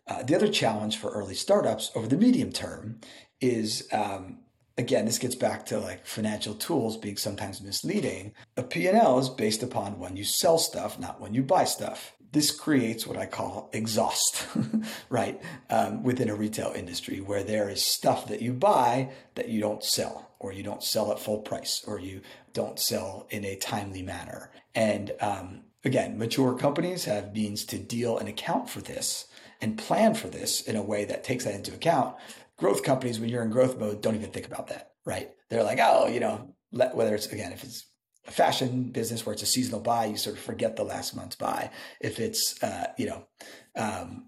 Uh, 0.07 0.23
the 0.23 0.35
other 0.35 0.49
challenge 0.49 0.99
for 0.99 1.11
early 1.11 1.35
startups 1.35 1.91
over 1.95 2.07
the 2.07 2.17
medium 2.17 2.53
term 2.53 3.01
is 3.41 3.89
um, 3.93 4.39
again 4.77 5.07
this 5.07 5.19
gets 5.19 5.35
back 5.35 5.65
to 5.65 5.79
like 5.79 6.07
financial 6.07 6.55
tools 6.55 6.97
being 6.97 7.17
sometimes 7.17 7.63
misleading 7.63 8.33
a 8.57 8.63
p&l 8.63 9.19
is 9.19 9.29
based 9.29 9.63
upon 9.63 9.99
when 9.99 10.17
you 10.17 10.25
sell 10.25 10.59
stuff 10.59 10.99
not 10.99 11.21
when 11.21 11.35
you 11.35 11.43
buy 11.43 11.65
stuff. 11.65 12.13
This 12.33 12.51
creates 12.51 13.07
what 13.07 13.17
i 13.17 13.27
call 13.27 13.71
exhaust 13.73 14.47
right 15.09 15.41
um, 15.71 16.03
within 16.03 16.29
a 16.29 16.35
retail 16.35 16.73
industry 16.75 17.21
where 17.21 17.45
there 17.45 17.71
is 17.71 17.85
stuff 17.85 18.29
that 18.29 18.43
you 18.43 18.53
buy 18.53 19.11
that 19.37 19.49
you 19.49 19.61
don't 19.61 19.85
sell 19.85 20.33
or 20.39 20.53
you 20.53 20.63
don't 20.63 20.83
sell 20.83 21.13
at 21.13 21.21
full 21.21 21.39
price 21.39 21.83
or 21.87 21.99
you 21.99 22.21
don't 22.53 22.79
sell 22.79 23.27
in 23.31 23.45
a 23.45 23.57
timely 23.57 24.03
manner. 24.03 24.51
And 24.75 25.13
um, 25.21 25.61
again 25.85 26.19
mature 26.19 26.55
companies 26.59 27.05
have 27.05 27.33
means 27.33 27.65
to 27.67 27.79
deal 27.79 28.19
and 28.19 28.29
account 28.29 28.69
for 28.69 28.81
this 28.81 29.27
and 29.65 29.79
plan 29.79 30.15
for 30.15 30.29
this 30.29 30.61
in 30.61 30.77
a 30.77 30.83
way 30.83 31.07
that 31.07 31.25
takes 31.25 31.45
that 31.45 31.55
into 31.55 31.73
account. 31.73 32.15
Growth 32.59 32.83
companies, 32.83 33.19
when 33.19 33.31
you're 33.31 33.43
in 33.43 33.49
growth 33.49 33.79
mode, 33.79 34.03
don't 34.03 34.15
even 34.15 34.31
think 34.31 34.47
about 34.47 34.67
that, 34.69 34.93
right? 35.07 35.31
They're 35.49 35.65
like, 35.65 35.79
oh, 35.81 36.07
you 36.07 36.21
know, 36.21 36.55
let, 36.71 36.95
whether 36.95 37.15
it's 37.15 37.27
again, 37.27 37.51
if 37.51 37.65
it's 37.65 37.87
a 38.29 38.31
fashion 38.31 38.91
business 38.91 39.25
where 39.25 39.33
it's 39.33 39.43
a 39.43 39.47
seasonal 39.47 39.81
buy, 39.81 40.05
you 40.05 40.19
sort 40.19 40.37
of 40.37 40.43
forget 40.43 40.77
the 40.77 40.85
last 40.85 41.17
month's 41.17 41.37
buy. 41.37 41.71
If 41.99 42.21
it's, 42.21 42.63
uh, 42.63 42.89
you 42.99 43.07
know, 43.07 43.27
um, 43.75 44.27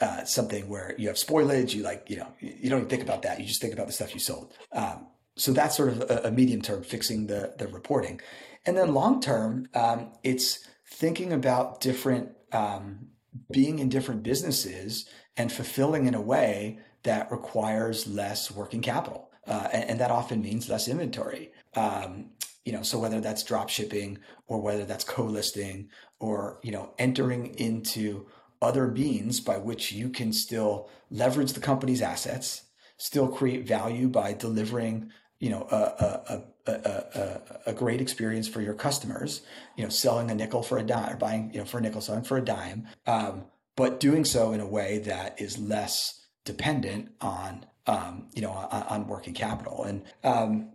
uh, 0.00 0.24
something 0.24 0.68
where 0.68 0.94
you 0.98 1.08
have 1.08 1.16
spoilage, 1.16 1.74
you 1.74 1.82
like, 1.82 2.08
you 2.08 2.18
know, 2.18 2.28
you 2.38 2.70
don't 2.70 2.78
even 2.78 2.88
think 2.88 3.02
about 3.02 3.22
that. 3.22 3.40
You 3.40 3.46
just 3.46 3.60
think 3.60 3.74
about 3.74 3.88
the 3.88 3.92
stuff 3.92 4.14
you 4.14 4.20
sold. 4.20 4.52
Um, 4.72 5.08
so 5.36 5.52
that's 5.52 5.76
sort 5.76 5.88
of 5.88 6.02
a, 6.02 6.28
a, 6.28 6.30
medium 6.30 6.62
term 6.62 6.84
fixing 6.84 7.26
the 7.26 7.54
the 7.58 7.66
reporting, 7.68 8.20
and 8.64 8.76
then 8.76 8.94
long 8.94 9.20
term, 9.20 9.68
um, 9.74 10.12
it's 10.22 10.66
thinking 10.88 11.32
about 11.32 11.80
different 11.82 12.30
um, 12.52 13.08
being 13.50 13.78
in 13.78 13.88
different 13.88 14.22
businesses 14.22 15.08
and 15.36 15.52
fulfilling 15.52 16.06
in 16.06 16.14
a 16.14 16.20
way 16.20 16.78
that 17.02 17.30
requires 17.30 18.06
less 18.06 18.50
working 18.50 18.82
capital. 18.82 19.30
Uh, 19.46 19.68
and, 19.72 19.90
and, 19.90 20.00
that 20.00 20.10
often 20.10 20.42
means 20.42 20.68
less 20.68 20.88
inventory. 20.88 21.52
Um, 21.76 22.30
you 22.64 22.72
know, 22.72 22.82
so 22.82 22.98
whether 22.98 23.20
that's 23.20 23.44
drop 23.44 23.68
shipping 23.68 24.18
or 24.48 24.60
whether 24.60 24.84
that's 24.84 25.04
co-listing 25.04 25.88
or, 26.18 26.58
you 26.64 26.72
know, 26.72 26.94
entering 26.98 27.54
into 27.54 28.26
other 28.60 28.88
means 28.88 29.38
by 29.38 29.56
which 29.56 29.92
you 29.92 30.08
can 30.08 30.32
still 30.32 30.88
leverage 31.10 31.52
the 31.52 31.60
company's 31.60 32.02
assets, 32.02 32.64
still 32.96 33.28
create 33.28 33.68
value 33.68 34.08
by 34.08 34.32
delivering 34.32 35.12
you 35.38 35.50
know, 35.50 35.66
a, 35.70 36.42
a, 36.66 36.72
a, 36.72 37.40
a, 37.66 37.72
great 37.74 38.00
experience 38.00 38.48
for 38.48 38.62
your 38.62 38.74
customers, 38.74 39.42
you 39.76 39.84
know, 39.84 39.90
selling 39.90 40.30
a 40.30 40.34
nickel 40.34 40.62
for 40.62 40.78
a 40.78 40.82
dime 40.82 41.12
or 41.12 41.16
buying, 41.16 41.50
you 41.52 41.58
know, 41.58 41.64
for 41.66 41.78
a 41.78 41.80
nickel, 41.80 42.00
selling 42.00 42.24
for 42.24 42.38
a 42.38 42.44
dime, 42.44 42.86
um, 43.06 43.44
but 43.76 44.00
doing 44.00 44.24
so 44.24 44.52
in 44.52 44.60
a 44.60 44.66
way 44.66 44.98
that 44.98 45.40
is 45.40 45.58
less 45.58 46.26
dependent 46.44 47.12
on, 47.20 47.66
um, 47.86 48.28
you 48.32 48.40
know, 48.40 48.50
on, 48.50 48.82
on, 48.84 49.06
working 49.06 49.34
capital. 49.34 49.84
And, 49.84 50.04
um, 50.24 50.70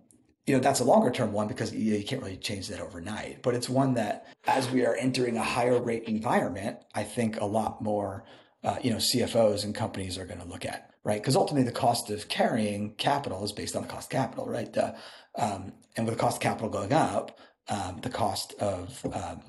you 0.46 0.54
know, 0.56 0.62
that's 0.62 0.80
a 0.80 0.84
longer 0.84 1.10
term 1.10 1.34
one 1.34 1.48
because 1.48 1.74
you, 1.74 1.96
you 1.96 2.04
can't 2.04 2.22
really 2.22 2.38
change 2.38 2.68
that 2.68 2.80
overnight, 2.80 3.42
but 3.42 3.56
it's 3.56 3.70
one 3.70 3.96
that 3.96 4.28
as 4.46 4.70
we 4.70 4.86
are 4.86 4.96
entering 4.96 5.38
a 5.38 5.44
higher 5.44 5.82
rate 5.82 6.04
environment, 6.04 6.78
I 6.94 7.04
think 7.04 7.40
a 7.40 7.46
lot 7.46 7.82
more, 7.82 8.26
uh, 8.64 8.78
you 8.84 8.92
know, 8.92 8.98
CFOs 8.98 9.64
and 9.64 9.74
companies 9.74 10.20
are 10.20 10.26
going 10.26 10.40
to 10.40 10.48
look 10.48 10.66
at 10.66 10.91
right? 11.04 11.22
Because 11.22 11.36
ultimately, 11.36 11.64
the 11.64 11.76
cost 11.76 12.10
of 12.10 12.28
carrying 12.28 12.96
capital 12.96 13.44
is 13.44 13.52
based 13.52 13.76
on 13.76 13.84
the 13.84 13.88
cost 13.88 14.08
of 14.08 14.18
capital, 14.18 14.46
right? 14.46 14.76
Uh, 14.76 14.94
um, 15.38 15.74
and 15.96 16.06
with 16.06 16.16
the 16.16 16.22
cost 16.22 16.38
of 16.38 16.42
capital 16.42 16.70
going 16.70 16.94
up, 16.94 17.40
um, 17.70 18.00
the 18.02 18.10
cost 18.10 18.54
of 18.60 19.06
um, 19.14 19.42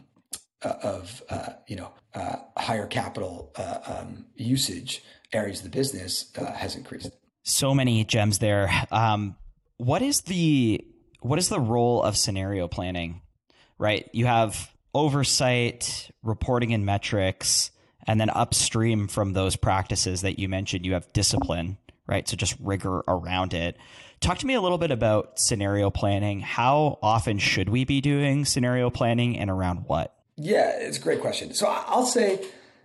uh, 0.64 0.74
of 0.82 1.22
uh, 1.28 1.52
you 1.66 1.76
know 1.76 1.92
uh, 2.14 2.36
higher 2.56 2.86
capital 2.86 3.52
uh, 3.56 3.78
um, 3.84 4.26
usage 4.34 5.02
areas 5.32 5.58
of 5.58 5.64
the 5.64 5.70
business 5.70 6.30
uh, 6.38 6.52
has 6.52 6.76
increased. 6.76 7.10
So 7.42 7.74
many 7.74 8.04
gems 8.04 8.38
there. 8.38 8.70
Um, 8.90 9.36
what 9.78 10.02
is 10.02 10.22
the 10.22 10.84
what 11.20 11.38
is 11.38 11.48
the 11.48 11.60
role 11.60 12.02
of 12.02 12.16
scenario 12.16 12.68
planning? 12.68 13.22
Right, 13.78 14.08
you 14.12 14.26
have 14.26 14.70
oversight, 14.94 16.10
reporting, 16.22 16.72
and 16.72 16.86
metrics 16.86 17.72
and 18.06 18.20
then 18.20 18.30
upstream 18.30 19.08
from 19.08 19.32
those 19.32 19.56
practices 19.56 20.22
that 20.22 20.38
you 20.38 20.48
mentioned, 20.48 20.84
you 20.84 20.94
have 20.94 21.12
discipline, 21.12 21.78
right? 22.06 22.28
So 22.28 22.36
just 22.36 22.56
rigor 22.60 23.02
around 23.08 23.54
it. 23.54 23.76
Talk 24.20 24.38
to 24.38 24.46
me 24.46 24.54
a 24.54 24.60
little 24.60 24.78
bit 24.78 24.90
about 24.90 25.38
scenario 25.38 25.90
planning. 25.90 26.40
How 26.40 26.98
often 27.02 27.38
should 27.38 27.68
we 27.68 27.84
be 27.84 28.00
doing 28.00 28.44
scenario 28.44 28.88
planning 28.88 29.36
and 29.36 29.50
around 29.50 29.84
what? 29.86 30.14
Yeah, 30.36 30.70
it's 30.78 30.98
a 30.98 31.00
great 31.00 31.20
question. 31.20 31.54
So 31.54 31.66
I'll 31.66 32.06
say, 32.06 32.44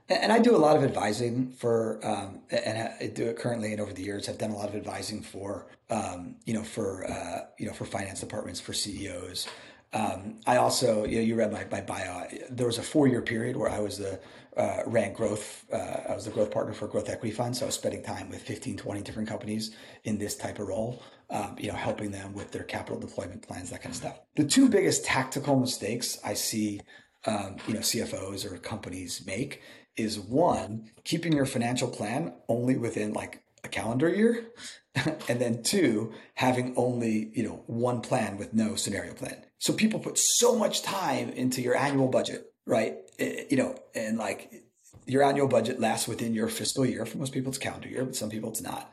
and 0.09 0.31
I 0.31 0.39
do 0.39 0.55
a 0.55 0.57
lot 0.57 0.77
of 0.77 0.83
advising 0.83 1.51
for, 1.51 1.99
um, 2.03 2.41
and 2.49 2.89
I 2.99 3.07
do 3.07 3.25
it 3.25 3.37
currently 3.37 3.71
and 3.71 3.81
over 3.81 3.93
the 3.93 4.01
years. 4.01 4.29
I've 4.29 4.37
done 4.37 4.51
a 4.51 4.55
lot 4.55 4.69
of 4.69 4.75
advising 4.75 5.21
for, 5.21 5.67
um, 5.89 6.35
you 6.45 6.53
know, 6.53 6.63
for 6.63 7.05
uh, 7.09 7.45
you 7.57 7.67
know, 7.67 7.73
for 7.73 7.85
finance 7.85 8.19
departments, 8.19 8.59
for 8.59 8.73
CEOs. 8.73 9.47
Um, 9.93 10.39
I 10.45 10.57
also, 10.57 11.05
you 11.05 11.17
know, 11.17 11.23
you 11.23 11.35
read 11.35 11.51
my, 11.51 11.65
my 11.71 11.81
bio. 11.81 12.27
There 12.49 12.67
was 12.67 12.77
a 12.77 12.83
four 12.83 13.07
year 13.07 13.21
period 13.21 13.55
where 13.55 13.69
I 13.69 13.79
was 13.79 13.97
the 13.97 14.19
uh, 14.57 14.81
ran 14.85 15.13
growth. 15.13 15.65
Uh, 15.71 16.01
I 16.09 16.15
was 16.15 16.25
the 16.25 16.31
growth 16.31 16.51
partner 16.51 16.73
for 16.73 16.85
a 16.85 16.89
growth 16.89 17.09
equity 17.09 17.33
fund. 17.33 17.55
So 17.55 17.65
I 17.65 17.67
was 17.67 17.75
spending 17.75 18.03
time 18.03 18.29
with 18.29 18.41
15, 18.41 18.77
20 18.77 19.01
different 19.01 19.29
companies 19.29 19.75
in 20.03 20.17
this 20.17 20.35
type 20.35 20.59
of 20.59 20.67
role, 20.67 21.01
um, 21.29 21.55
you 21.59 21.69
know, 21.69 21.75
helping 21.75 22.11
them 22.11 22.33
with 22.33 22.51
their 22.51 22.63
capital 22.63 22.99
deployment 22.99 23.47
plans, 23.47 23.69
that 23.69 23.81
kind 23.81 23.93
of 23.93 23.97
stuff. 23.97 24.19
The 24.35 24.45
two 24.45 24.67
biggest 24.67 25.05
tactical 25.05 25.59
mistakes 25.59 26.17
I 26.23 26.33
see, 26.33 26.81
um, 27.25 27.57
you 27.67 27.75
know, 27.75 27.81
CFOs 27.81 28.51
or 28.51 28.57
companies 28.57 29.23
make 29.25 29.61
is 29.95 30.19
one, 30.19 30.91
keeping 31.03 31.33
your 31.33 31.45
financial 31.45 31.87
plan 31.87 32.33
only 32.49 32.77
within 32.77 33.13
like 33.13 33.43
a 33.63 33.67
calendar 33.67 34.09
year. 34.09 34.47
and 35.29 35.39
then 35.39 35.61
two, 35.61 36.13
having 36.33 36.73
only, 36.75 37.29
you 37.33 37.43
know, 37.43 37.63
one 37.67 38.01
plan 38.01 38.37
with 38.37 38.53
no 38.53 38.75
scenario 38.75 39.13
plan. 39.13 39.43
So 39.59 39.73
people 39.73 39.99
put 39.99 40.17
so 40.17 40.55
much 40.55 40.81
time 40.81 41.29
into 41.29 41.61
your 41.61 41.75
annual 41.75 42.07
budget, 42.07 42.51
right? 42.65 42.97
Eh, 43.19 43.45
you 43.49 43.57
know, 43.57 43.75
and 43.95 44.17
like 44.17 44.63
your 45.05 45.23
annual 45.23 45.47
budget 45.47 45.79
lasts 45.79 46.07
within 46.07 46.33
your 46.33 46.47
fiscal 46.47 46.85
year. 46.85 47.05
For 47.05 47.17
most 47.17 47.33
people, 47.33 47.49
it's 47.49 47.57
calendar 47.57 47.89
year, 47.89 48.05
but 48.05 48.15
some 48.15 48.29
people 48.29 48.49
it's 48.49 48.61
not. 48.61 48.91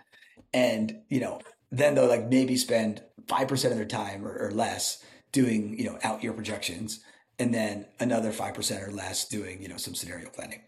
And, 0.52 1.00
you 1.08 1.20
know, 1.20 1.40
then 1.70 1.94
they'll 1.94 2.08
like 2.08 2.28
maybe 2.28 2.56
spend 2.56 3.02
5% 3.26 3.70
of 3.70 3.76
their 3.76 3.84
time 3.84 4.24
or, 4.24 4.36
or 4.38 4.50
less 4.52 5.02
doing, 5.32 5.76
you 5.78 5.84
know, 5.84 5.98
out 6.02 6.22
year 6.22 6.32
projections 6.32 7.00
and 7.38 7.52
then 7.52 7.86
another 7.98 8.32
5% 8.32 8.88
or 8.88 8.92
less 8.92 9.28
doing, 9.28 9.60
you 9.60 9.68
know, 9.68 9.76
some 9.76 9.94
scenario 9.94 10.28
planning. 10.30 10.60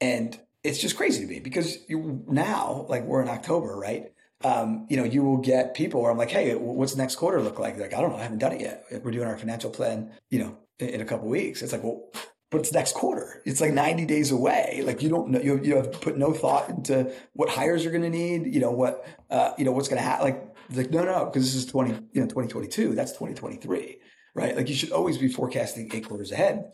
And 0.00 0.38
it's 0.64 0.80
just 0.80 0.96
crazy 0.96 1.22
to 1.22 1.26
me 1.26 1.38
because 1.38 1.78
you 1.88 2.24
now, 2.26 2.86
like 2.88 3.04
we're 3.04 3.22
in 3.22 3.28
October, 3.28 3.76
right? 3.76 4.12
Um, 4.44 4.86
you 4.88 4.96
know, 4.96 5.04
you 5.04 5.22
will 5.22 5.38
get 5.38 5.74
people 5.74 6.02
where 6.02 6.10
I'm 6.10 6.18
like, 6.18 6.30
hey, 6.30 6.54
what's 6.54 6.96
next 6.96 7.16
quarter 7.16 7.40
look 7.40 7.58
like? 7.58 7.76
They're 7.76 7.88
like, 7.88 7.96
I 7.96 8.00
don't 8.00 8.10
know, 8.10 8.18
I 8.18 8.22
haven't 8.22 8.38
done 8.38 8.52
it 8.52 8.60
yet. 8.60 8.84
We're 9.02 9.12
doing 9.12 9.26
our 9.26 9.38
financial 9.38 9.70
plan, 9.70 10.12
you 10.30 10.40
know, 10.40 10.56
in, 10.78 10.88
in 10.90 11.00
a 11.00 11.04
couple 11.04 11.28
weeks. 11.28 11.62
It's 11.62 11.72
like, 11.72 11.82
well, 11.82 12.10
but 12.50 12.60
it's 12.60 12.72
next 12.72 12.94
quarter. 12.94 13.42
It's 13.44 13.60
like 13.60 13.72
90 13.72 14.06
days 14.06 14.30
away. 14.30 14.82
Like 14.84 15.02
you 15.02 15.08
don't 15.08 15.30
know, 15.30 15.40
you, 15.40 15.60
you 15.62 15.76
have 15.76 15.92
put 16.00 16.16
no 16.16 16.32
thought 16.32 16.68
into 16.70 17.12
what 17.34 17.48
hires 17.48 17.82
you're 17.82 17.92
going 17.92 18.10
to 18.10 18.16
need, 18.16 18.54
you 18.54 18.60
know, 18.60 18.70
what, 18.70 19.06
uh, 19.30 19.52
you 19.58 19.64
know, 19.64 19.72
what's 19.72 19.88
going 19.88 20.00
to 20.00 20.08
happen. 20.08 20.24
Like, 20.24 20.44
like, 20.70 20.90
no, 20.90 21.02
no, 21.04 21.26
because 21.26 21.44
this 21.44 21.54
is 21.54 21.66
20, 21.66 21.90
you 22.12 22.20
know, 22.20 22.26
2022, 22.26 22.94
that's 22.94 23.12
2023, 23.12 23.98
right? 24.34 24.56
Like 24.56 24.68
you 24.68 24.74
should 24.74 24.92
always 24.92 25.18
be 25.18 25.28
forecasting 25.28 25.90
eight 25.92 26.06
quarters 26.06 26.32
ahead. 26.32 26.72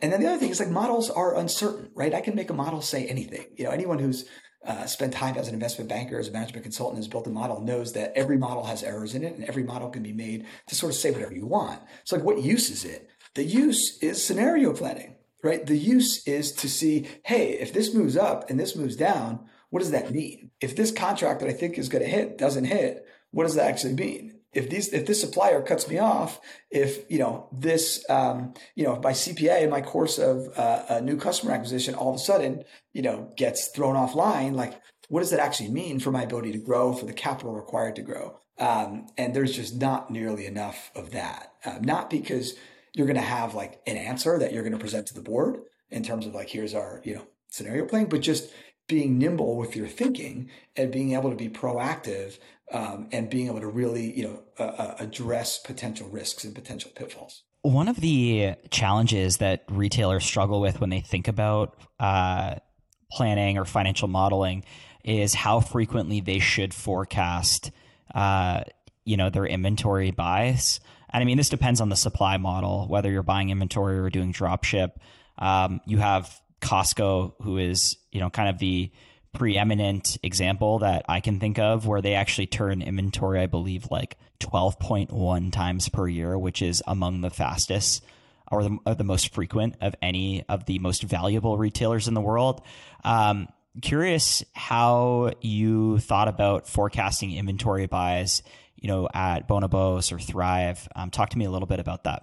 And 0.00 0.12
then 0.12 0.20
the 0.20 0.26
other 0.26 0.38
thing 0.38 0.50
is 0.50 0.60
like 0.60 0.70
models 0.70 1.10
are 1.10 1.36
uncertain, 1.36 1.90
right? 1.94 2.14
I 2.14 2.20
can 2.20 2.34
make 2.34 2.50
a 2.50 2.54
model 2.54 2.82
say 2.82 3.06
anything. 3.06 3.46
You 3.56 3.64
know, 3.64 3.70
anyone 3.70 3.98
who's 3.98 4.28
uh, 4.66 4.86
spent 4.86 5.12
time 5.12 5.36
as 5.36 5.48
an 5.48 5.54
investment 5.54 5.88
banker, 5.88 6.18
as 6.18 6.28
a 6.28 6.32
management 6.32 6.62
consultant, 6.62 6.98
has 6.98 7.08
built 7.08 7.26
a 7.26 7.30
model, 7.30 7.60
knows 7.60 7.92
that 7.92 8.12
every 8.16 8.38
model 8.38 8.64
has 8.64 8.82
errors 8.82 9.14
in 9.14 9.22
it, 9.22 9.34
and 9.34 9.44
every 9.44 9.62
model 9.62 9.90
can 9.90 10.02
be 10.02 10.12
made 10.12 10.46
to 10.66 10.74
sort 10.74 10.90
of 10.90 10.96
say 10.96 11.10
whatever 11.10 11.34
you 11.34 11.46
want. 11.46 11.80
So, 12.04 12.16
like, 12.16 12.24
what 12.24 12.42
use 12.42 12.70
is 12.70 12.84
it? 12.84 13.10
The 13.34 13.44
use 13.44 13.98
is 14.00 14.24
scenario 14.24 14.72
planning, 14.72 15.13
right? 15.44 15.64
The 15.64 15.76
use 15.76 16.26
is 16.26 16.52
to 16.52 16.68
see, 16.68 17.06
hey, 17.24 17.50
if 17.52 17.72
this 17.72 17.94
moves 17.94 18.16
up 18.16 18.48
and 18.50 18.58
this 18.58 18.74
moves 18.74 18.96
down, 18.96 19.46
what 19.70 19.80
does 19.80 19.90
that 19.90 20.10
mean? 20.10 20.50
If 20.60 20.74
this 20.74 20.90
contract 20.90 21.40
that 21.40 21.48
I 21.48 21.52
think 21.52 21.78
is 21.78 21.88
going 21.88 22.02
to 22.02 22.10
hit 22.10 22.38
doesn't 22.38 22.64
hit, 22.64 23.06
what 23.30 23.44
does 23.44 23.54
that 23.56 23.68
actually 23.68 23.94
mean? 23.94 24.38
If 24.52 24.70
these, 24.70 24.92
if 24.92 25.04
this 25.04 25.20
supplier 25.20 25.60
cuts 25.60 25.88
me 25.88 25.98
off, 25.98 26.40
if 26.70 27.10
you 27.10 27.18
know 27.18 27.48
this, 27.52 28.08
um, 28.08 28.54
you 28.76 28.84
know, 28.84 28.94
if 28.94 29.02
my 29.02 29.10
CPA 29.10 29.68
my 29.68 29.80
course 29.80 30.18
of 30.18 30.48
uh, 30.56 30.84
a 30.88 31.00
new 31.00 31.16
customer 31.16 31.52
acquisition, 31.52 31.96
all 31.96 32.10
of 32.10 32.16
a 32.16 32.20
sudden, 32.20 32.62
you 32.92 33.02
know, 33.02 33.32
gets 33.36 33.68
thrown 33.68 33.96
offline, 33.96 34.54
like 34.54 34.80
what 35.08 35.20
does 35.20 35.30
that 35.30 35.40
actually 35.40 35.70
mean 35.70 35.98
for 35.98 36.12
my 36.12 36.22
ability 36.22 36.52
to 36.52 36.58
grow, 36.58 36.92
for 36.92 37.04
the 37.04 37.12
capital 37.12 37.52
required 37.52 37.96
to 37.96 38.02
grow? 38.02 38.38
Um, 38.58 39.08
and 39.18 39.34
there's 39.34 39.56
just 39.56 39.80
not 39.80 40.10
nearly 40.10 40.46
enough 40.46 40.92
of 40.94 41.10
that. 41.10 41.52
Uh, 41.64 41.78
not 41.80 42.08
because 42.08 42.54
you're 42.94 43.06
going 43.06 43.16
to 43.16 43.22
have 43.22 43.54
like 43.54 43.80
an 43.86 43.96
answer 43.96 44.38
that 44.38 44.52
you're 44.52 44.62
going 44.62 44.72
to 44.72 44.78
present 44.78 45.06
to 45.08 45.14
the 45.14 45.20
board 45.20 45.58
in 45.90 46.02
terms 46.02 46.26
of 46.26 46.34
like 46.34 46.48
here's 46.48 46.74
our 46.74 47.00
you 47.04 47.14
know 47.14 47.26
scenario 47.48 47.84
playing 47.84 48.06
but 48.06 48.20
just 48.20 48.50
being 48.88 49.18
nimble 49.18 49.56
with 49.56 49.76
your 49.76 49.86
thinking 49.86 50.50
and 50.76 50.90
being 50.90 51.12
able 51.12 51.30
to 51.30 51.36
be 51.36 51.48
proactive 51.48 52.38
um, 52.72 53.08
and 53.12 53.30
being 53.30 53.46
able 53.46 53.60
to 53.60 53.66
really 53.66 54.16
you 54.16 54.24
know 54.24 54.42
uh, 54.58 54.94
address 54.98 55.58
potential 55.58 56.08
risks 56.08 56.44
and 56.44 56.54
potential 56.54 56.90
pitfalls. 56.94 57.42
One 57.62 57.88
of 57.88 57.96
the 57.96 58.54
challenges 58.70 59.38
that 59.38 59.64
retailers 59.70 60.24
struggle 60.24 60.60
with 60.60 60.80
when 60.80 60.90
they 60.90 61.00
think 61.00 61.28
about 61.28 61.78
uh, 61.98 62.56
planning 63.10 63.56
or 63.56 63.64
financial 63.64 64.08
modeling 64.08 64.64
is 65.02 65.32
how 65.32 65.60
frequently 65.60 66.20
they 66.20 66.38
should 66.38 66.74
forecast 66.74 67.70
uh, 68.14 68.62
you 69.04 69.16
know 69.16 69.30
their 69.30 69.46
inventory 69.46 70.10
buys 70.10 70.80
and 71.14 71.22
I 71.22 71.24
mean, 71.24 71.36
this 71.36 71.48
depends 71.48 71.80
on 71.80 71.90
the 71.90 71.96
supply 71.96 72.38
model, 72.38 72.88
whether 72.88 73.08
you're 73.08 73.22
buying 73.22 73.50
inventory 73.50 73.96
or 74.00 74.10
doing 74.10 74.32
drop 74.32 74.64
ship. 74.64 74.98
Um, 75.38 75.80
you 75.86 75.98
have 75.98 76.28
Costco, 76.60 77.34
who 77.40 77.56
is, 77.56 77.96
you 78.10 78.18
know, 78.18 78.30
kind 78.30 78.48
of 78.48 78.58
the 78.58 78.90
preeminent 79.32 80.18
example 80.24 80.80
that 80.80 81.04
I 81.08 81.20
can 81.20 81.38
think 81.38 81.60
of 81.60 81.86
where 81.86 82.02
they 82.02 82.14
actually 82.14 82.48
turn 82.48 82.82
inventory, 82.82 83.40
I 83.40 83.46
believe, 83.46 83.92
like 83.92 84.18
12.1 84.40 85.52
times 85.52 85.88
per 85.88 86.08
year, 86.08 86.36
which 86.36 86.60
is 86.60 86.82
among 86.84 87.20
the 87.20 87.30
fastest 87.30 88.04
or 88.50 88.64
the, 88.64 88.78
or 88.84 88.96
the 88.96 89.04
most 89.04 89.32
frequent 89.32 89.76
of 89.80 89.94
any 90.02 90.44
of 90.48 90.66
the 90.66 90.80
most 90.80 91.04
valuable 91.04 91.56
retailers 91.56 92.08
in 92.08 92.14
the 92.14 92.20
world. 92.20 92.60
Um, 93.04 93.46
curious 93.80 94.42
how 94.52 95.30
you 95.40 95.98
thought 95.98 96.26
about 96.26 96.68
forecasting 96.68 97.32
inventory 97.36 97.86
buys 97.86 98.42
you 98.84 98.88
know, 98.88 99.08
at 99.14 99.48
Bonobos 99.48 100.12
or 100.12 100.18
Thrive. 100.18 100.86
Um, 100.94 101.10
talk 101.10 101.30
to 101.30 101.38
me 101.38 101.46
a 101.46 101.50
little 101.50 101.66
bit 101.66 101.80
about 101.80 102.04
that. 102.04 102.22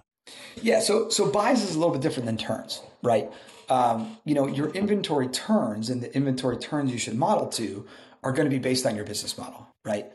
Yeah, 0.62 0.78
so 0.78 1.08
so 1.08 1.28
buys 1.28 1.60
is 1.60 1.74
a 1.74 1.78
little 1.78 1.92
bit 1.92 2.02
different 2.02 2.26
than 2.26 2.36
turns, 2.36 2.80
right? 3.02 3.28
Um, 3.68 4.16
you 4.24 4.36
know, 4.36 4.46
your 4.46 4.68
inventory 4.68 5.26
turns 5.26 5.90
and 5.90 6.00
the 6.00 6.14
inventory 6.14 6.56
turns 6.56 6.92
you 6.92 6.98
should 6.98 7.18
model 7.18 7.48
to 7.48 7.84
are 8.22 8.30
going 8.30 8.48
to 8.48 8.50
be 8.50 8.60
based 8.60 8.86
on 8.86 8.94
your 8.94 9.04
business 9.04 9.36
model, 9.36 9.66
right? 9.84 10.06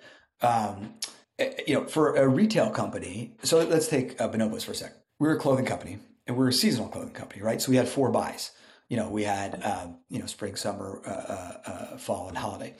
Um, 0.41 0.93
eh, 1.37 1.51
you 1.67 1.73
know, 1.73 1.85
for 1.85 2.15
a 2.15 2.25
retail 2.25 2.69
company, 2.69 3.35
so 3.43 3.61
let's 3.65 3.89
take 3.89 4.19
uh, 4.21 4.29
Bonobos 4.29 4.63
for 4.63 4.71
a 4.71 4.75
second. 4.75 4.95
We're 5.19 5.35
a 5.35 5.39
clothing 5.39 5.65
company 5.65 5.99
and 6.27 6.37
we're 6.37 6.47
a 6.47 6.53
seasonal 6.53 6.87
clothing 6.87 7.13
company, 7.13 7.41
right? 7.41 7.61
So 7.61 7.71
we 7.71 7.75
had 7.75 7.89
four 7.89 8.09
buys. 8.09 8.51
You 8.87 8.95
know, 8.95 9.09
we 9.09 9.23
had 9.23 9.61
um, 9.65 9.97
you 10.09 10.19
know 10.19 10.27
spring, 10.27 10.55
summer, 10.55 11.01
uh, 11.05 11.09
uh, 11.09 11.57
uh 11.65 11.97
fall, 11.97 12.29
and 12.29 12.37
holiday. 12.37 12.73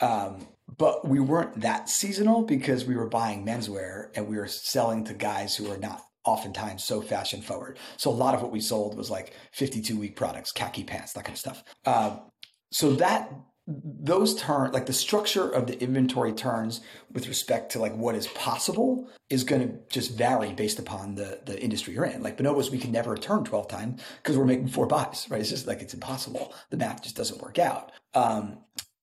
Um, 0.00 0.46
but 0.78 1.06
we 1.06 1.20
weren't 1.20 1.60
that 1.60 1.88
seasonal 1.88 2.42
because 2.42 2.84
we 2.84 2.96
were 2.96 3.08
buying 3.08 3.44
menswear 3.44 4.08
and 4.14 4.28
we 4.28 4.36
were 4.36 4.46
selling 4.46 5.04
to 5.04 5.14
guys 5.14 5.56
who 5.56 5.70
are 5.70 5.76
not 5.76 6.02
oftentimes 6.24 6.84
so 6.84 7.00
fashion 7.00 7.42
forward. 7.42 7.78
So 7.96 8.10
a 8.10 8.12
lot 8.12 8.34
of 8.34 8.42
what 8.42 8.52
we 8.52 8.60
sold 8.60 8.96
was 8.96 9.10
like 9.10 9.34
52 9.52 9.98
week 9.98 10.16
products, 10.16 10.52
khaki 10.52 10.84
pants, 10.84 11.12
that 11.14 11.24
kind 11.24 11.34
of 11.34 11.38
stuff. 11.38 11.64
Uh, 11.84 12.18
so 12.70 12.92
that 12.92 13.32
those 13.66 14.34
turn 14.34 14.72
like 14.72 14.86
the 14.86 14.92
structure 14.92 15.48
of 15.48 15.66
the 15.66 15.80
inventory 15.80 16.32
turns 16.32 16.80
with 17.12 17.28
respect 17.28 17.70
to 17.70 17.78
like 17.78 17.94
what 17.94 18.14
is 18.14 18.26
possible 18.28 19.08
is 19.28 19.44
going 19.44 19.60
to 19.60 19.78
just 19.90 20.16
vary 20.16 20.52
based 20.52 20.78
upon 20.78 21.14
the 21.14 21.40
the 21.46 21.60
industry 21.62 21.94
you're 21.94 22.04
in 22.04 22.22
like 22.22 22.36
bonobos 22.36 22.70
we 22.70 22.78
can 22.78 22.90
never 22.90 23.16
turn 23.16 23.44
12 23.44 23.68
times 23.68 24.02
because 24.22 24.36
we're 24.36 24.44
making 24.44 24.66
four 24.66 24.86
buys 24.86 25.26
right 25.30 25.40
it's 25.40 25.50
just 25.50 25.68
like 25.68 25.82
it's 25.82 25.94
impossible 25.94 26.52
the 26.70 26.76
math 26.76 27.02
just 27.02 27.16
doesn't 27.16 27.40
work 27.42 27.58
out 27.58 27.92
um, 28.14 28.58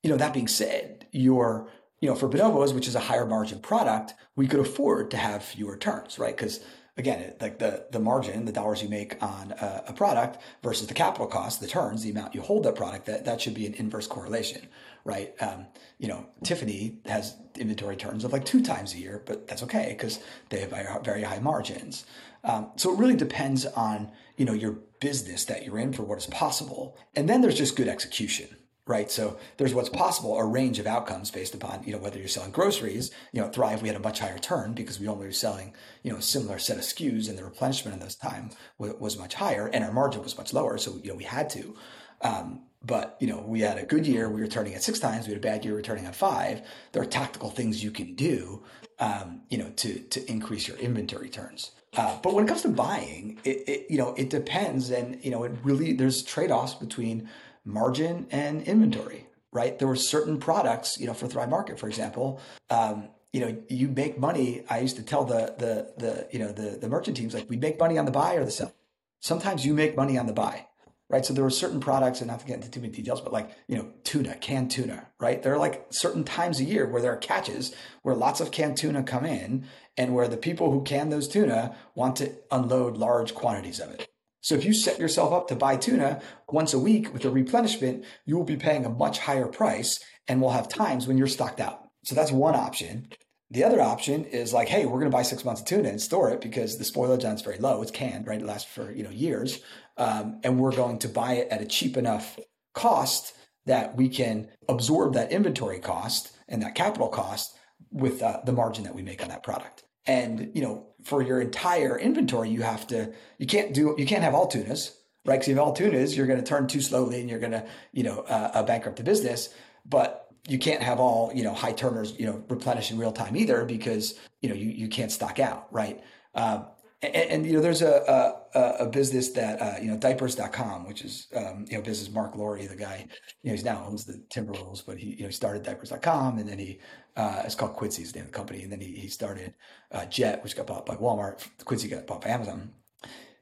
you 0.07 0.13
know 0.13 0.17
that 0.17 0.33
being 0.33 0.47
said 0.47 1.05
your 1.11 1.69
you 1.99 2.07
know 2.07 2.15
for 2.15 2.29
bonobos 2.29 2.73
which 2.73 2.87
is 2.87 2.95
a 2.95 3.01
higher 3.01 3.25
margin 3.25 3.59
product 3.59 4.13
we 4.37 4.47
could 4.47 4.61
afford 4.61 5.11
to 5.11 5.17
have 5.17 5.43
fewer 5.43 5.75
turns 5.75 6.17
right 6.17 6.37
because 6.37 6.61
again, 6.97 7.33
like 7.39 7.59
the 7.59 7.85
the 7.91 7.99
margin, 7.99 8.45
the 8.45 8.51
dollars 8.51 8.81
you 8.81 8.89
make 8.89 9.21
on 9.21 9.53
a, 9.61 9.83
a, 9.87 9.93
product 9.93 10.39
versus 10.63 10.87
the 10.87 10.93
capital 10.93 11.27
cost, 11.27 11.61
the 11.61 11.67
turns, 11.67 12.03
the 12.03 12.09
amount 12.09 12.35
you 12.35 12.41
hold 12.41 12.63
that 12.63 12.75
product, 12.75 13.05
that 13.05 13.25
that 13.25 13.39
should 13.39 13.53
be 13.53 13.65
an 13.65 13.73
inverse 13.75 14.07
correlation, 14.07 14.67
right? 15.05 15.33
Um, 15.41 15.67
you 15.99 16.07
know, 16.07 16.25
Tiffany 16.43 16.97
has 17.05 17.35
inventory 17.55 17.95
turns 17.95 18.23
of 18.23 18.33
like 18.33 18.45
two 18.45 18.61
times 18.61 18.93
a 18.93 18.97
year, 18.97 19.21
but 19.25 19.47
that's 19.47 19.63
okay 19.63 19.89
because 19.89 20.19
they 20.49 20.59
have 20.59 20.71
very, 20.71 20.87
very 21.03 21.23
high 21.23 21.39
margins. 21.39 22.05
Um, 22.43 22.71
so 22.75 22.93
it 22.93 22.99
really 22.99 23.15
depends 23.15 23.65
on 23.65 24.11
you 24.35 24.45
know 24.45 24.53
your 24.53 24.79
business 24.99 25.45
that 25.45 25.63
you're 25.63 25.77
in 25.77 25.93
for 25.93 26.03
what 26.03 26.17
is 26.17 26.25
possible, 26.25 26.97
and 27.15 27.29
then 27.29 27.41
there's 27.41 27.57
just 27.57 27.75
good 27.75 27.87
execution, 27.87 28.49
right? 28.87 29.11
So 29.11 29.37
there's 29.57 29.73
what's 29.73 29.89
possible, 29.89 30.37
a 30.37 30.45
range 30.45 30.79
of 30.79 30.87
outcomes 30.87 31.29
based 31.29 31.53
upon, 31.53 31.83
you 31.83 31.91
know, 31.91 31.99
whether 31.99 32.17
you're 32.17 32.27
selling 32.27 32.51
groceries, 32.51 33.11
you 33.33 33.41
know, 33.41 33.49
Thrive, 33.49 33.81
we 33.81 33.89
had 33.89 33.97
a 33.97 34.01
much 34.01 34.19
higher 34.19 34.37
turn 34.37 34.73
because 34.73 34.99
we 34.99 35.07
only 35.07 35.25
were 35.25 35.31
selling, 35.31 35.73
you 36.03 36.11
know, 36.11 36.17
a 36.17 36.21
similar 36.21 36.57
set 36.57 36.77
of 36.77 36.83
SKUs 36.83 37.29
and 37.29 37.37
the 37.37 37.43
replenishment 37.43 37.93
in 37.93 37.99
those 37.99 38.15
time 38.15 38.51
was, 38.77 39.17
much 39.17 39.33
higher 39.35 39.67
and 39.67 39.83
our 39.83 39.91
margin 39.91 40.21
was 40.21 40.37
much 40.37 40.53
lower. 40.53 40.77
So, 40.77 40.99
you 41.03 41.09
know, 41.09 41.15
we 41.15 41.23
had 41.23 41.49
to. 41.51 41.75
Um, 42.21 42.61
but, 42.85 43.17
you 43.19 43.27
know, 43.27 43.39
we 43.39 43.61
had 43.61 43.77
a 43.77 43.85
good 43.85 44.05
year, 44.05 44.29
we 44.29 44.39
were 44.39 44.47
turning 44.47 44.73
at 44.75 44.83
six 44.83 44.99
times, 44.99 45.27
we 45.27 45.33
had 45.33 45.43
a 45.43 45.47
bad 45.47 45.65
year, 45.65 45.73
we 45.73 45.79
were 45.79 45.83
turning 45.83 46.05
at 46.05 46.15
five. 46.15 46.61
There 46.91 47.01
are 47.01 47.05
tactical 47.05 47.49
things 47.49 47.83
you 47.83 47.91
can 47.91 48.13
do, 48.13 48.63
um, 48.99 49.41
you 49.49 49.57
know, 49.57 49.69
to, 49.77 49.99
to 49.99 50.31
increase 50.31 50.67
your 50.67 50.77
inventory 50.77 51.29
turns. 51.29 51.71
Uh, 51.95 52.17
but 52.21 52.33
when 52.33 52.45
it 52.45 52.47
comes 52.47 52.61
to 52.61 52.69
buying, 52.69 53.39
it, 53.43 53.67
it, 53.67 53.87
you 53.89 53.97
know, 53.97 54.13
it 54.15 54.29
depends. 54.29 54.91
And, 54.91 55.23
you 55.25 55.31
know, 55.31 55.43
it 55.43 55.53
really, 55.63 55.93
there's 55.93 56.21
trade-offs 56.21 56.75
between, 56.75 57.27
margin 57.67 58.27
and 58.31 58.63
inventory, 58.63 59.27
right? 59.51 59.77
There 59.77 59.87
were 59.87 59.95
certain 59.95 60.39
products, 60.39 60.97
you 60.97 61.05
know, 61.05 61.13
for 61.13 61.27
Thrive 61.27 61.49
Market, 61.49 61.77
for 61.77 61.87
example, 61.87 62.39
um, 62.69 63.09
you 63.33 63.41
know, 63.41 63.57
you 63.67 63.89
make 63.89 64.17
money. 64.17 64.63
I 64.69 64.79
used 64.79 64.95
to 64.95 65.03
tell 65.03 65.25
the 65.25 65.53
the 65.57 65.93
the 65.97 66.27
you 66.31 66.39
know 66.39 66.51
the 66.51 66.77
the 66.77 66.87
merchant 66.87 67.17
teams 67.17 67.33
like 67.33 67.49
we 67.49 67.57
make 67.57 67.77
money 67.77 67.97
on 67.97 68.05
the 68.05 68.11
buy 68.11 68.35
or 68.35 68.45
the 68.45 68.51
sell. 68.51 68.73
Sometimes 69.19 69.65
you 69.65 69.73
make 69.73 69.97
money 69.97 70.17
on 70.17 70.27
the 70.27 70.33
buy, 70.33 70.67
right? 71.09 71.25
So 71.25 71.33
there 71.33 71.43
were 71.43 71.49
certain 71.49 71.79
products, 71.79 72.21
and 72.21 72.29
not 72.29 72.39
to 72.39 72.45
get 72.45 72.55
into 72.55 72.71
too 72.71 72.79
many 72.79 72.93
details, 72.93 73.19
but 73.19 73.33
like 73.33 73.51
you 73.67 73.75
know, 73.75 73.91
tuna, 74.03 74.35
canned 74.35 74.71
tuna, 74.71 75.07
right? 75.19 75.43
There 75.43 75.53
are 75.53 75.59
like 75.59 75.87
certain 75.89 76.23
times 76.23 76.59
a 76.59 76.63
year 76.63 76.87
where 76.87 77.01
there 77.01 77.11
are 77.11 77.17
catches 77.17 77.75
where 78.01 78.15
lots 78.15 78.39
of 78.39 78.51
canned 78.51 78.77
tuna 78.77 79.03
come 79.03 79.25
in, 79.25 79.65
and 79.97 80.15
where 80.15 80.29
the 80.29 80.37
people 80.37 80.71
who 80.71 80.81
can 80.83 81.09
those 81.09 81.27
tuna 81.27 81.75
want 81.95 82.15
to 82.15 82.31
unload 82.49 82.97
large 82.97 83.35
quantities 83.35 83.79
of 83.79 83.91
it. 83.91 84.07
So 84.47 84.55
if 84.55 84.63
you 84.63 84.71
set 84.71 84.97
yourself 84.97 85.33
up 85.33 85.49
to 85.49 85.57
buy 85.57 85.75
tuna 85.75 86.21
once 86.47 86.73
a 86.73 86.79
week 86.79 87.11
with 87.11 87.25
a 87.25 87.29
replenishment, 87.29 88.05
you 88.25 88.37
will 88.37 88.45
be 88.45 88.55
paying 88.55 88.85
a 88.85 88.89
much 88.89 89.19
higher 89.19 89.47
price 89.47 90.01
and 90.25 90.39
will 90.39 90.51
have 90.51 90.69
times 90.69 91.05
when 91.05 91.17
you're 91.17 91.27
stocked 91.27 91.59
out. 91.59 91.83
So 92.05 92.15
that's 92.15 92.31
one 92.31 92.55
option. 92.55 93.09
The 93.51 93.65
other 93.65 93.81
option 93.81 94.23
is 94.23 94.53
like, 94.53 94.69
hey, 94.69 94.85
we're 94.85 94.99
going 95.01 95.11
to 95.11 95.17
buy 95.17 95.23
six 95.23 95.43
months 95.43 95.59
of 95.59 95.67
tuna 95.67 95.89
and 95.89 96.01
store 96.01 96.29
it 96.29 96.39
because 96.39 96.77
the 96.77 96.85
spoilage 96.85 97.25
on 97.25 97.35
is 97.35 97.41
very 97.41 97.57
low. 97.57 97.81
It's 97.81 97.91
canned, 97.91 98.25
right? 98.25 98.39
It 98.39 98.45
lasts 98.45 98.73
for 98.73 98.89
you 98.89 99.03
know 99.03 99.09
years, 99.09 99.59
um, 99.97 100.39
and 100.45 100.57
we're 100.57 100.71
going 100.71 100.99
to 100.99 101.09
buy 101.09 101.33
it 101.33 101.49
at 101.49 101.61
a 101.61 101.65
cheap 101.65 101.97
enough 101.97 102.39
cost 102.73 103.33
that 103.65 103.97
we 103.97 104.07
can 104.07 104.47
absorb 104.69 105.15
that 105.15 105.33
inventory 105.33 105.79
cost 105.81 106.31
and 106.47 106.61
that 106.61 106.73
capital 106.73 107.09
cost 107.09 107.53
with 107.91 108.23
uh, 108.23 108.39
the 108.45 108.53
margin 108.53 108.85
that 108.85 108.95
we 108.95 109.01
make 109.01 109.21
on 109.21 109.27
that 109.27 109.43
product. 109.43 109.83
And 110.07 110.51
you 110.55 110.61
know, 110.61 110.87
for 111.03 111.21
your 111.21 111.39
entire 111.41 111.97
inventory, 111.99 112.49
you 112.49 112.61
have 112.61 112.87
to 112.87 113.13
you 113.37 113.45
can't 113.45 113.73
do 113.73 113.93
you 113.97 114.05
can't 114.05 114.23
have 114.23 114.33
all 114.33 114.47
tunas, 114.47 114.97
right? 115.25 115.35
Because 115.35 115.47
if 115.47 115.49
you 115.49 115.55
have 115.55 115.67
all 115.67 115.73
tunas, 115.73 116.15
you're 116.15 116.27
going 116.27 116.39
to 116.39 116.45
turn 116.45 116.67
too 116.67 116.81
slowly 116.81 117.19
and 117.19 117.29
you're 117.29 117.39
going 117.39 117.51
to 117.51 117.65
you 117.91 118.03
know 118.03 118.21
uh, 118.21 118.51
uh, 118.53 118.63
bankrupt 118.63 118.97
the 118.97 119.03
business. 119.03 119.49
But 119.85 120.27
you 120.47 120.57
can't 120.57 120.81
have 120.81 120.99
all 120.99 121.31
you 121.35 121.43
know 121.43 121.53
high 121.53 121.73
turners 121.73 122.17
you 122.17 122.25
know 122.25 122.43
replenish 122.49 122.89
in 122.91 122.97
real 122.97 123.11
time 123.11 123.35
either 123.35 123.65
because 123.65 124.17
you 124.41 124.49
know 124.49 124.55
you 124.55 124.69
you 124.69 124.87
can't 124.87 125.11
stock 125.11 125.39
out, 125.39 125.67
right? 125.71 126.01
Uh, 126.33 126.63
and, 127.01 127.15
and, 127.15 127.45
you 127.45 127.53
know 127.53 127.61
there's 127.61 127.81
a 127.81 128.41
a, 128.53 128.85
a 128.85 128.85
business 128.87 129.29
that 129.31 129.61
uh, 129.61 129.75
you 129.79 129.89
know 129.89 129.97
diapers.com 129.97 130.87
which 130.87 131.03
is 131.03 131.27
um, 131.35 131.65
you 131.69 131.77
know 131.77 131.83
business 131.83 132.11
Marc 132.11 132.35
Lore, 132.35 132.57
the 132.57 132.75
guy 132.75 133.07
you 133.43 133.49
know 133.49 133.55
he's 133.55 133.63
now 133.63 133.85
owns 133.87 134.05
the 134.05 134.23
Timberwolves 134.29 134.83
but 134.85 134.97
he 134.97 135.15
you 135.15 135.23
know 135.23 135.29
started 135.29 135.63
diapers.com 135.63 136.37
and 136.39 136.49
then 136.49 136.57
he 136.57 136.79
uh, 137.15 137.43
it's 137.45 137.55
called 137.55 137.75
Quidsi's 137.75 138.11
the 138.11 138.19
name 138.19 138.27
of 138.27 138.31
the 138.31 138.37
company 138.37 138.63
and 138.63 138.71
then 138.71 138.81
he, 138.81 138.93
he 138.93 139.07
started 139.07 139.53
uh, 139.91 140.05
Jet 140.05 140.43
which 140.43 140.55
got 140.55 140.67
bought 140.67 140.85
by 140.85 140.95
Walmart 140.95 141.47
Quidsi 141.59 141.89
got 141.89 142.07
bought 142.07 142.21
by 142.21 142.29
Amazon. 142.29 142.71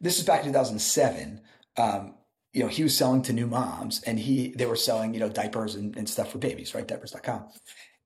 This 0.02 0.20
is 0.20 0.26
back 0.26 0.42
in 0.42 0.48
2007 0.48 1.42
um, 1.78 2.16
you 2.52 2.62
know 2.62 2.68
he 2.68 2.84
was 2.84 2.96
selling 2.96 3.22
to 3.22 3.34
new 3.34 3.48
moms 3.48 4.02
and 4.02 4.20
he 4.20 4.50
they 4.58 4.66
were 4.66 4.76
selling 4.76 5.14
you 5.14 5.20
know 5.20 5.30
diapers 5.30 5.76
and, 5.76 5.96
and 5.96 6.10
stuff 6.10 6.32
for 6.32 6.40
babies 6.40 6.76
right 6.76 6.88
diapers.com 6.88 7.46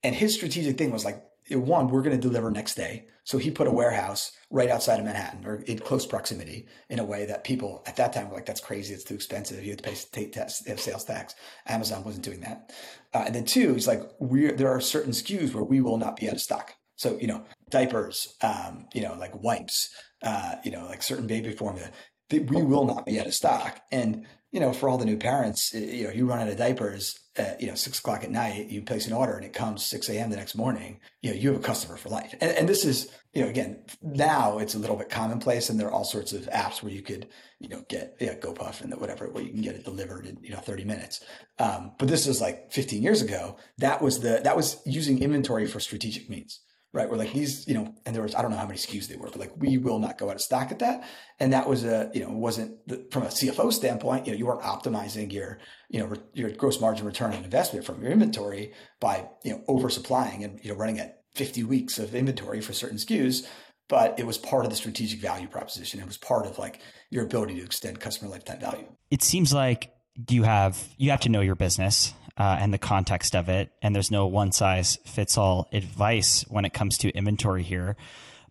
and 0.04 0.16
his 0.16 0.36
strategic 0.36 0.78
thing 0.78 0.92
was 0.92 1.06
like 1.06 1.24
one, 1.52 1.88
we're 1.88 2.02
going 2.02 2.20
to 2.20 2.28
deliver 2.28 2.52
next 2.52 2.76
day. 2.76 3.08
So 3.24 3.38
he 3.38 3.52
put 3.52 3.68
a 3.68 3.72
warehouse 3.72 4.32
right 4.50 4.70
outside 4.70 5.00
of 5.00 5.06
Manhattan 5.06 5.46
or 5.46 5.58
in 5.58 5.80
close 5.80 6.06
proximity 6.06 6.68
in 6.90 7.00
a 7.00 7.06
way 7.06 7.26
that 7.26 7.44
people 7.44 7.84
at 7.86 7.96
that 7.98 8.14
time 8.14 8.30
were 8.30 8.36
like, 8.36 8.46
that's 8.46 8.62
crazy. 8.62 8.94
It's 8.94 9.04
too 9.04 9.14
expensive. 9.14 9.64
You 9.64 9.72
have 9.72 9.82
to 9.82 10.08
pay 10.12 10.30
tax, 10.30 10.64
sales 10.78 11.06
tax. 11.06 11.36
Amazon 11.68 12.04
wasn't 12.04 12.26
doing 12.26 12.40
that. 12.42 12.74
Uh, 13.14 13.24
and 13.28 13.36
then 13.36 13.46
two, 13.46 13.74
he's 13.74 13.88
like, 13.88 14.02
we 14.20 14.52
there 14.52 14.70
are 14.70 14.82
certain 14.82 15.12
SKUs 15.12 15.54
where 15.54 15.64
we 15.64 15.82
will 15.82 15.98
not 15.98 16.16
be 16.16 16.28
out 16.28 16.36
of 16.36 16.42
stock. 16.42 16.74
So, 16.96 17.18
you 17.20 17.28
know, 17.28 17.46
diapers, 17.70 18.36
um, 18.42 18.88
you 18.94 19.02
know, 19.02 19.14
like 19.14 19.42
wipes, 19.42 19.90
uh, 20.22 20.56
you 20.64 20.72
know, 20.72 20.86
like 20.88 21.02
certain 21.02 21.28
baby 21.28 21.52
formula, 21.52 21.90
we 22.32 22.62
will 22.62 22.86
not 22.86 23.06
be 23.06 23.20
out 23.20 23.28
of 23.28 23.34
stock. 23.34 23.80
And, 23.92 24.26
you 24.52 24.60
know, 24.60 24.74
for 24.74 24.90
all 24.90 24.98
the 24.98 25.06
new 25.06 25.18
parents, 25.18 25.74
you 25.74 26.06
know, 26.06 26.12
you 26.12 26.26
run 26.26 26.40
out 26.40 26.50
of 26.50 26.58
diapers 26.58 27.18
at, 27.40 27.62
you 27.62 27.68
know, 27.68 27.76
six 27.76 28.00
o'clock 28.00 28.24
at 28.24 28.30
night, 28.30 28.68
you 28.68 28.82
place 28.82 29.08
an 29.08 29.14
order 29.14 29.34
and 29.34 29.46
it 29.46 29.54
comes 29.54 29.86
6 29.86 30.10
a.m. 30.10 30.30
the 30.30 30.36
next 30.36 30.56
morning, 30.56 31.00
you 31.22 31.32
know, 31.32 31.36
you 31.36 31.52
have 31.52 31.60
a 31.60 31.64
customer 31.64 31.98
for 31.98 32.10
life. 32.10 32.34
And, 32.42 32.52
and, 32.52 32.70
this 32.70 32.86
is, 32.86 33.12
you 33.34 33.42
know, 33.42 33.50
again, 33.50 33.84
now 34.02 34.60
it's 34.60 34.76
a 34.76 34.80
little 34.80 34.96
bit 34.96 35.10
commonplace 35.10 35.70
and 35.70 35.80
there 35.80 35.88
are 35.88 35.92
all 35.92 36.04
sorts 36.04 36.34
of 36.34 36.44
apps 36.50 36.84
where 36.84 36.92
you 36.92 37.02
could, 37.02 37.28
you 37.60 37.70
know, 37.70 37.84
get, 37.88 38.16
yeah, 38.20 38.36
GoPuff 38.36 38.82
and 38.82 38.94
whatever, 39.00 39.30
where 39.30 39.44
you 39.44 39.52
can 39.52 39.62
get 39.62 39.76
it 39.76 39.86
delivered 39.86 40.26
in, 40.26 40.38
you 40.42 40.52
know, 40.52 40.60
30 40.60 40.84
minutes. 40.84 41.24
Um, 41.58 41.94
but 41.98 42.08
this 42.08 42.28
was 42.28 42.42
like 42.42 42.72
15 42.72 43.02
years 43.02 43.22
ago. 43.22 43.58
That 43.78 44.02
was 44.02 44.20
the, 44.20 44.42
that 44.44 44.58
was 44.58 44.82
using 44.86 45.22
inventory 45.22 45.66
for 45.66 45.80
strategic 45.80 46.30
means 46.30 46.60
right? 46.92 47.10
We're 47.10 47.18
like 47.18 47.34
these, 47.34 47.68
you 47.68 47.76
know, 47.76 47.94
and 48.06 48.16
there 48.16 48.24
was 48.24 48.34
I 48.34 48.42
don't 48.42 48.52
know 48.52 48.58
how 48.58 48.66
many 48.66 48.78
SKUs 48.78 49.08
they 49.08 49.16
were, 49.16 49.28
but 49.28 49.40
like 49.40 49.52
we 49.58 49.78
will 49.78 50.00
not 50.00 50.18
go 50.18 50.30
out 50.30 50.36
of 50.36 50.42
stock 50.42 50.72
at 50.72 50.80
that. 50.80 51.08
And 51.40 51.54
that 51.54 51.70
was 51.70 51.84
a, 51.84 52.10
you 52.14 52.22
know, 52.22 52.32
wasn't 52.32 52.76
the, 52.88 53.08
from 53.12 53.24
a 53.24 53.28
CFO 53.28 53.72
standpoint, 53.72 54.26
you 54.26 54.34
know, 54.34 54.38
you 54.38 54.46
weren't 54.46 54.62
optimizing 54.62 55.32
your, 55.32 55.60
you 55.90 56.00
know, 56.00 56.08
re, 56.08 56.18
your 56.34 56.50
gross 56.52 56.82
margin 56.82 57.06
return 57.06 57.34
on 57.34 57.44
investment 57.44 57.86
from 57.86 58.02
your 58.02 58.12
inventory 58.12 58.74
by, 59.00 59.28
you 59.44 59.52
know, 59.52 59.64
oversupplying 59.68 60.44
and 60.44 60.60
you 60.64 60.72
know 60.72 60.78
running 60.78 61.00
at 61.00 61.22
50 61.36 61.64
weeks 61.64 62.00
of 62.00 62.16
inventory 62.16 62.62
for 62.62 62.74
certain 62.74 62.98
SKUs. 62.98 63.46
But 63.88 64.20
it 64.20 64.26
was 64.26 64.38
part 64.38 64.66
of 64.66 64.70
the 64.70 64.78
strategic 64.78 65.20
value 65.20 65.48
proposition. 65.48 66.00
It 66.00 66.06
was 66.06 66.18
part 66.18 66.46
of 66.46 66.60
like 66.60 66.80
your 67.10 67.24
ability 67.24 67.56
to 67.56 67.64
extend 67.64 68.00
customer 68.00 68.30
lifetime 68.30 68.60
value. 68.60 68.88
It 69.10 69.24
seems 69.24 69.52
like 69.52 69.92
you 70.30 70.44
have 70.44 70.88
you 70.98 71.12
have 71.12 71.22
to 71.22 71.30
know 71.30 71.42
your 71.42 71.56
business 71.56 72.14
uh, 72.40 72.58
and 72.60 72.74
the 72.74 72.78
context 72.80 73.36
of 73.36 73.50
it. 73.50 73.70
And 73.82 73.94
there's 73.94 74.10
no 74.10 74.26
one 74.26 74.52
size 74.52 74.98
fits 75.06 75.38
all 75.38 75.68
advice 75.74 76.46
when 76.48 76.66
it 76.66 76.74
comes 76.74 76.98
to 77.00 77.10
inventory 77.10 77.64
here. 77.64 77.98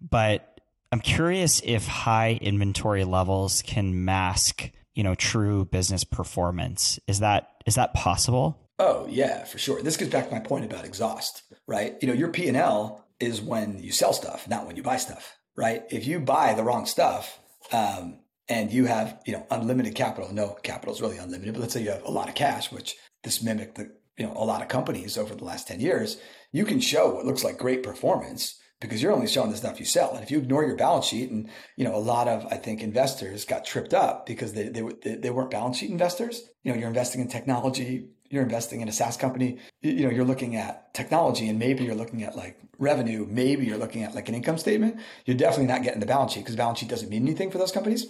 But 0.01 0.61
I'm 0.93 1.01
curious 1.01 1.61
if 1.65 1.87
high 1.87 2.39
inventory 2.41 3.05
levels 3.05 3.63
can 3.63 4.05
mask, 4.05 4.71
you 4.95 5.03
know, 5.03 5.15
true 5.15 5.65
business 5.65 6.05
performance. 6.05 7.01
Is 7.07 7.21
that 7.21 7.51
is 7.67 7.75
that 7.75 7.95
possible? 7.95 8.59
Oh 8.79 9.07
yeah, 9.09 9.45
for 9.45 9.59
sure. 9.59 9.83
This 9.83 9.97
gets 9.97 10.11
back 10.11 10.29
to 10.29 10.35
my 10.35 10.41
point 10.41 10.65
about 10.65 10.85
exhaust, 10.85 11.43
right? 11.67 11.97
You 12.01 12.09
know, 12.09 12.15
your 12.15 12.29
P 12.29 12.47
and 12.47 12.57
L 12.57 13.05
is 13.19 13.41
when 13.41 13.83
you 13.83 13.91
sell 13.91 14.13
stuff, 14.13 14.49
not 14.49 14.67
when 14.67 14.77
you 14.77 14.83
buy 14.83 14.97
stuff, 14.99 15.37
right? 15.57 15.83
If 15.91 16.07
you 16.07 16.21
buy 16.21 16.55
the 16.55 16.63
wrong 16.63 16.87
stuff, 16.87 17.39
um, 17.73 18.21
and 18.49 18.73
you 18.73 18.87
have 18.87 19.21
you 19.27 19.33
know 19.33 19.47
unlimited 19.51 19.95
capital, 19.95 20.33
no 20.33 20.57
capital 20.63 20.95
is 20.95 21.01
really 21.01 21.19
unlimited, 21.19 21.55
but 21.55 21.61
let's 21.61 21.75
say 21.75 21.83
you 21.83 21.91
have 21.91 22.05
a 22.05 22.11
lot 22.11 22.29
of 22.29 22.35
cash, 22.35 22.71
which 22.71 22.97
this 23.25 23.43
mimicked 23.43 23.77
the 23.77 23.91
you 24.17 24.27
know 24.27 24.33
a 24.35 24.45
lot 24.45 24.63
of 24.63 24.69
companies 24.69 25.17
over 25.17 25.35
the 25.35 25.45
last 25.45 25.69
10 25.69 25.81
years 25.81 26.19
you 26.53 26.65
can 26.65 26.81
show 26.81 27.15
what 27.15 27.27
looks 27.27 27.45
like 27.45 27.59
great 27.59 27.83
performance 27.83 28.59
because 28.81 29.03
you're 29.03 29.13
only 29.13 29.27
showing 29.27 29.51
the 29.51 29.57
stuff 29.57 29.81
you 29.81 29.87
sell. 29.87 30.15
And 30.15 30.23
if 30.23 30.31
you 30.31 30.39
ignore 30.39 30.65
your 30.65 30.77
balance 30.77 31.07
sheet 31.07 31.31
and 31.31 31.49
you 31.77 31.85
know 31.85 31.95
a 31.95 31.99
lot 31.99 32.29
of 32.29 32.47
i 32.47 32.57
think 32.57 32.83
investors 32.83 33.45
got 33.45 33.65
tripped 33.65 33.95
up 33.95 34.27
because 34.27 34.53
they 34.53 34.69
they, 34.69 35.17
they 35.17 35.31
weren't 35.31 35.51
balance 35.51 35.79
sheet 35.79 35.91
investors 35.91 36.43
you 36.63 36.73
know 36.73 36.79
you're 36.79 36.89
investing 36.89 37.21
in 37.21 37.29
technology 37.29 38.09
you're 38.31 38.43
investing 38.43 38.81
in 38.81 38.89
a 38.89 38.93
SaaS 38.93 39.17
company, 39.17 39.59
you 39.81 40.05
know, 40.05 40.11
you're 40.11 40.25
looking 40.25 40.57
at 40.57 40.93
technology 40.95 41.49
and 41.49 41.59
maybe 41.59 41.85
you're 41.85 41.95
looking 41.95 42.23
at 42.23 42.37
like 42.37 42.59
revenue, 42.79 43.27
maybe 43.29 43.67
you're 43.67 43.79
looking 43.79 44.03
at 44.03 44.15
like 44.15 44.29
an 44.29 44.35
income 44.35 44.59
statement. 44.59 44.99
You're 45.25 45.37
definitely 45.37 45.67
not 45.67 45.83
getting 45.83 46.01
the 46.01 46.07
balance 46.07 46.33
sheet 46.33 46.41
because 46.41 46.57
balance 46.57 46.79
sheet 46.79 46.89
doesn't 46.89 47.09
mean 47.09 47.23
anything 47.23 47.51
for 47.51 47.59
those 47.59 47.73
companies. 47.73 48.07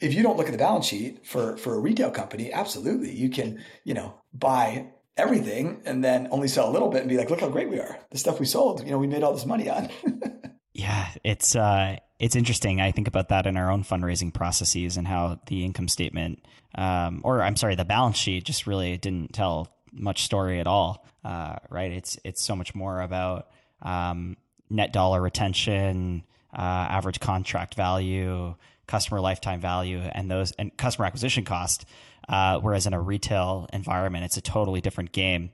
If 0.00 0.14
you 0.14 0.22
don't 0.22 0.36
look 0.36 0.46
at 0.46 0.52
the 0.52 0.58
balance 0.58 0.86
sheet 0.86 1.26
for, 1.26 1.56
for 1.56 1.74
a 1.74 1.78
retail 1.78 2.10
company, 2.10 2.52
absolutely. 2.52 3.12
You 3.12 3.30
can, 3.30 3.62
you 3.84 3.94
know, 3.94 4.14
buy 4.32 4.86
everything 5.16 5.82
and 5.84 6.02
then 6.02 6.28
only 6.30 6.48
sell 6.48 6.68
a 6.68 6.72
little 6.72 6.88
bit 6.88 7.00
and 7.00 7.08
be 7.08 7.16
like, 7.16 7.30
look 7.30 7.40
how 7.40 7.48
great 7.48 7.68
we 7.68 7.78
are. 7.78 7.98
The 8.10 8.18
stuff 8.18 8.40
we 8.40 8.46
sold, 8.46 8.84
you 8.84 8.90
know, 8.90 8.98
we 8.98 9.06
made 9.06 9.22
all 9.22 9.32
this 9.32 9.46
money 9.46 9.68
on. 9.68 9.88
yeah, 10.72 11.08
it's 11.24 11.54
uh, 11.54 11.96
it's 12.22 12.36
interesting. 12.36 12.80
I 12.80 12.92
think 12.92 13.08
about 13.08 13.30
that 13.30 13.46
in 13.48 13.56
our 13.56 13.68
own 13.68 13.82
fundraising 13.82 14.32
processes 14.32 14.96
and 14.96 15.08
how 15.08 15.40
the 15.48 15.64
income 15.64 15.88
statement, 15.88 16.46
um, 16.76 17.20
or 17.24 17.42
I'm 17.42 17.56
sorry, 17.56 17.74
the 17.74 17.84
balance 17.84 18.16
sheet 18.16 18.44
just 18.44 18.68
really 18.68 18.96
didn't 18.96 19.32
tell 19.32 19.74
much 19.92 20.22
story 20.22 20.60
at 20.60 20.68
all. 20.68 21.04
Uh, 21.24 21.56
right? 21.68 21.90
It's 21.90 22.16
it's 22.22 22.40
so 22.40 22.54
much 22.54 22.76
more 22.76 23.00
about 23.00 23.48
um, 23.82 24.36
net 24.70 24.92
dollar 24.92 25.20
retention, 25.20 26.22
uh, 26.56 26.60
average 26.60 27.18
contract 27.18 27.74
value, 27.74 28.54
customer 28.86 29.20
lifetime 29.20 29.60
value, 29.60 29.98
and 29.98 30.30
those 30.30 30.52
and 30.52 30.76
customer 30.76 31.06
acquisition 31.06 31.42
cost. 31.44 31.84
Uh, 32.28 32.60
whereas 32.60 32.86
in 32.86 32.94
a 32.94 33.00
retail 33.00 33.66
environment, 33.72 34.24
it's 34.24 34.36
a 34.36 34.40
totally 34.40 34.80
different 34.80 35.10
game. 35.10 35.50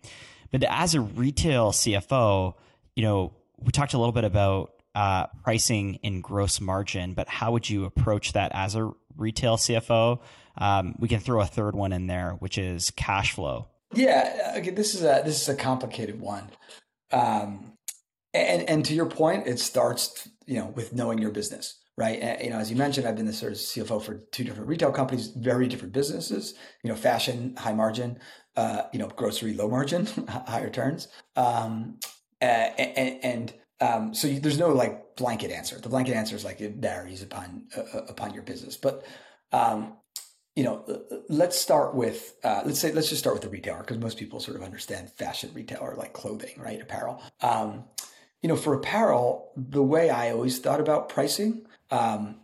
But 0.51 0.65
as 0.65 0.95
a 0.95 1.01
retail 1.01 1.73
CFO, 1.73 2.57
you 2.95 3.03
know, 3.05 3.33
we 3.57 3.73
talked 3.73 3.95
a 3.95 3.99
little 3.99 4.13
bit 4.13 4.25
about 4.25 4.75
uh, 4.99 5.29
pricing 5.45 5.95
in 6.03 6.21
gross 6.21 6.61
margin, 6.61 7.15
but 7.15 7.29
how 7.29 7.53
would 7.53 7.71
you 7.71 7.85
approach 7.85 8.33
that 8.33 8.51
as 8.53 8.75
a 8.75 8.91
retail 9.17 9.57
CFO? 9.57 10.19
Um, 10.57 10.97
we 10.99 11.07
can 11.07 11.21
throw 11.21 11.41
a 11.41 11.47
third 11.47 11.77
one 11.77 11.93
in 11.93 12.09
there, 12.09 12.33
which 12.41 12.59
is 12.59 12.91
cash 12.91 13.31
flow. 13.33 13.69
Yeah, 13.95 14.55
okay, 14.57 14.71
this 14.71 14.97
is 14.97 15.03
a 15.03 15.23
this 15.25 15.41
is 15.41 15.49
a 15.49 15.55
complicated 15.55 16.21
one, 16.21 16.51
um, 17.13 17.75
and 18.35 18.69
and 18.69 18.85
to 18.87 18.93
your 18.93 19.07
point, 19.07 19.47
it 19.47 19.61
starts 19.61 20.29
you 20.47 20.57
know 20.57 20.67
with 20.75 20.93
knowing 20.93 21.19
your 21.19 21.31
business 21.31 21.79
right? 21.97 22.21
And, 22.21 22.45
you 22.45 22.51
know, 22.51 22.59
as 22.59 22.71
you 22.71 22.77
mentioned, 22.77 23.09
I've 23.09 23.17
been 23.17 23.27
the 23.27 23.33
sort 23.33 23.51
of 23.51 23.59
CFO 23.59 24.01
for 24.01 24.21
two 24.31 24.45
different 24.45 24.69
retail 24.69 24.93
companies, 24.93 25.33
very 25.35 25.67
different 25.67 25.93
businesses. 25.93 26.55
You 26.85 26.91
know, 26.91 26.97
fashion, 26.97 27.57
high 27.59 27.73
margin. 27.73 28.21
Uh, 28.55 28.83
you 28.93 29.01
know, 29.01 29.09
grocery, 29.09 29.53
low 29.53 29.69
margin, 29.69 30.07
higher 30.47 30.65
returns. 30.65 31.09
Um, 31.35 31.99
and, 32.41 33.19
and 33.25 33.55
um, 33.81 34.15
so 34.15 34.29
you, 34.29 34.41
there's 34.41 34.59
no 34.59 34.71
like 34.71 35.17
blanket 35.17 35.51
answer. 35.51 35.79
The 35.81 35.89
blanket 35.89 36.15
answer 36.15 36.37
is 36.37 36.45
like 36.45 36.61
it 36.61 36.77
varies 36.77 37.23
upon 37.23 37.65
uh, 37.77 37.81
uh 37.81 38.05
upon 38.09 38.35
your 38.35 38.43
business. 38.43 38.77
But 38.77 39.05
um, 39.53 39.95
you 40.57 40.65
know, 40.65 40.85
let's 41.29 41.59
start 41.59 41.95
with 41.95 42.35
uh, 42.43 42.63
let's 42.65 42.81
say 42.81 42.93
let's 42.93 43.09
just 43.09 43.21
start 43.21 43.35
with 43.35 43.43
the 43.43 43.49
retailer 43.49 43.81
because 43.81 43.99
most 43.99 44.19
people 44.19 44.41
sort 44.41 44.57
of 44.57 44.63
understand 44.63 45.11
fashion 45.13 45.51
retailer 45.55 45.95
like 45.97 46.13
clothing, 46.13 46.55
right? 46.59 46.81
Apparel. 46.81 47.23
Um, 47.41 47.85
you 48.43 48.49
know, 48.49 48.57
for 48.57 48.75
apparel, 48.75 49.53
the 49.57 49.83
way 49.83 50.11
I 50.11 50.31
always 50.31 50.59
thought 50.61 50.81
about 50.81 51.09
pricing 51.09 51.67
um, 51.91 52.41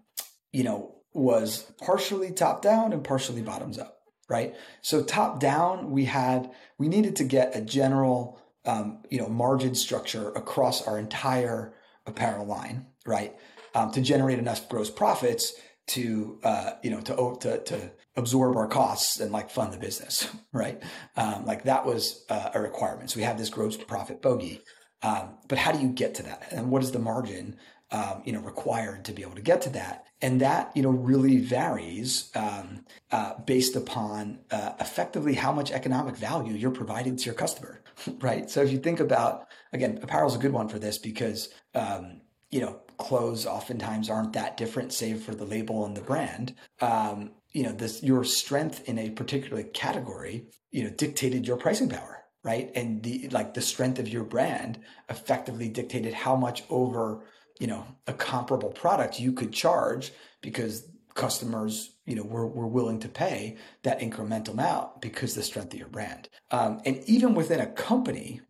you 0.52 0.64
know, 0.64 0.94
was 1.12 1.70
partially 1.80 2.32
top 2.32 2.62
down 2.62 2.92
and 2.92 3.04
partially 3.04 3.42
bottoms 3.42 3.78
up, 3.78 4.00
right? 4.28 4.54
So 4.82 5.02
top 5.02 5.40
down, 5.40 5.90
we 5.90 6.06
had 6.06 6.50
we 6.78 6.88
needed 6.88 7.16
to 7.16 7.24
get 7.24 7.56
a 7.56 7.60
general, 7.60 8.40
um, 8.64 9.02
you 9.10 9.18
know, 9.18 9.28
margin 9.28 9.74
structure 9.74 10.30
across 10.30 10.86
our 10.86 10.98
entire 10.98 11.74
apparel 12.06 12.46
line, 12.46 12.86
right, 13.06 13.34
um, 13.74 13.90
to 13.92 14.00
generate 14.00 14.38
enough 14.38 14.68
gross 14.68 14.90
profits 14.90 15.54
to 15.86 16.38
uh, 16.42 16.72
you 16.82 16.90
know 16.90 17.00
to, 17.00 17.36
to 17.40 17.62
to 17.64 17.90
absorb 18.16 18.56
our 18.56 18.68
costs 18.68 19.20
and 19.20 19.32
like 19.32 19.50
fund 19.50 19.72
the 19.72 19.78
business, 19.78 20.28
right? 20.52 20.82
Um, 21.16 21.44
like 21.44 21.64
that 21.64 21.84
was 21.84 22.24
uh, 22.30 22.50
a 22.54 22.60
requirement. 22.60 23.10
So 23.10 23.18
we 23.18 23.24
have 23.24 23.38
this 23.38 23.50
gross 23.50 23.76
profit 23.76 24.22
bogey. 24.22 24.60
Um, 25.02 25.36
but 25.48 25.58
how 25.58 25.72
do 25.72 25.80
you 25.80 25.88
get 25.88 26.14
to 26.14 26.22
that? 26.22 26.48
And 26.50 26.70
what 26.70 26.82
is 26.82 26.92
the 26.92 26.98
margin 26.98 27.58
um, 27.94 28.22
you 28.24 28.32
know, 28.32 28.40
required 28.40 29.04
to 29.04 29.12
be 29.12 29.22
able 29.22 29.36
to 29.36 29.40
get 29.40 29.62
to 29.62 29.70
that. 29.70 30.06
And 30.20 30.40
that, 30.40 30.72
you 30.74 30.82
know, 30.82 30.90
really 30.90 31.36
varies 31.36 32.30
um, 32.34 32.84
uh, 33.12 33.34
based 33.46 33.76
upon 33.76 34.40
uh, 34.50 34.72
effectively 34.80 35.34
how 35.34 35.52
much 35.52 35.70
economic 35.70 36.16
value 36.16 36.54
you're 36.54 36.72
providing 36.72 37.16
to 37.16 37.24
your 37.24 37.34
customer, 37.34 37.82
right? 38.20 38.48
So 38.50 38.62
if 38.62 38.70
you 38.70 38.78
think 38.78 39.00
about, 39.00 39.46
again, 39.72 39.98
apparel 40.02 40.28
is 40.28 40.36
a 40.36 40.38
good 40.38 40.52
one 40.52 40.68
for 40.68 40.78
this 40.78 40.98
because, 40.98 41.48
um, 41.74 42.20
you 42.50 42.60
know, 42.60 42.80
clothes 42.98 43.46
oftentimes 43.46 44.08
aren't 44.08 44.32
that 44.34 44.56
different, 44.56 44.92
save 44.92 45.22
for 45.22 45.34
the 45.34 45.44
label 45.44 45.84
and 45.84 45.96
the 45.96 46.00
brand. 46.00 46.54
Um, 46.80 47.32
you 47.52 47.62
know, 47.62 47.72
this 47.72 48.02
your 48.02 48.24
strength 48.24 48.88
in 48.88 48.98
a 48.98 49.10
particular 49.10 49.62
category, 49.62 50.46
you 50.70 50.84
know, 50.84 50.90
dictated 50.90 51.46
your 51.46 51.56
pricing 51.56 51.88
power, 51.88 52.24
right? 52.42 52.70
And 52.74 53.02
the 53.02 53.28
like 53.30 53.54
the 53.54 53.60
strength 53.60 53.98
of 53.98 54.08
your 54.08 54.24
brand 54.24 54.80
effectively 55.08 55.68
dictated 55.68 56.14
how 56.14 56.36
much 56.36 56.64
over 56.70 57.24
you 57.60 57.66
know 57.66 57.86
a 58.06 58.12
comparable 58.12 58.70
product 58.70 59.20
you 59.20 59.32
could 59.32 59.52
charge 59.52 60.12
because 60.40 60.88
customers 61.14 61.93
you 62.06 62.14
know 62.14 62.22
we're, 62.22 62.46
we're 62.46 62.66
willing 62.66 63.00
to 63.00 63.08
pay 63.08 63.56
that 63.82 64.00
incremental 64.00 64.50
amount 64.50 65.00
because 65.00 65.34
the 65.34 65.42
strength 65.42 65.72
of 65.72 65.78
your 65.78 65.88
brand 65.88 66.28
um, 66.50 66.80
and 66.84 67.02
even 67.06 67.34
within 67.34 67.60
a 67.60 67.66
company 67.66 68.40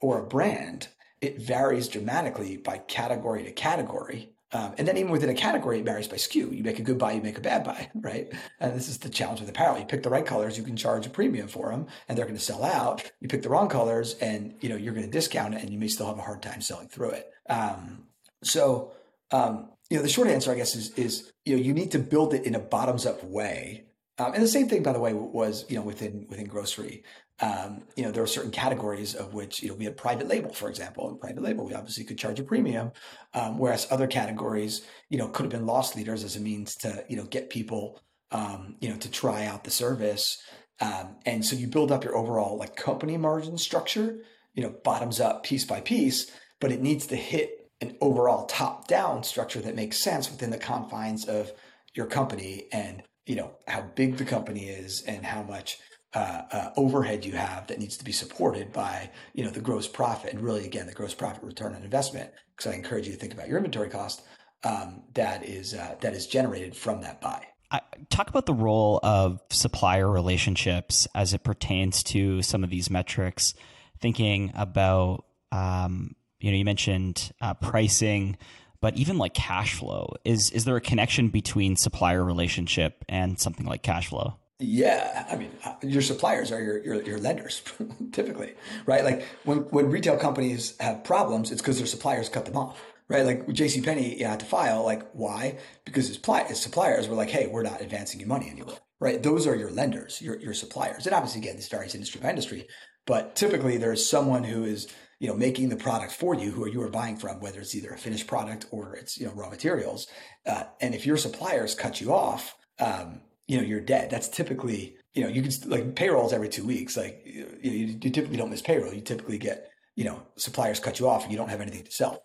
or 0.00 0.20
a 0.20 0.26
brand 0.26 0.88
it 1.20 1.40
varies 1.40 1.88
dramatically 1.88 2.56
by 2.56 2.78
category 2.78 3.42
to 3.42 3.52
category 3.52 4.30
um, 4.52 4.74
and 4.78 4.88
then 4.88 4.96
even 4.96 5.10
within 5.10 5.28
a 5.28 5.34
category, 5.34 5.80
it 5.80 5.84
varies 5.84 6.08
by 6.08 6.16
SKU. 6.16 6.56
You 6.56 6.62
make 6.62 6.78
a 6.78 6.82
good 6.82 6.96
buy, 6.96 7.12
you 7.12 7.20
make 7.20 7.36
a 7.36 7.42
bad 7.42 7.64
buy, 7.64 7.90
right? 7.94 8.32
And 8.60 8.74
this 8.74 8.88
is 8.88 8.98
the 8.98 9.10
challenge 9.10 9.40
with 9.40 9.48
apparel. 9.50 9.78
You 9.78 9.84
pick 9.84 10.02
the 10.02 10.10
right 10.10 10.24
colors, 10.24 10.56
you 10.56 10.64
can 10.64 10.76
charge 10.76 11.06
a 11.06 11.10
premium 11.10 11.48
for 11.48 11.70
them, 11.70 11.86
and 12.08 12.16
they're 12.16 12.24
going 12.24 12.38
to 12.38 12.42
sell 12.42 12.64
out. 12.64 13.10
You 13.20 13.28
pick 13.28 13.42
the 13.42 13.50
wrong 13.50 13.68
colors, 13.68 14.14
and 14.14 14.54
you 14.60 14.68
know 14.68 14.76
you're 14.76 14.94
going 14.94 15.06
to 15.06 15.12
discount 15.12 15.54
it, 15.54 15.62
and 15.62 15.70
you 15.70 15.78
may 15.78 15.88
still 15.88 16.06
have 16.06 16.18
a 16.18 16.22
hard 16.22 16.42
time 16.42 16.60
selling 16.62 16.88
through 16.88 17.10
it. 17.10 17.30
Um, 17.50 18.04
so, 18.42 18.92
um, 19.30 19.70
you 19.90 19.96
know, 19.96 20.02
the 20.02 20.08
short 20.08 20.28
answer, 20.28 20.50
I 20.52 20.56
guess, 20.56 20.74
is 20.74 20.90
is 20.92 21.32
you 21.44 21.56
know 21.56 21.62
you 21.62 21.72
need 21.72 21.92
to 21.92 21.98
build 21.98 22.34
it 22.34 22.44
in 22.44 22.54
a 22.54 22.60
bottoms 22.60 23.06
up 23.06 23.22
way. 23.24 23.84
Um, 24.18 24.34
and 24.34 24.42
the 24.42 24.48
same 24.48 24.68
thing, 24.68 24.82
by 24.82 24.92
the 24.92 25.00
way, 25.00 25.12
was 25.14 25.64
you 25.68 25.76
know 25.76 25.82
within 25.82 26.26
within 26.28 26.46
grocery. 26.46 27.04
Um, 27.40 27.84
you 27.94 28.02
know, 28.02 28.10
there 28.10 28.22
are 28.22 28.26
certain 28.26 28.50
categories 28.50 29.14
of 29.14 29.32
which 29.32 29.62
you 29.62 29.68
know 29.68 29.74
we 29.74 29.84
had 29.84 29.96
private 29.96 30.26
label, 30.26 30.52
for 30.52 30.68
example. 30.68 31.14
Private 31.16 31.42
label, 31.42 31.64
we 31.64 31.74
obviously 31.74 32.04
could 32.04 32.18
charge 32.18 32.40
a 32.40 32.42
premium, 32.42 32.92
um, 33.32 33.58
whereas 33.58 33.86
other 33.90 34.06
categories, 34.06 34.82
you 35.08 35.18
know, 35.18 35.28
could 35.28 35.44
have 35.44 35.52
been 35.52 35.66
loss 35.66 35.94
leaders 35.96 36.24
as 36.24 36.36
a 36.36 36.40
means 36.40 36.74
to 36.76 37.04
you 37.08 37.16
know 37.16 37.24
get 37.24 37.48
people 37.48 38.00
um, 38.30 38.76
you 38.80 38.88
know 38.90 38.96
to 38.96 39.10
try 39.10 39.46
out 39.46 39.64
the 39.64 39.70
service. 39.70 40.38
Um, 40.80 41.16
and 41.26 41.44
so 41.44 41.56
you 41.56 41.66
build 41.66 41.90
up 41.90 42.04
your 42.04 42.16
overall 42.16 42.56
like 42.56 42.76
company 42.76 43.16
margin 43.16 43.58
structure, 43.58 44.18
you 44.54 44.62
know, 44.62 44.74
bottoms 44.84 45.18
up 45.18 45.42
piece 45.42 45.64
by 45.64 45.80
piece, 45.80 46.30
but 46.60 46.70
it 46.70 46.80
needs 46.80 47.06
to 47.08 47.16
hit 47.16 47.57
an 47.80 47.96
overall 48.00 48.46
top 48.46 48.88
down 48.88 49.22
structure 49.22 49.60
that 49.60 49.76
makes 49.76 50.02
sense 50.02 50.30
within 50.30 50.50
the 50.50 50.58
confines 50.58 51.24
of 51.26 51.52
your 51.94 52.06
company 52.06 52.66
and 52.72 53.02
you 53.26 53.36
know 53.36 53.50
how 53.66 53.82
big 53.82 54.16
the 54.16 54.24
company 54.24 54.68
is 54.68 55.02
and 55.02 55.24
how 55.24 55.42
much 55.42 55.78
uh, 56.14 56.42
uh, 56.50 56.70
overhead 56.76 57.24
you 57.24 57.32
have 57.32 57.66
that 57.66 57.78
needs 57.78 57.96
to 57.96 58.04
be 58.04 58.12
supported 58.12 58.72
by 58.72 59.10
you 59.34 59.44
know 59.44 59.50
the 59.50 59.60
gross 59.60 59.86
profit 59.86 60.32
and 60.32 60.40
really 60.40 60.64
again 60.64 60.86
the 60.86 60.92
gross 60.92 61.14
profit 61.14 61.42
return 61.42 61.74
on 61.74 61.82
investment 61.82 62.30
because 62.56 62.72
I 62.72 62.74
encourage 62.74 63.06
you 63.06 63.12
to 63.12 63.18
think 63.18 63.34
about 63.34 63.48
your 63.48 63.58
inventory 63.58 63.90
cost 63.90 64.22
um, 64.64 65.02
that 65.14 65.44
is 65.44 65.74
uh, 65.74 65.96
that 66.00 66.14
is 66.14 66.26
generated 66.26 66.74
from 66.74 67.02
that 67.02 67.20
buy. 67.20 67.44
I, 67.70 67.80
talk 68.08 68.28
about 68.30 68.46
the 68.46 68.54
role 68.54 68.98
of 69.02 69.40
supplier 69.50 70.10
relationships 70.10 71.06
as 71.14 71.34
it 71.34 71.44
pertains 71.44 72.02
to 72.04 72.42
some 72.42 72.64
of 72.64 72.70
these 72.70 72.90
metrics. 72.90 73.54
Thinking 74.00 74.52
about 74.54 75.24
um, 75.52 76.14
you 76.40 76.50
know, 76.50 76.56
you 76.56 76.64
mentioned 76.64 77.32
uh, 77.40 77.54
pricing, 77.54 78.36
but 78.80 78.96
even 78.96 79.18
like 79.18 79.34
cash 79.34 79.74
flow. 79.74 80.14
Is 80.24 80.50
is 80.50 80.64
there 80.64 80.76
a 80.76 80.80
connection 80.80 81.28
between 81.28 81.76
supplier 81.76 82.24
relationship 82.24 83.04
and 83.08 83.38
something 83.38 83.66
like 83.66 83.82
cash 83.82 84.08
flow? 84.08 84.34
Yeah, 84.60 85.24
I 85.30 85.36
mean, 85.36 85.52
uh, 85.64 85.74
your 85.82 86.02
suppliers 86.02 86.50
are 86.50 86.60
your 86.60 86.84
your, 86.84 87.02
your 87.02 87.18
lenders, 87.18 87.62
typically, 88.12 88.54
right? 88.86 89.04
Like 89.04 89.24
when 89.44 89.58
when 89.70 89.90
retail 89.90 90.16
companies 90.16 90.76
have 90.80 91.04
problems, 91.04 91.50
it's 91.50 91.62
because 91.62 91.78
their 91.78 91.86
suppliers 91.86 92.28
cut 92.28 92.44
them 92.44 92.56
off, 92.56 92.80
right? 93.08 93.24
Like 93.24 93.48
J.C. 93.52 93.80
Penney, 93.82 94.18
you 94.18 94.26
had 94.26 94.40
to 94.40 94.46
file. 94.46 94.82
Like 94.84 95.08
why? 95.12 95.58
Because 95.84 96.08
his, 96.08 96.18
pli- 96.18 96.44
his 96.44 96.60
suppliers 96.60 97.08
were 97.08 97.14
like, 97.14 97.30
"Hey, 97.30 97.46
we're 97.46 97.62
not 97.62 97.80
advancing 97.80 98.20
you 98.20 98.26
money 98.26 98.50
anymore." 98.50 98.78
Right? 99.00 99.22
Those 99.22 99.46
are 99.46 99.54
your 99.54 99.70
lenders, 99.70 100.20
your 100.20 100.38
your 100.40 100.54
suppliers, 100.54 101.06
and 101.06 101.14
obviously, 101.14 101.40
again, 101.40 101.54
this 101.54 101.68
varies 101.68 101.94
industry 101.94 102.20
by 102.20 102.30
industry. 102.30 102.66
But 103.08 103.34
typically, 103.34 103.76
there's 103.78 104.08
someone 104.08 104.44
who 104.44 104.64
is 104.64 104.86
you 105.20 105.28
know, 105.28 105.34
making 105.34 105.68
the 105.68 105.76
product 105.76 106.12
for 106.12 106.34
you, 106.34 106.50
who 106.52 106.68
you 106.68 106.80
are 106.82 106.90
buying 106.90 107.16
from, 107.16 107.40
whether 107.40 107.60
it's 107.60 107.74
either 107.74 107.90
a 107.90 107.98
finished 107.98 108.26
product 108.28 108.66
or 108.70 108.94
it's, 108.94 109.18
you 109.18 109.26
know, 109.26 109.32
raw 109.32 109.50
materials. 109.50 110.06
Uh, 110.46 110.64
and 110.80 110.94
if 110.94 111.06
your 111.06 111.16
suppliers 111.16 111.74
cut 111.74 112.00
you 112.00 112.12
off, 112.12 112.54
um, 112.78 113.20
you 113.48 113.56
know, 113.56 113.64
you're 113.64 113.80
dead. 113.80 114.10
That's 114.10 114.28
typically, 114.28 114.96
you 115.14 115.22
know, 115.22 115.28
you 115.28 115.42
can 115.42 115.50
like 115.68 115.96
payrolls 115.96 116.32
every 116.32 116.48
two 116.48 116.64
weeks. 116.64 116.96
Like 116.96 117.22
you, 117.24 117.58
you, 117.60 117.70
you 118.00 118.10
typically 118.10 118.36
don't 118.36 118.50
miss 118.50 118.62
payroll. 118.62 118.94
You 118.94 119.00
typically 119.00 119.38
get, 119.38 119.68
you 119.96 120.04
know, 120.04 120.22
suppliers 120.36 120.78
cut 120.78 121.00
you 121.00 121.08
off 121.08 121.24
and 121.24 121.32
you 121.32 121.38
don't 121.38 121.48
have 121.48 121.60
anything 121.60 121.84
to 121.84 121.90
sell. 121.90 122.22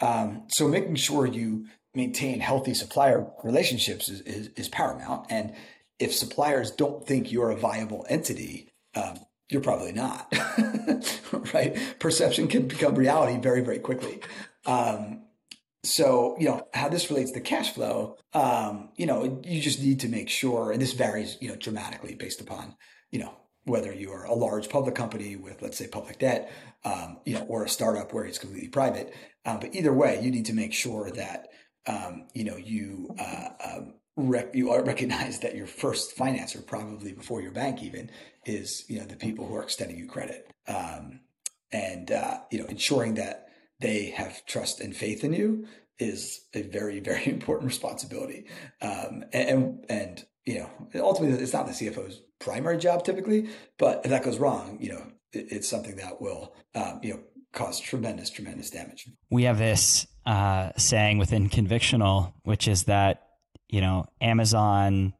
Um, 0.00 0.44
so 0.48 0.66
making 0.66 0.96
sure 0.96 1.26
you 1.26 1.66
maintain 1.94 2.40
healthy 2.40 2.74
supplier 2.74 3.30
relationships 3.44 4.08
is, 4.08 4.20
is, 4.22 4.48
is 4.56 4.68
paramount. 4.68 5.26
And 5.30 5.54
if 6.00 6.12
suppliers 6.12 6.72
don't 6.72 7.06
think 7.06 7.30
you're 7.30 7.50
a 7.50 7.56
viable 7.56 8.04
entity, 8.08 8.68
um, 8.96 9.18
you're 9.52 9.62
probably 9.62 9.92
not, 9.92 10.32
right? 11.54 11.76
Perception 11.98 12.48
can 12.48 12.66
become 12.66 12.94
reality 12.94 13.38
very, 13.40 13.60
very 13.60 13.78
quickly. 13.78 14.20
Um, 14.66 15.22
so, 15.84 16.36
you 16.38 16.46
know, 16.46 16.66
how 16.72 16.88
this 16.88 17.10
relates 17.10 17.32
to 17.32 17.40
cash 17.40 17.72
flow, 17.72 18.16
um, 18.34 18.90
you 18.96 19.06
know, 19.06 19.40
you 19.44 19.60
just 19.60 19.80
need 19.80 20.00
to 20.00 20.08
make 20.08 20.28
sure, 20.28 20.70
and 20.70 20.80
this 20.80 20.92
varies, 20.92 21.36
you 21.40 21.48
know, 21.48 21.56
dramatically 21.56 22.14
based 22.14 22.40
upon, 22.40 22.76
you 23.10 23.18
know, 23.18 23.34
whether 23.64 23.92
you 23.92 24.10
are 24.10 24.24
a 24.24 24.34
large 24.34 24.68
public 24.68 24.94
company 24.94 25.36
with, 25.36 25.60
let's 25.60 25.76
say, 25.76 25.88
public 25.88 26.18
debt, 26.18 26.50
um, 26.84 27.18
you 27.24 27.34
know, 27.34 27.44
or 27.48 27.64
a 27.64 27.68
startup 27.68 28.12
where 28.12 28.24
it's 28.24 28.38
completely 28.38 28.68
private. 28.68 29.14
Um, 29.44 29.60
but 29.60 29.74
either 29.74 29.92
way, 29.92 30.20
you 30.22 30.30
need 30.30 30.46
to 30.46 30.54
make 30.54 30.72
sure 30.72 31.10
that 31.10 31.48
um, 31.86 32.26
you 32.34 32.44
know 32.44 32.56
you 32.56 33.14
uh, 33.18 33.48
um, 33.64 33.94
rec- 34.16 34.54
you 34.54 34.70
are 34.70 34.84
recognize 34.84 35.40
that 35.40 35.56
your 35.56 35.66
first 35.66 36.16
financer, 36.16 36.64
probably 36.64 37.12
before 37.12 37.40
your 37.40 37.52
bank 37.52 37.82
even, 37.82 38.10
is 38.44 38.84
you 38.88 38.98
know 38.98 39.06
the 39.06 39.16
people 39.16 39.46
who 39.46 39.54
are 39.56 39.62
extending 39.62 39.98
you 39.98 40.06
credit, 40.06 40.50
um, 40.68 41.20
and 41.72 42.10
uh, 42.10 42.38
you 42.50 42.58
know 42.58 42.66
ensuring 42.66 43.14
that 43.14 43.48
they 43.80 44.06
have 44.06 44.44
trust 44.46 44.80
and 44.80 44.96
faith 44.96 45.24
in 45.24 45.32
you 45.32 45.66
is 45.98 46.46
a 46.54 46.62
very 46.62 47.00
very 47.10 47.26
important 47.28 47.68
responsibility, 47.68 48.46
um, 48.80 49.24
and 49.32 49.84
and 49.88 50.24
you 50.44 50.58
know 50.58 50.70
ultimately 51.02 51.38
it's 51.42 51.52
not 51.52 51.66
the 51.66 51.72
CFO's 51.72 52.22
primary 52.38 52.78
job 52.78 53.04
typically, 53.04 53.48
but 53.78 54.00
if 54.04 54.10
that 54.10 54.24
goes 54.24 54.38
wrong, 54.38 54.78
you 54.80 54.92
know 54.92 55.06
it, 55.32 55.46
it's 55.50 55.68
something 55.68 55.96
that 55.96 56.20
will 56.20 56.54
um, 56.74 57.00
you 57.02 57.14
know 57.14 57.20
cause 57.52 57.78
tremendous 57.78 58.30
tremendous 58.30 58.70
damage. 58.70 59.08
We 59.30 59.44
have 59.44 59.58
this 59.58 60.06
uh, 60.26 60.70
saying 60.76 61.18
within 61.18 61.48
Convictional, 61.48 62.32
which 62.44 62.68
is 62.68 62.84
that 62.84 63.28
you 63.72 63.80
know, 63.80 64.06
Amazon 64.20 65.14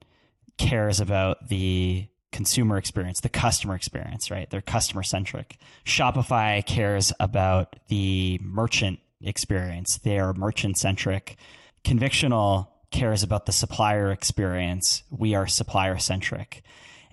cares 0.58 1.00
about 1.00 1.48
the 1.48 2.06
consumer 2.32 2.78
experience, 2.78 3.20
the 3.20 3.28
customer 3.28 3.74
experience, 3.74 4.30
right? 4.30 4.50
They're 4.50 4.60
customer 4.60 5.02
centric. 5.02 5.58
Shopify 5.84 6.64
cares 6.64 7.12
about 7.20 7.76
the 7.88 8.40
merchant 8.42 8.98
experience. 9.20 9.98
They 9.98 10.18
are 10.18 10.32
merchant 10.32 10.78
centric. 10.78 11.36
Convictional 11.84 12.68
cares 12.90 13.22
about 13.22 13.46
the 13.46 13.52
supplier 13.52 14.10
experience. 14.10 15.02
We 15.10 15.34
are 15.34 15.46
supplier 15.46 15.98
centric. 15.98 16.62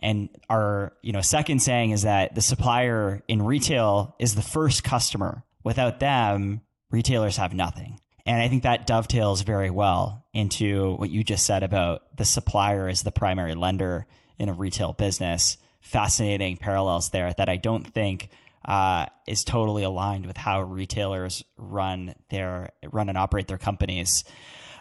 And 0.01 0.29
our, 0.49 0.93
you 1.01 1.11
know, 1.11 1.21
second 1.21 1.59
saying 1.59 1.91
is 1.91 2.03
that 2.03 2.33
the 2.33 2.41
supplier 2.41 3.21
in 3.27 3.41
retail 3.41 4.15
is 4.19 4.35
the 4.35 4.41
first 4.41 4.83
customer. 4.83 5.43
Without 5.63 5.99
them, 5.99 6.61
retailers 6.89 7.37
have 7.37 7.53
nothing. 7.53 7.99
And 8.25 8.41
I 8.41 8.47
think 8.47 8.63
that 8.63 8.87
dovetails 8.87 9.41
very 9.41 9.69
well 9.69 10.25
into 10.33 10.93
what 10.95 11.09
you 11.09 11.23
just 11.23 11.45
said 11.45 11.63
about 11.63 12.15
the 12.15 12.25
supplier 12.25 12.87
as 12.87 13.01
the 13.01 13.11
primary 13.11 13.55
lender 13.55 14.05
in 14.39 14.49
a 14.49 14.53
retail 14.53 14.93
business. 14.93 15.57
Fascinating 15.81 16.57
parallels 16.57 17.09
there 17.09 17.33
that 17.37 17.49
I 17.49 17.57
don't 17.57 17.85
think 17.85 18.29
uh, 18.65 19.05
is 19.27 19.43
totally 19.43 19.83
aligned 19.83 20.25
with 20.25 20.37
how 20.37 20.61
retailers 20.61 21.43
run 21.57 22.15
their 22.29 22.71
run 22.91 23.09
and 23.09 23.17
operate 23.17 23.47
their 23.47 23.57
companies. 23.57 24.23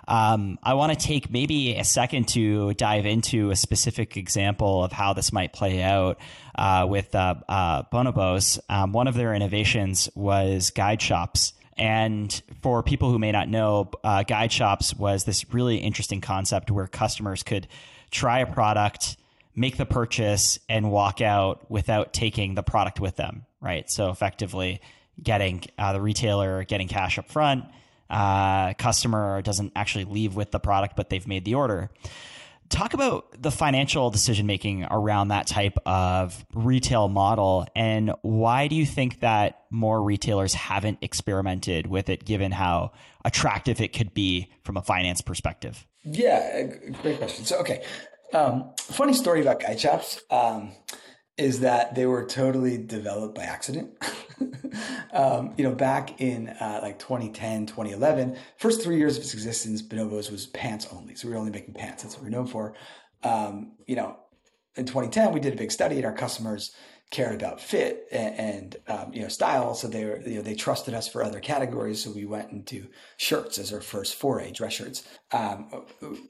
Um, 0.09 0.59
I 0.62 0.72
want 0.74 0.98
to 0.98 1.06
take 1.06 1.30
maybe 1.30 1.74
a 1.74 1.84
second 1.84 2.28
to 2.28 2.72
dive 2.74 3.04
into 3.04 3.50
a 3.50 3.56
specific 3.56 4.16
example 4.16 4.82
of 4.82 4.90
how 4.90 5.12
this 5.12 5.32
might 5.32 5.52
play 5.52 5.82
out 5.82 6.18
uh, 6.54 6.86
with 6.88 7.14
uh, 7.14 7.34
uh 7.46 7.82
Bonobos. 7.92 8.59
Um, 8.70 8.92
one 8.92 9.06
of 9.06 9.14
their 9.14 9.34
innovations 9.34 10.09
was 10.14 10.70
guide 10.70 11.02
shops. 11.02 11.52
And 11.76 12.42
for 12.62 12.82
people 12.82 13.12
who 13.12 13.18
may 13.18 13.30
not 13.32 13.48
know, 13.48 13.90
uh, 14.02 14.22
guide 14.24 14.50
shops 14.50 14.94
was 14.94 15.24
this 15.24 15.52
really 15.52 15.76
interesting 15.76 16.20
concept 16.20 16.70
where 16.70 16.86
customers 16.86 17.42
could 17.42 17.68
try 18.11 18.40
a 18.40 18.46
product, 18.46 19.16
make 19.55 19.76
the 19.76 19.86
purchase, 19.86 20.59
and 20.68 20.90
walk 20.90 21.20
out 21.20 21.70
without 21.70 22.12
taking 22.12 22.55
the 22.55 22.62
product 22.62 23.01
with 23.01 23.16
them. 23.16 23.44
Right. 23.61 23.90
So 23.90 24.11
effectively, 24.11 24.80
getting 25.22 25.64
uh, 25.78 25.92
the 25.92 26.01
retailer 26.01 26.64
getting 26.64 26.88
cash 26.88 27.18
up 27.18 27.28
front, 27.28 27.64
uh, 28.09 28.74
customer 28.74 29.42
doesn't 29.42 29.72
actually 29.74 30.05
leave 30.05 30.36
with 30.36 30.51
the 30.51 30.61
product, 30.61 30.96
but 30.96 31.11
they've 31.11 31.26
made 31.26 31.44
the 31.44 31.55
order 31.55 31.90
talk 32.68 32.94
about 32.94 33.26
the 33.40 33.51
financial 33.51 34.11
decision 34.11 34.46
making 34.46 34.84
around 34.90 35.28
that 35.28 35.46
type 35.46 35.78
of 35.86 36.44
retail 36.55 37.09
model 37.09 37.66
and 37.74 38.12
why 38.22 38.68
do 38.68 38.74
you 38.74 38.84
think 38.84 39.20
that 39.20 39.62
more 39.70 40.03
retailers 40.03 40.55
haven't 40.55 40.99
experimented 41.01 41.86
with 41.86 42.09
it 42.09 42.24
given 42.24 42.53
how 42.53 42.92
attractive 43.24 43.80
it 43.80 43.92
could 43.92 44.12
be 44.12 44.51
from 44.62 44.76
a 44.76 44.82
finance 44.82 45.20
perspective 45.20 45.86
yeah 46.05 46.62
great 47.03 47.18
question 47.18 47.44
so 47.44 47.59
okay 47.59 47.82
um, 48.32 48.72
funny 48.78 49.12
story 49.12 49.40
about 49.40 49.60
guide 49.60 49.80
shops 49.80 50.20
um, 50.30 50.72
is 51.36 51.60
that 51.60 51.94
they 51.94 52.06
were 52.06 52.24
totally 52.24 52.78
developed 52.78 53.34
by 53.34 53.42
accident 53.42 53.90
um, 55.12 55.54
you 55.56 55.64
know, 55.64 55.74
back 55.74 56.20
in 56.20 56.48
uh, 56.48 56.80
like 56.82 56.98
2010, 56.98 57.66
2011, 57.66 58.36
first 58.56 58.82
three 58.82 58.96
years 58.96 59.16
of 59.16 59.22
its 59.22 59.34
existence, 59.34 59.82
Bonobos 59.82 60.30
was 60.30 60.46
pants 60.46 60.86
only. 60.92 61.14
So 61.14 61.28
we 61.28 61.34
were 61.34 61.40
only 61.40 61.52
making 61.52 61.74
pants. 61.74 62.02
That's 62.02 62.14
what 62.16 62.22
we 62.22 62.28
are 62.28 62.32
known 62.32 62.46
for. 62.46 62.74
Um, 63.22 63.72
you 63.86 63.96
know, 63.96 64.16
in 64.76 64.86
2010, 64.86 65.32
we 65.32 65.40
did 65.40 65.54
a 65.54 65.56
big 65.56 65.72
study 65.72 65.96
and 65.96 66.04
our 66.04 66.12
customers 66.12 66.74
cared 67.10 67.34
about 67.34 67.58
fit 67.58 68.06
and, 68.12 68.38
and 68.38 68.76
um, 68.86 69.14
you 69.14 69.22
know 69.22 69.28
style. 69.28 69.74
So 69.74 69.88
they 69.88 70.04
were 70.04 70.20
you 70.20 70.36
know 70.36 70.42
they 70.42 70.54
trusted 70.54 70.92
us 70.92 71.08
for 71.08 71.24
other 71.24 71.40
categories. 71.40 72.04
So 72.04 72.10
we 72.10 72.26
went 72.26 72.52
into 72.52 72.86
shirts 73.16 73.58
as 73.58 73.72
our 73.72 73.80
first 73.80 74.14
foray, 74.14 74.52
dress 74.52 74.74
shirts. 74.74 75.08
Um, 75.32 75.86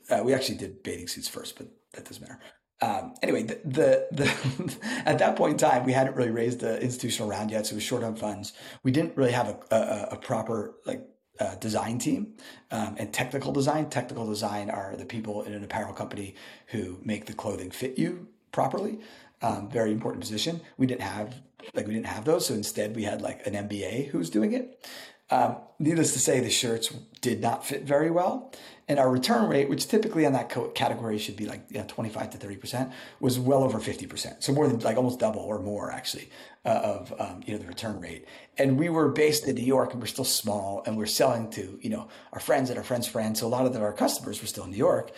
uh, 0.08 0.22
we 0.24 0.32
actually 0.32 0.56
did 0.56 0.82
bathing 0.84 1.08
suits 1.08 1.28
first, 1.28 1.58
but 1.58 1.66
that 1.94 2.04
doesn't 2.04 2.22
matter 2.22 2.40
um, 2.80 3.14
anyway, 3.22 3.42
the, 3.42 3.60
the, 3.64 4.06
the 4.12 4.76
at 5.04 5.18
that 5.18 5.36
point 5.36 5.52
in 5.52 5.58
time, 5.58 5.84
we 5.84 5.92
hadn't 5.92 6.14
really 6.14 6.30
raised 6.30 6.60
the 6.60 6.80
institutional 6.80 7.28
round 7.28 7.50
yet, 7.50 7.66
so 7.66 7.72
it 7.72 7.76
was 7.76 7.82
short 7.82 8.04
on 8.04 8.14
funds. 8.14 8.52
We 8.82 8.92
didn't 8.92 9.16
really 9.16 9.32
have 9.32 9.48
a, 9.48 9.74
a, 9.74 10.08
a 10.12 10.16
proper 10.16 10.74
like 10.86 11.04
uh, 11.40 11.56
design 11.56 11.98
team 11.98 12.34
um, 12.70 12.94
and 12.98 13.12
technical 13.12 13.52
design. 13.52 13.90
Technical 13.90 14.26
design 14.26 14.70
are 14.70 14.94
the 14.96 15.04
people 15.04 15.42
in 15.42 15.52
an 15.52 15.64
apparel 15.64 15.92
company 15.92 16.34
who 16.68 16.98
make 17.02 17.26
the 17.26 17.32
clothing 17.32 17.70
fit 17.70 17.98
you 17.98 18.28
properly. 18.52 19.00
Um, 19.42 19.68
very 19.70 19.92
important 19.92 20.20
position. 20.20 20.60
We 20.76 20.86
didn't 20.86 21.02
have 21.02 21.42
like 21.74 21.86
we 21.86 21.94
didn't 21.94 22.06
have 22.06 22.24
those, 22.24 22.46
so 22.46 22.54
instead 22.54 22.94
we 22.94 23.04
had 23.04 23.22
like 23.22 23.44
an 23.46 23.54
MBA 23.54 24.08
who 24.08 24.18
was 24.18 24.30
doing 24.30 24.52
it. 24.52 24.86
Um, 25.30 25.56
needless 25.78 26.12
to 26.14 26.18
say, 26.18 26.40
the 26.40 26.48
shirts 26.48 26.88
did 27.20 27.40
not 27.40 27.66
fit 27.66 27.82
very 27.82 28.10
well. 28.10 28.52
And 28.88 28.98
our 28.98 29.10
return 29.10 29.48
rate, 29.50 29.68
which 29.68 29.86
typically 29.86 30.24
on 30.24 30.32
that 30.32 30.48
category 30.74 31.18
should 31.18 31.36
be 31.36 31.44
like 31.44 31.66
you 31.68 31.78
know, 31.78 31.84
25 31.86 32.30
to 32.30 32.38
30%, 32.38 32.90
was 33.20 33.38
well 33.38 33.62
over 33.62 33.78
50%. 33.78 34.42
So 34.42 34.52
more 34.52 34.66
than 34.66 34.80
like 34.80 34.96
almost 34.96 35.20
double 35.20 35.42
or 35.42 35.58
more 35.60 35.92
actually 35.92 36.30
uh, 36.64 36.68
of, 36.68 37.14
um, 37.20 37.42
you 37.44 37.52
know, 37.52 37.58
the 37.58 37.66
return 37.66 38.00
rate. 38.00 38.24
And 38.56 38.78
we 38.78 38.88
were 38.88 39.08
based 39.08 39.46
in 39.46 39.56
New 39.56 39.64
York 39.64 39.92
and 39.92 40.00
we're 40.00 40.06
still 40.06 40.24
small 40.24 40.82
and 40.86 40.96
we're 40.96 41.06
selling 41.06 41.50
to, 41.50 41.78
you 41.82 41.90
know, 41.90 42.08
our 42.32 42.40
friends 42.40 42.70
and 42.70 42.78
our 42.78 42.84
friends' 42.84 43.06
friends. 43.06 43.40
So 43.40 43.46
a 43.46 43.48
lot 43.48 43.66
of 43.66 43.76
our 43.76 43.92
customers 43.92 44.40
were 44.40 44.48
still 44.48 44.64
in 44.64 44.70
New 44.70 44.78
York 44.78 45.12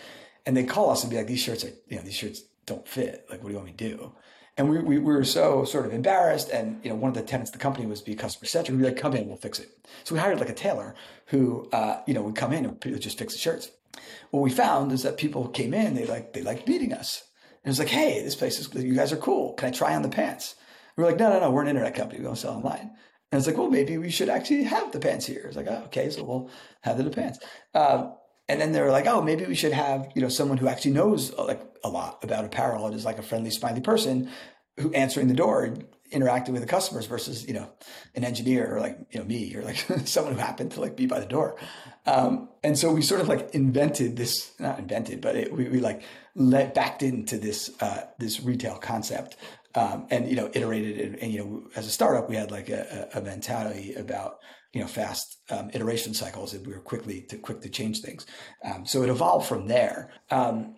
and 0.45 0.55
they 0.57 0.65
call 0.65 0.89
us 0.89 1.03
and 1.03 1.09
be 1.09 1.17
like, 1.17 1.27
these 1.27 1.41
shirts 1.41 1.63
are, 1.63 1.71
you 1.87 1.95
know, 1.95 2.03
these 2.03 2.15
shirts 2.15 2.41
don't 2.65 2.87
fit. 2.87 3.25
Like, 3.29 3.41
what 3.41 3.47
do 3.47 3.53
you 3.53 3.57
want 3.57 3.67
me 3.67 3.73
to 3.73 3.89
do? 3.89 4.13
And 4.57 4.69
we, 4.69 4.79
we, 4.79 4.97
we, 4.97 5.13
were 5.13 5.23
so 5.23 5.63
sort 5.63 5.85
of 5.85 5.93
embarrassed. 5.93 6.49
And, 6.49 6.79
you 6.83 6.89
know, 6.89 6.95
one 6.95 7.09
of 7.09 7.15
the 7.15 7.23
tenants 7.23 7.49
of 7.49 7.53
the 7.53 7.59
company 7.59 7.85
was 7.85 8.01
be 8.01 8.15
customer 8.15 8.47
centric. 8.47 8.77
We'd 8.77 8.83
be 8.83 8.89
like, 8.89 9.01
come 9.01 9.13
in, 9.13 9.27
we'll 9.27 9.37
fix 9.37 9.59
it. 9.59 9.69
So 10.03 10.13
we 10.13 10.21
hired 10.21 10.39
like 10.39 10.49
a 10.49 10.53
tailor 10.53 10.93
who, 11.27 11.69
uh, 11.71 12.01
you 12.05 12.13
know, 12.13 12.21
would 12.23 12.35
come 12.35 12.51
in 12.51 12.65
and 12.65 13.01
just 13.01 13.17
fix 13.17 13.33
the 13.33 13.39
shirts. 13.39 13.71
What 14.31 14.41
we 14.41 14.51
found 14.51 14.91
is 14.91 15.03
that 15.03 15.17
people 15.17 15.47
came 15.47 15.73
in, 15.73 15.95
they 15.95 16.05
like, 16.05 16.33
they 16.33 16.41
liked 16.41 16.67
meeting 16.67 16.93
us. 16.93 17.23
And 17.63 17.69
it 17.69 17.69
was 17.69 17.79
like, 17.79 17.89
hey, 17.89 18.21
this 18.21 18.35
place 18.35 18.59
is, 18.59 18.73
you 18.73 18.95
guys 18.95 19.13
are 19.13 19.17
cool. 19.17 19.53
Can 19.53 19.69
I 19.69 19.71
try 19.71 19.95
on 19.95 20.01
the 20.01 20.09
pants? 20.09 20.55
We 20.95 21.03
are 21.03 21.07
like, 21.07 21.19
no, 21.19 21.29
no, 21.29 21.39
no, 21.39 21.51
we're 21.51 21.61
an 21.61 21.67
internet 21.69 21.95
company. 21.95 22.19
We 22.19 22.25
don't 22.25 22.37
sell 22.37 22.55
online. 22.55 22.91
And 23.31 23.39
it's 23.39 23.47
like, 23.47 23.57
well, 23.57 23.69
maybe 23.69 23.97
we 23.97 24.09
should 24.09 24.29
actually 24.29 24.63
have 24.63 24.91
the 24.91 24.99
pants 24.99 25.25
here. 25.25 25.45
It's 25.47 25.55
like, 25.55 25.67
oh, 25.69 25.83
okay, 25.85 26.09
so 26.09 26.23
we'll 26.23 26.49
have 26.81 26.97
the 26.97 27.09
pants. 27.09 27.39
Um, 27.73 28.13
and 28.47 28.59
then 28.59 28.71
they 28.71 28.81
were 28.81 28.91
like, 28.91 29.07
oh, 29.07 29.21
maybe 29.21 29.45
we 29.45 29.55
should 29.55 29.71
have, 29.71 30.11
you 30.15 30.21
know, 30.21 30.29
someone 30.29 30.57
who 30.57 30.67
actually 30.67 30.91
knows 30.91 31.33
uh, 31.37 31.45
like 31.45 31.61
a 31.83 31.89
lot 31.89 32.23
about 32.23 32.45
apparel 32.45 32.85
and 32.85 32.95
is 32.95 33.05
like 33.05 33.17
a 33.17 33.23
friendly, 33.23 33.51
smiley 33.51 33.81
person 33.81 34.29
who 34.77 34.93
answering 34.93 35.27
the 35.27 35.33
door 35.33 35.75
interacting 36.11 36.53
with 36.53 36.61
the 36.61 36.67
customers 36.67 37.05
versus, 37.05 37.47
you 37.47 37.53
know, 37.53 37.71
an 38.15 38.23
engineer 38.23 38.75
or 38.75 38.79
like, 38.79 38.97
you 39.11 39.19
know, 39.19 39.25
me 39.25 39.55
or 39.55 39.63
like 39.63 39.77
someone 40.05 40.33
who 40.33 40.39
happened 40.39 40.71
to 40.71 40.81
like 40.81 40.95
be 40.95 41.05
by 41.05 41.19
the 41.19 41.25
door. 41.25 41.55
Um, 42.05 42.49
and 42.63 42.77
so 42.77 42.91
we 42.91 43.01
sort 43.01 43.21
of 43.21 43.27
like 43.27 43.55
invented 43.55 44.17
this, 44.17 44.51
not 44.59 44.79
invented, 44.79 45.21
but 45.21 45.35
it, 45.35 45.53
we, 45.53 45.69
we 45.69 45.79
like 45.79 46.03
let 46.35 46.73
backed 46.73 47.03
into 47.03 47.37
this, 47.37 47.71
uh, 47.81 48.05
this 48.19 48.41
retail 48.41 48.75
concept. 48.75 49.37
Um, 49.73 50.07
and, 50.09 50.27
you 50.27 50.35
know, 50.35 50.51
iterated 50.53 50.99
and, 50.99 51.15
and, 51.19 51.31
you 51.31 51.39
know, 51.39 51.63
as 51.77 51.87
a 51.87 51.91
startup, 51.91 52.29
we 52.29 52.35
had 52.35 52.51
like 52.51 52.67
a, 52.67 53.07
a 53.13 53.21
mentality 53.21 53.93
about, 53.93 54.39
you 54.73 54.81
know, 54.81 54.87
fast 54.87 55.37
um, 55.49 55.69
iteration 55.73 56.13
cycles 56.13 56.53
and 56.53 56.65
we 56.65 56.73
were 56.73 56.79
quickly 56.79 57.21
to 57.21 57.37
quick 57.37 57.61
to 57.61 57.69
change 57.69 58.01
things. 58.01 58.25
Um, 58.63 58.85
so 58.85 59.03
it 59.03 59.09
evolved 59.09 59.47
from 59.47 59.67
there. 59.67 60.11
Um, 60.29 60.75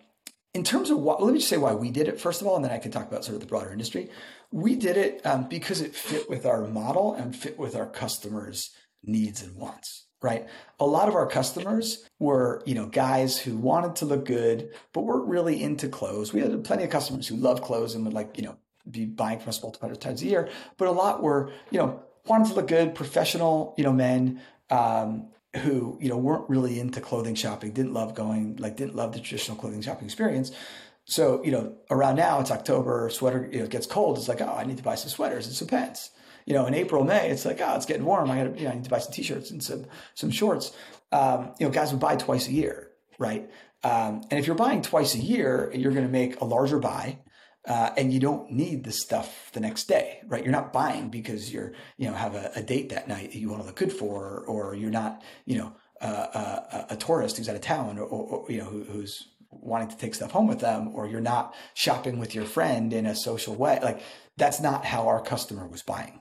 in 0.52 0.62
terms 0.62 0.90
of 0.90 0.98
what, 0.98 1.22
let 1.22 1.32
me 1.32 1.38
just 1.38 1.50
say 1.50 1.56
why 1.56 1.74
we 1.74 1.90
did 1.90 2.08
it 2.08 2.20
first 2.20 2.40
of 2.40 2.46
all, 2.46 2.56
and 2.56 2.64
then 2.64 2.72
I 2.72 2.78
can 2.78 2.92
talk 2.92 3.08
about 3.08 3.24
sort 3.24 3.34
of 3.34 3.40
the 3.40 3.46
broader 3.46 3.72
industry. 3.72 4.08
We 4.52 4.76
did 4.76 4.96
it 4.96 5.24
um, 5.26 5.48
because 5.48 5.80
it 5.80 5.94
fit 5.94 6.30
with 6.30 6.46
our 6.46 6.66
model 6.66 7.14
and 7.14 7.34
fit 7.34 7.58
with 7.58 7.74
our 7.74 7.86
customers' 7.86 8.70
needs 9.02 9.42
and 9.42 9.56
wants. 9.56 10.06
Right. 10.22 10.46
A 10.80 10.86
lot 10.86 11.08
of 11.08 11.14
our 11.14 11.26
customers 11.26 12.08
were, 12.18 12.62
you 12.64 12.74
know, 12.74 12.86
guys 12.86 13.36
who 13.36 13.58
wanted 13.58 13.96
to 13.96 14.06
look 14.06 14.24
good, 14.24 14.70
but 14.94 15.02
weren't 15.02 15.28
really 15.28 15.62
into 15.62 15.86
clothes. 15.86 16.32
We 16.32 16.40
had 16.40 16.64
plenty 16.64 16.84
of 16.84 16.88
customers 16.88 17.28
who 17.28 17.36
love 17.36 17.60
clothes 17.60 17.94
and 17.94 18.06
would 18.06 18.14
like, 18.14 18.38
you 18.38 18.44
know, 18.44 18.56
be 18.90 19.04
buying 19.04 19.38
from 19.38 19.50
us 19.50 19.62
multiple 19.62 19.94
times 19.96 20.22
a 20.22 20.26
year. 20.26 20.48
But 20.78 20.88
a 20.88 20.92
lot 20.92 21.22
were, 21.22 21.52
you 21.70 21.78
know, 21.78 22.03
wanted 22.26 22.48
to 22.48 22.54
look 22.54 22.68
good, 22.68 22.94
professional, 22.94 23.74
you 23.76 23.84
know, 23.84 23.92
men 23.92 24.40
um, 24.70 25.28
who, 25.56 25.98
you 26.00 26.08
know, 26.08 26.16
weren't 26.16 26.48
really 26.48 26.80
into 26.80 27.00
clothing 27.00 27.34
shopping, 27.34 27.72
didn't 27.72 27.92
love 27.92 28.14
going, 28.14 28.56
like, 28.56 28.76
didn't 28.76 28.96
love 28.96 29.12
the 29.12 29.20
traditional 29.20 29.56
clothing 29.56 29.82
shopping 29.82 30.06
experience. 30.06 30.50
So, 31.04 31.44
you 31.44 31.52
know, 31.52 31.76
around 31.90 32.16
now 32.16 32.40
it's 32.40 32.50
October, 32.50 33.10
sweater, 33.10 33.48
you 33.52 33.60
know, 33.60 33.66
gets 33.66 33.86
cold. 33.86 34.16
It's 34.16 34.28
like, 34.28 34.40
oh, 34.40 34.54
I 34.56 34.64
need 34.64 34.78
to 34.78 34.82
buy 34.82 34.94
some 34.94 35.10
sweaters 35.10 35.46
and 35.46 35.54
some 35.54 35.68
pants. 35.68 36.10
You 36.46 36.54
know, 36.54 36.66
in 36.66 36.74
April, 36.74 37.04
May, 37.04 37.30
it's 37.30 37.44
like, 37.44 37.60
oh, 37.60 37.76
it's 37.76 37.86
getting 37.86 38.04
warm. 38.04 38.30
I 38.30 38.36
got 38.36 38.54
to, 38.54 38.58
you 38.58 38.64
know, 38.64 38.72
I 38.72 38.74
need 38.74 38.84
to 38.84 38.90
buy 38.90 38.98
some 38.98 39.12
t-shirts 39.12 39.50
and 39.50 39.62
some, 39.62 39.86
some 40.14 40.30
shorts. 40.30 40.72
Um, 41.12 41.52
you 41.58 41.66
know, 41.66 41.72
guys 41.72 41.90
would 41.90 42.00
buy 42.00 42.16
twice 42.16 42.48
a 42.48 42.52
year, 42.52 42.90
right? 43.18 43.50
Um, 43.82 44.22
and 44.30 44.40
if 44.40 44.46
you're 44.46 44.56
buying 44.56 44.82
twice 44.82 45.14
a 45.14 45.18
year, 45.18 45.70
you're 45.74 45.92
going 45.92 46.06
to 46.06 46.12
make 46.12 46.40
a 46.40 46.44
larger 46.44 46.78
buy. 46.78 47.18
Uh, 47.66 47.90
and 47.96 48.12
you 48.12 48.20
don't 48.20 48.50
need 48.50 48.84
the 48.84 48.92
stuff 48.92 49.50
the 49.52 49.60
next 49.60 49.84
day, 49.84 50.20
right? 50.26 50.42
You're 50.42 50.52
not 50.52 50.72
buying 50.72 51.08
because 51.08 51.50
you're, 51.50 51.72
you 51.96 52.06
know, 52.06 52.14
have 52.14 52.34
a, 52.34 52.50
a 52.56 52.62
date 52.62 52.90
that 52.90 53.08
night 53.08 53.32
that 53.32 53.38
you 53.38 53.48
want 53.48 53.62
to 53.62 53.66
look 53.66 53.76
good 53.76 53.92
for, 53.92 54.44
or 54.46 54.74
you're 54.74 54.90
not, 54.90 55.22
you 55.46 55.56
know, 55.58 55.72
uh, 56.00 56.60
a, 56.72 56.86
a, 56.90 56.96
tourist 56.96 57.38
who's 57.38 57.48
out 57.48 57.54
of 57.54 57.62
town, 57.62 57.98
or, 57.98 58.04
or 58.04 58.50
you 58.50 58.58
know, 58.58 58.64
who, 58.64 58.84
who's 58.84 59.28
wanting 59.50 59.88
to 59.88 59.96
take 59.96 60.14
stuff 60.14 60.32
home 60.32 60.46
with 60.46 60.60
them, 60.60 60.90
or 60.94 61.06
you're 61.06 61.20
not 61.20 61.54
shopping 61.72 62.18
with 62.18 62.34
your 62.34 62.44
friend 62.44 62.92
in 62.92 63.06
a 63.06 63.16
social 63.16 63.54
way. 63.54 63.78
Like 63.82 64.02
that's 64.36 64.60
not 64.60 64.84
how 64.84 65.08
our 65.08 65.22
customer 65.22 65.66
was 65.66 65.82
buying. 65.82 66.20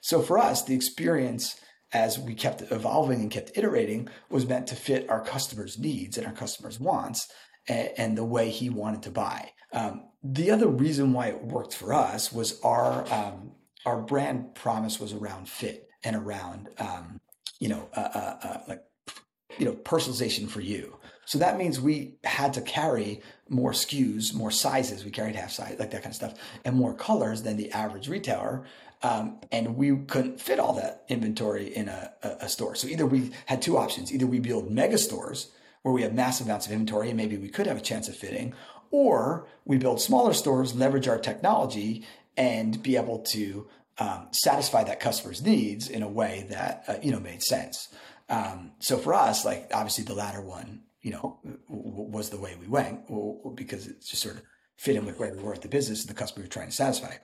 So 0.00 0.22
for 0.22 0.38
us, 0.38 0.64
the 0.64 0.74
experience 0.74 1.60
as 1.92 2.18
we 2.18 2.34
kept 2.34 2.62
evolving 2.70 3.20
and 3.20 3.30
kept 3.30 3.56
iterating 3.56 4.08
was 4.28 4.46
meant 4.46 4.66
to 4.68 4.76
fit 4.76 5.08
our 5.08 5.24
customers' 5.24 5.78
needs 5.78 6.16
and 6.16 6.26
our 6.26 6.32
customers' 6.32 6.80
wants 6.80 7.28
and, 7.68 7.90
and 7.96 8.18
the 8.18 8.24
way 8.24 8.50
he 8.50 8.70
wanted 8.70 9.02
to 9.02 9.10
buy. 9.10 9.50
Um, 9.72 10.09
the 10.22 10.50
other 10.50 10.68
reason 10.68 11.12
why 11.12 11.28
it 11.28 11.42
worked 11.42 11.74
for 11.74 11.92
us 11.94 12.32
was 12.32 12.60
our 12.62 13.10
um, 13.12 13.52
our 13.86 14.00
brand 14.00 14.54
promise 14.54 15.00
was 15.00 15.12
around 15.12 15.48
fit 15.48 15.88
and 16.04 16.14
around 16.14 16.68
um, 16.78 17.20
you 17.58 17.68
know 17.68 17.88
uh, 17.94 18.08
uh, 18.14 18.36
uh, 18.42 18.60
like 18.68 18.84
you 19.58 19.64
know 19.64 19.72
personalization 19.72 20.48
for 20.48 20.60
you. 20.60 20.96
So 21.24 21.38
that 21.38 21.58
means 21.58 21.80
we 21.80 22.16
had 22.24 22.52
to 22.54 22.60
carry 22.60 23.20
more 23.48 23.70
SKUs, 23.70 24.34
more 24.34 24.50
sizes. 24.50 25.04
We 25.04 25.12
carried 25.12 25.36
half 25.36 25.52
size, 25.52 25.76
like 25.78 25.92
that 25.92 26.02
kind 26.02 26.12
of 26.12 26.16
stuff, 26.16 26.34
and 26.64 26.74
more 26.74 26.92
colors 26.92 27.42
than 27.42 27.56
the 27.56 27.70
average 27.70 28.08
retailer. 28.08 28.64
Um, 29.02 29.38
and 29.50 29.76
we 29.76 29.96
couldn't 29.96 30.40
fit 30.40 30.58
all 30.58 30.74
that 30.74 31.04
inventory 31.08 31.74
in 31.74 31.88
a, 31.88 32.12
a, 32.22 32.48
store. 32.50 32.74
So 32.74 32.86
either 32.86 33.06
we 33.06 33.30
had 33.46 33.62
two 33.62 33.78
options: 33.78 34.12
either 34.12 34.26
we 34.26 34.40
build 34.40 34.70
mega 34.70 34.98
stores 34.98 35.52
where 35.82 35.94
we 35.94 36.02
have 36.02 36.12
massive 36.12 36.46
amounts 36.46 36.66
of 36.66 36.72
inventory 36.72 37.08
and 37.08 37.16
maybe 37.16 37.38
we 37.38 37.48
could 37.48 37.66
have 37.66 37.78
a 37.78 37.80
chance 37.80 38.08
of 38.08 38.14
fitting, 38.16 38.52
or 38.90 39.46
we 39.64 39.78
build 39.78 40.00
smaller 40.00 40.32
stores, 40.32 40.74
leverage 40.74 41.08
our 41.08 41.18
technology, 41.18 42.06
and 42.36 42.82
be 42.82 42.96
able 42.96 43.20
to 43.20 43.68
um, 43.98 44.28
satisfy 44.32 44.84
that 44.84 45.00
customer's 45.00 45.42
needs 45.42 45.88
in 45.88 46.02
a 46.02 46.08
way 46.08 46.46
that 46.50 46.84
uh, 46.88 46.94
you 47.02 47.12
know 47.12 47.20
made 47.20 47.42
sense. 47.42 47.88
Um, 48.28 48.72
so 48.78 48.96
for 48.96 49.12
us, 49.12 49.44
like 49.44 49.70
obviously 49.74 50.04
the 50.04 50.14
latter 50.14 50.40
one, 50.40 50.82
you 51.02 51.10
know, 51.10 51.38
was 51.68 52.30
the 52.30 52.38
way 52.38 52.56
we 52.60 52.66
went 52.66 53.06
because 53.56 53.86
it 53.86 54.00
just 54.00 54.22
sort 54.22 54.36
of 54.36 54.42
fit 54.76 54.96
in 54.96 55.04
with 55.04 55.18
where 55.18 55.34
we 55.34 55.42
were 55.42 55.52
at 55.52 55.62
the 55.62 55.68
business 55.68 56.00
and 56.00 56.08
the 56.08 56.14
customer 56.14 56.42
we 56.42 56.46
were 56.46 56.52
trying 56.52 56.68
to 56.68 56.72
satisfy. 56.72 57.14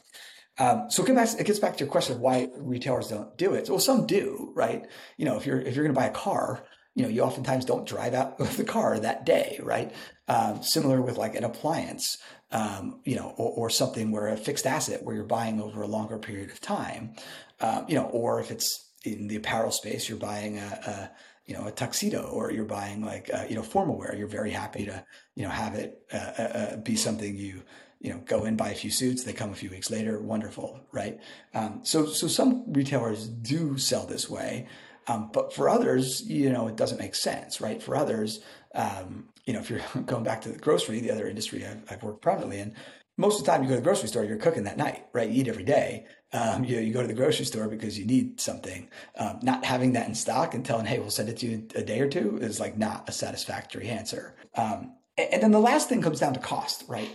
Um, 0.58 0.90
so 0.90 1.02
it 1.02 1.06
gets, 1.06 1.32
back, 1.32 1.40
it 1.40 1.46
gets 1.46 1.58
back 1.58 1.76
to 1.76 1.84
your 1.84 1.90
question 1.90 2.16
of 2.16 2.20
why 2.20 2.48
retailers 2.56 3.08
don't 3.08 3.36
do 3.36 3.54
it. 3.54 3.68
Well, 3.68 3.78
some 3.78 4.06
do, 4.06 4.52
right? 4.54 4.86
You 5.16 5.26
know, 5.26 5.36
if 5.36 5.46
you're 5.46 5.60
if 5.60 5.74
you're 5.74 5.84
going 5.84 5.94
to 5.94 6.00
buy 6.00 6.06
a 6.06 6.12
car, 6.12 6.64
you 6.96 7.02
know, 7.02 7.08
you 7.08 7.22
oftentimes 7.22 7.64
don't 7.64 7.86
drive 7.86 8.14
out 8.14 8.40
of 8.40 8.56
the 8.56 8.64
car 8.64 8.98
that 8.98 9.24
day, 9.24 9.60
right? 9.62 9.92
Um, 10.26 10.62
similar 10.62 11.00
with 11.00 11.16
like 11.16 11.36
an 11.36 11.44
appliance, 11.44 12.18
um, 12.50 13.00
you 13.04 13.14
know, 13.14 13.32
or, 13.36 13.52
or, 13.52 13.70
something 13.70 14.10
where 14.10 14.26
a 14.26 14.36
fixed 14.36 14.66
asset 14.66 15.04
where 15.04 15.14
you're 15.14 15.24
buying 15.24 15.60
over 15.60 15.82
a 15.82 15.86
longer 15.86 16.18
period 16.18 16.50
of 16.50 16.60
time, 16.60 17.14
um, 17.60 17.84
you 17.86 17.94
know, 17.94 18.06
or 18.06 18.40
if 18.40 18.50
it's 18.50 18.90
in 19.04 19.28
the 19.28 19.36
apparel 19.36 19.70
space, 19.70 20.08
you're 20.08 20.18
buying 20.18 20.58
a, 20.58 20.62
a 20.62 21.10
you 21.46 21.54
know, 21.54 21.66
a 21.66 21.70
tuxedo 21.70 22.22
or 22.32 22.50
you're 22.50 22.64
buying 22.64 23.04
like, 23.04 23.30
uh, 23.32 23.44
you 23.48 23.54
know, 23.54 23.62
formal 23.62 23.96
wear, 23.96 24.16
you're 24.16 24.26
very 24.26 24.50
happy 24.50 24.84
to, 24.84 25.04
you 25.36 25.44
know, 25.44 25.50
have 25.50 25.74
it 25.74 26.02
uh, 26.12 26.32
uh, 26.38 26.42
uh, 26.42 26.76
be 26.78 26.96
something 26.96 27.36
you, 27.36 27.62
you 28.00 28.10
know, 28.10 28.20
go 28.26 28.44
in, 28.44 28.56
buy 28.56 28.70
a 28.70 28.74
few 28.74 28.90
suits, 28.90 29.22
they 29.22 29.32
come 29.32 29.52
a 29.52 29.54
few 29.54 29.70
weeks 29.70 29.90
later. 29.90 30.20
Wonderful. 30.20 30.80
Right. 30.90 31.20
Um, 31.54 31.80
so, 31.84 32.06
so 32.06 32.26
some 32.26 32.72
retailers 32.72 33.28
do 33.28 33.78
sell 33.78 34.06
this 34.06 34.28
way. 34.28 34.66
Um, 35.06 35.30
but 35.32 35.52
for 35.52 35.68
others, 35.68 36.22
you 36.22 36.50
know, 36.50 36.68
it 36.68 36.76
doesn't 36.76 36.98
make 36.98 37.14
sense, 37.14 37.60
right? 37.60 37.82
For 37.82 37.94
others, 37.96 38.40
um, 38.74 39.28
you 39.44 39.52
know, 39.52 39.60
if 39.60 39.70
you're 39.70 39.80
going 40.06 40.24
back 40.24 40.42
to 40.42 40.48
the 40.48 40.58
grocery, 40.58 41.00
the 41.00 41.10
other 41.12 41.28
industry 41.28 41.64
I've, 41.64 41.82
I've, 41.90 42.02
worked 42.02 42.22
privately 42.22 42.58
in, 42.58 42.74
most 43.16 43.38
of 43.38 43.46
the 43.46 43.50
time 43.50 43.62
you 43.62 43.68
go 43.68 43.74
to 43.74 43.80
the 43.80 43.84
grocery 43.84 44.08
store, 44.08 44.24
you're 44.24 44.36
cooking 44.36 44.64
that 44.64 44.76
night, 44.76 45.06
right? 45.12 45.28
You 45.28 45.42
eat 45.42 45.48
every 45.48 45.64
day. 45.64 46.06
Um, 46.32 46.64
you, 46.64 46.78
you 46.80 46.92
go 46.92 47.00
to 47.00 47.08
the 47.08 47.14
grocery 47.14 47.46
store 47.46 47.68
because 47.68 47.98
you 47.98 48.04
need 48.04 48.40
something. 48.40 48.90
Um, 49.16 49.38
not 49.42 49.64
having 49.64 49.92
that 49.92 50.08
in 50.08 50.14
stock 50.14 50.54
and 50.54 50.64
telling, 50.64 50.84
hey, 50.84 50.98
we'll 50.98 51.10
send 51.10 51.30
it 51.30 51.38
to 51.38 51.46
you 51.46 51.68
a 51.74 51.82
day 51.82 52.00
or 52.00 52.08
two 52.08 52.38
is 52.42 52.60
like 52.60 52.76
not 52.76 53.08
a 53.08 53.12
satisfactory 53.12 53.88
answer. 53.88 54.34
Um, 54.54 54.96
and, 55.16 55.34
and, 55.34 55.42
then 55.42 55.50
the 55.50 55.60
last 55.60 55.88
thing 55.88 56.02
comes 56.02 56.20
down 56.20 56.34
to 56.34 56.40
cost, 56.40 56.84
right? 56.88 57.08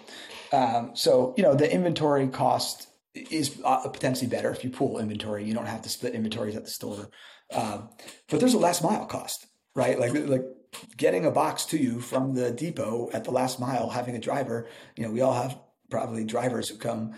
Um, 0.51 0.91
so, 0.95 1.35
you 1.37 1.43
know, 1.43 1.53
the 1.53 1.71
inventory 1.71 2.27
cost 2.29 2.87
is 3.13 3.61
uh, 3.63 3.87
potentially 3.89 4.29
better 4.29 4.49
if 4.49 4.63
you 4.63 4.69
pool 4.69 4.97
inventory. 4.97 5.43
You 5.43 5.53
don't 5.53 5.67
have 5.67 5.81
to 5.83 5.89
split 5.89 6.15
inventories 6.15 6.55
at 6.55 6.63
the 6.63 6.71
store. 6.71 7.09
Um, 7.51 7.89
but 8.29 8.39
there's 8.39 8.53
a 8.53 8.59
last 8.59 8.83
mile 8.83 9.05
cost, 9.05 9.47
right? 9.75 9.99
Like 9.99 10.13
like 10.13 10.45
getting 10.97 11.25
a 11.25 11.31
box 11.31 11.65
to 11.65 11.77
you 11.77 11.99
from 11.99 12.33
the 12.33 12.51
depot 12.51 13.09
at 13.13 13.23
the 13.23 13.31
last 13.31 13.59
mile, 13.59 13.89
having 13.89 14.15
a 14.15 14.19
driver. 14.19 14.67
You 14.95 15.03
know, 15.03 15.11
we 15.11 15.21
all 15.21 15.33
have 15.33 15.57
probably 15.89 16.23
drivers 16.23 16.69
who 16.69 16.77
come 16.77 17.13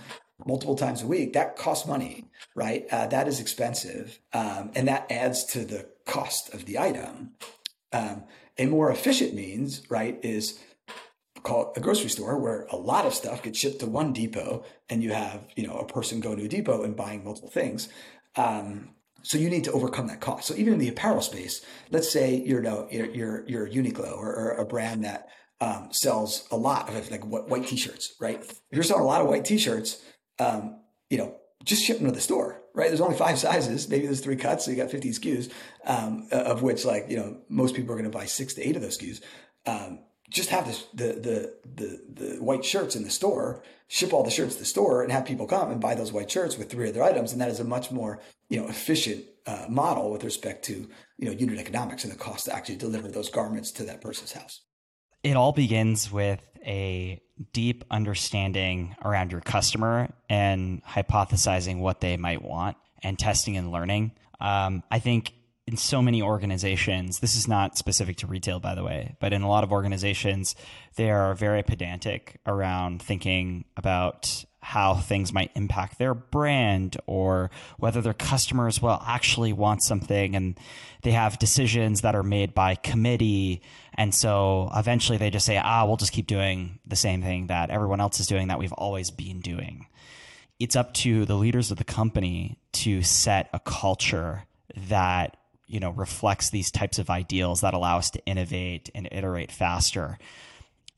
multiple 0.46 0.76
times 0.76 1.02
a 1.02 1.08
week. 1.08 1.34
That 1.34 1.56
costs 1.56 1.88
money, 1.88 2.26
right? 2.56 2.86
Uh, 2.92 3.08
that 3.08 3.28
is 3.28 3.40
expensive, 3.40 4.20
um, 4.34 4.72
and 4.76 4.88
that 4.88 5.12
adds 5.12 5.46
to 5.46 5.66
the 5.66 5.90
cost 6.06 6.54
of 6.54 6.66
the 6.66 6.80
item. 6.80 7.32
Um, 7.92 8.24
a 8.58 8.66
more 8.66 8.92
efficient 8.92 9.34
means, 9.34 9.82
right, 9.90 10.20
is 10.24 10.60
call 11.44 11.74
a 11.76 11.80
grocery 11.80 12.10
store 12.10 12.38
where 12.40 12.66
a 12.72 12.76
lot 12.76 13.06
of 13.06 13.14
stuff 13.14 13.44
gets 13.44 13.60
shipped 13.60 13.80
to 13.80 13.86
one 13.86 14.14
depot, 14.14 14.64
and 14.90 15.04
you 15.04 15.14
have 15.14 15.48
you 15.56 15.68
know 15.68 15.78
a 15.78 15.86
person 15.86 16.20
going 16.20 16.38
to 16.38 16.46
a 16.46 16.50
depot 16.50 16.84
and 16.84 16.96
buying 16.96 17.24
multiple 17.24 17.50
things. 17.50 17.90
Um, 18.36 18.93
so 19.24 19.38
you 19.38 19.50
need 19.50 19.64
to 19.64 19.72
overcome 19.72 20.08
that 20.08 20.22
cost. 20.22 20.48
So 20.48 20.56
even 20.56 20.74
in 20.74 20.80
the 20.80 20.90
apparel 20.90 21.22
space, 21.22 21.66
let's 21.92 22.12
say 22.12 22.36
you're 22.46 22.62
no, 22.62 22.88
you're, 22.92 23.10
you're, 23.10 23.48
you're 23.48 23.68
Uniqlo 23.68 24.16
or, 24.18 24.36
or, 24.36 24.52
a 24.52 24.66
brand 24.66 25.06
that 25.06 25.30
um, 25.62 25.90
sells 25.92 26.46
a 26.52 26.58
lot 26.58 26.94
of 26.94 27.10
like 27.10 27.24
white 27.24 27.66
t-shirts, 27.68 28.16
right? 28.20 28.42
If 28.42 28.60
you're 28.72 28.84
selling 28.84 29.04
a 29.04 29.08
lot 29.08 29.22
of 29.22 29.28
white 29.28 29.46
t-shirts, 29.46 30.02
um, 30.40 30.82
you 31.10 31.18
know, 31.18 31.38
just 31.64 31.84
ship 31.84 31.98
them 31.98 32.08
to 32.08 32.12
the 32.12 32.20
store, 32.20 32.62
right? 32.76 32.90
There's 32.90 33.02
only 33.02 33.18
five 33.18 33.40
sizes. 33.40 33.88
Maybe 33.88 34.06
there's 34.06 34.20
three 34.20 34.36
cuts. 34.36 34.66
So 34.66 34.72
you 34.72 34.78
got 34.78 34.92
50 34.92 35.10
SKUs, 35.12 35.52
um, 35.86 36.28
of 36.32 36.62
which 36.62 36.84
like, 36.84 37.06
you 37.10 37.16
know, 37.16 37.38
most 37.50 37.76
people 37.76 37.94
are 37.94 37.98
going 37.98 38.12
to 38.12 38.16
buy 38.16 38.26
six 38.26 38.54
to 38.56 38.68
eight 38.68 38.76
of 38.76 38.82
those 38.82 38.98
SKUs. 38.98 39.22
Um, 39.66 40.00
just 40.34 40.50
have 40.50 40.66
this, 40.66 40.86
the, 40.94 41.14
the, 41.14 41.54
the, 41.76 42.02
the 42.22 42.44
white 42.44 42.66
shirts 42.66 42.96
in 42.96 43.04
the 43.04 43.10
store, 43.10 43.64
ship 43.88 44.12
all 44.12 44.24
the 44.24 44.32
shirts 44.32 44.56
to 44.56 44.60
the 44.60 44.66
store 44.66 45.04
and 45.04 45.12
have 45.12 45.26
people 45.26 45.46
come 45.46 45.72
and 45.72 45.80
buy 45.80 45.94
those 45.94 46.12
white 46.12 46.30
shirts 46.30 46.58
with 46.58 46.72
three 46.72 46.90
other 46.90 47.04
items. 47.04 47.32
And 47.32 47.40
that 47.40 47.50
is 47.50 47.60
a 47.60 47.64
much 47.64 47.92
more, 47.92 48.20
you 48.50 48.60
know, 48.60 48.68
efficient 48.68 49.24
uh, 49.46 49.68
model 49.70 50.12
with 50.12 50.24
respect 50.24 50.66
to, 50.66 50.90
you 51.18 51.26
know, 51.26 51.32
unit 51.32 51.60
economics 51.60 52.04
and 52.04 52.12
the 52.12 52.18
cost 52.18 52.46
to 52.46 52.54
actually 52.54 52.78
deliver 52.78 53.08
those 53.08 53.30
garments 53.30 53.72
to 53.74 53.84
that 53.84 54.02
person's 54.02 54.32
house. 54.32 54.62
It 55.22 55.36
all 55.36 55.52
begins 55.52 56.12
with 56.12 56.42
a 56.66 57.22
deep 57.52 57.84
understanding 57.92 58.96
around 59.06 59.32
your 59.32 59.42
customer 59.42 60.12
and 60.30 60.84
hypothesizing 60.84 61.80
what 61.80 62.02
they 62.02 62.18
might 62.18 62.42
want 62.42 62.78
and 63.04 63.20
testing 63.20 63.56
and 63.56 63.72
learning. 63.72 64.14
Um, 64.42 64.84
I 64.90 64.98
think 64.98 65.34
in 65.66 65.78
so 65.78 66.02
many 66.02 66.22
organizations, 66.22 67.20
this 67.20 67.36
is 67.36 67.48
not 67.48 67.78
specific 67.78 68.18
to 68.18 68.28
retail, 68.28 68.60
by 68.60 68.76
the 68.76 68.84
way, 68.84 69.16
but 69.20 69.32
in 69.32 69.42
a 69.42 69.50
lot 69.50 69.64
of 69.64 69.72
organizations, 69.72 70.56
they 70.96 71.10
are 71.10 71.34
very 71.34 71.64
pedantic 71.64 72.40
around 72.46 73.02
thinking 73.02 73.64
about 73.78 74.44
how 74.64 74.96
things 74.96 75.34
might 75.34 75.52
impact 75.56 76.00
their 76.00 76.14
brand 76.14 76.98
or 77.06 77.52
whether 77.78 78.02
their 78.02 78.14
customers 78.14 78.82
will 78.82 79.02
actually 79.06 79.52
want 79.52 79.84
something. 79.84 80.36
And 80.36 80.58
they 81.02 81.12
have 81.12 81.38
decisions 81.40 82.02
that 82.02 82.16
are 82.16 82.24
made 82.24 82.54
by 82.54 82.76
committee. 82.76 83.62
And 83.94 84.16
so 84.16 84.70
eventually 84.76 85.18
they 85.18 85.30
just 85.30 85.46
say, 85.46 85.58
ah, 85.58 85.86
we'll 85.86 85.98
just 85.98 86.14
keep 86.14 86.28
doing 86.28 86.80
the 86.86 86.96
same 86.96 87.22
thing 87.22 87.48
that 87.48 87.70
everyone 87.70 88.00
else 88.00 88.20
is 88.20 88.28
doing 88.28 88.48
that 88.48 88.60
we've 88.60 88.74
always 88.74 89.12
been 89.12 89.42
doing. 89.42 89.88
It's 90.60 90.78
up 90.78 90.94
to 90.96 91.26
the 91.26 91.36
leaders 91.36 91.72
of 91.72 91.78
the 91.78 91.84
company 91.84 92.58
to 92.74 93.02
set 93.02 93.50
a 93.54 93.60
culture 93.60 94.44
that 94.90 95.38
you 95.74 95.80
know 95.80 95.90
reflects 95.90 96.52
these 96.52 96.70
types 96.70 97.00
of 97.00 97.10
ideals 97.10 97.62
that 97.62 97.74
allow 97.74 97.98
us 97.98 98.12
to 98.12 98.24
innovate 98.26 98.92
and 98.94 99.10
iterate 99.12 99.52
faster. 99.52 100.20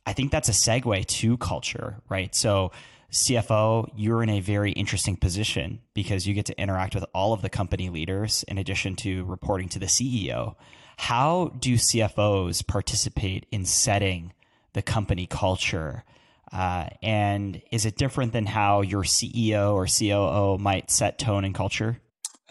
I 0.06 0.12
think 0.12 0.32
that's 0.32 0.50
a 0.50 0.52
segue 0.52 1.06
to 1.06 1.38
culture, 1.38 2.02
right? 2.10 2.36
So 2.36 2.72
CFO, 3.12 3.90
you're 3.96 4.22
in 4.22 4.30
a 4.30 4.42
very 4.42 4.74
interesting 4.74 5.16
position 5.16 5.80
because 5.94 6.28
you 6.28 6.34
get 6.34 6.46
to 6.48 6.62
interact 6.62 6.94
with 6.94 7.06
all 7.14 7.32
of 7.32 7.42
the 7.42 7.50
company 7.50 7.90
leaders 7.90 8.44
in 8.50 8.58
addition 8.58 8.98
to 8.98 9.24
reporting 9.24 9.70
to 9.70 9.80
the 9.80 9.86
CEO. 9.86 10.56
How 10.98 11.54
do 11.58 11.76
CFOs 11.76 12.68
participate 12.68 13.46
in 13.52 13.64
setting 13.64 14.34
the 14.74 14.82
company 14.82 15.26
culture? 15.26 16.04
Uh, 16.52 16.90
and 17.02 17.62
is 17.72 17.86
it 17.86 17.96
different 17.96 18.34
than 18.34 18.46
how 18.46 18.82
your 18.82 19.04
CEO 19.04 19.74
or 19.74 19.88
COO 19.88 20.58
might 20.62 20.92
set 20.92 21.18
tone 21.18 21.46
and 21.46 21.56
culture? 21.56 22.02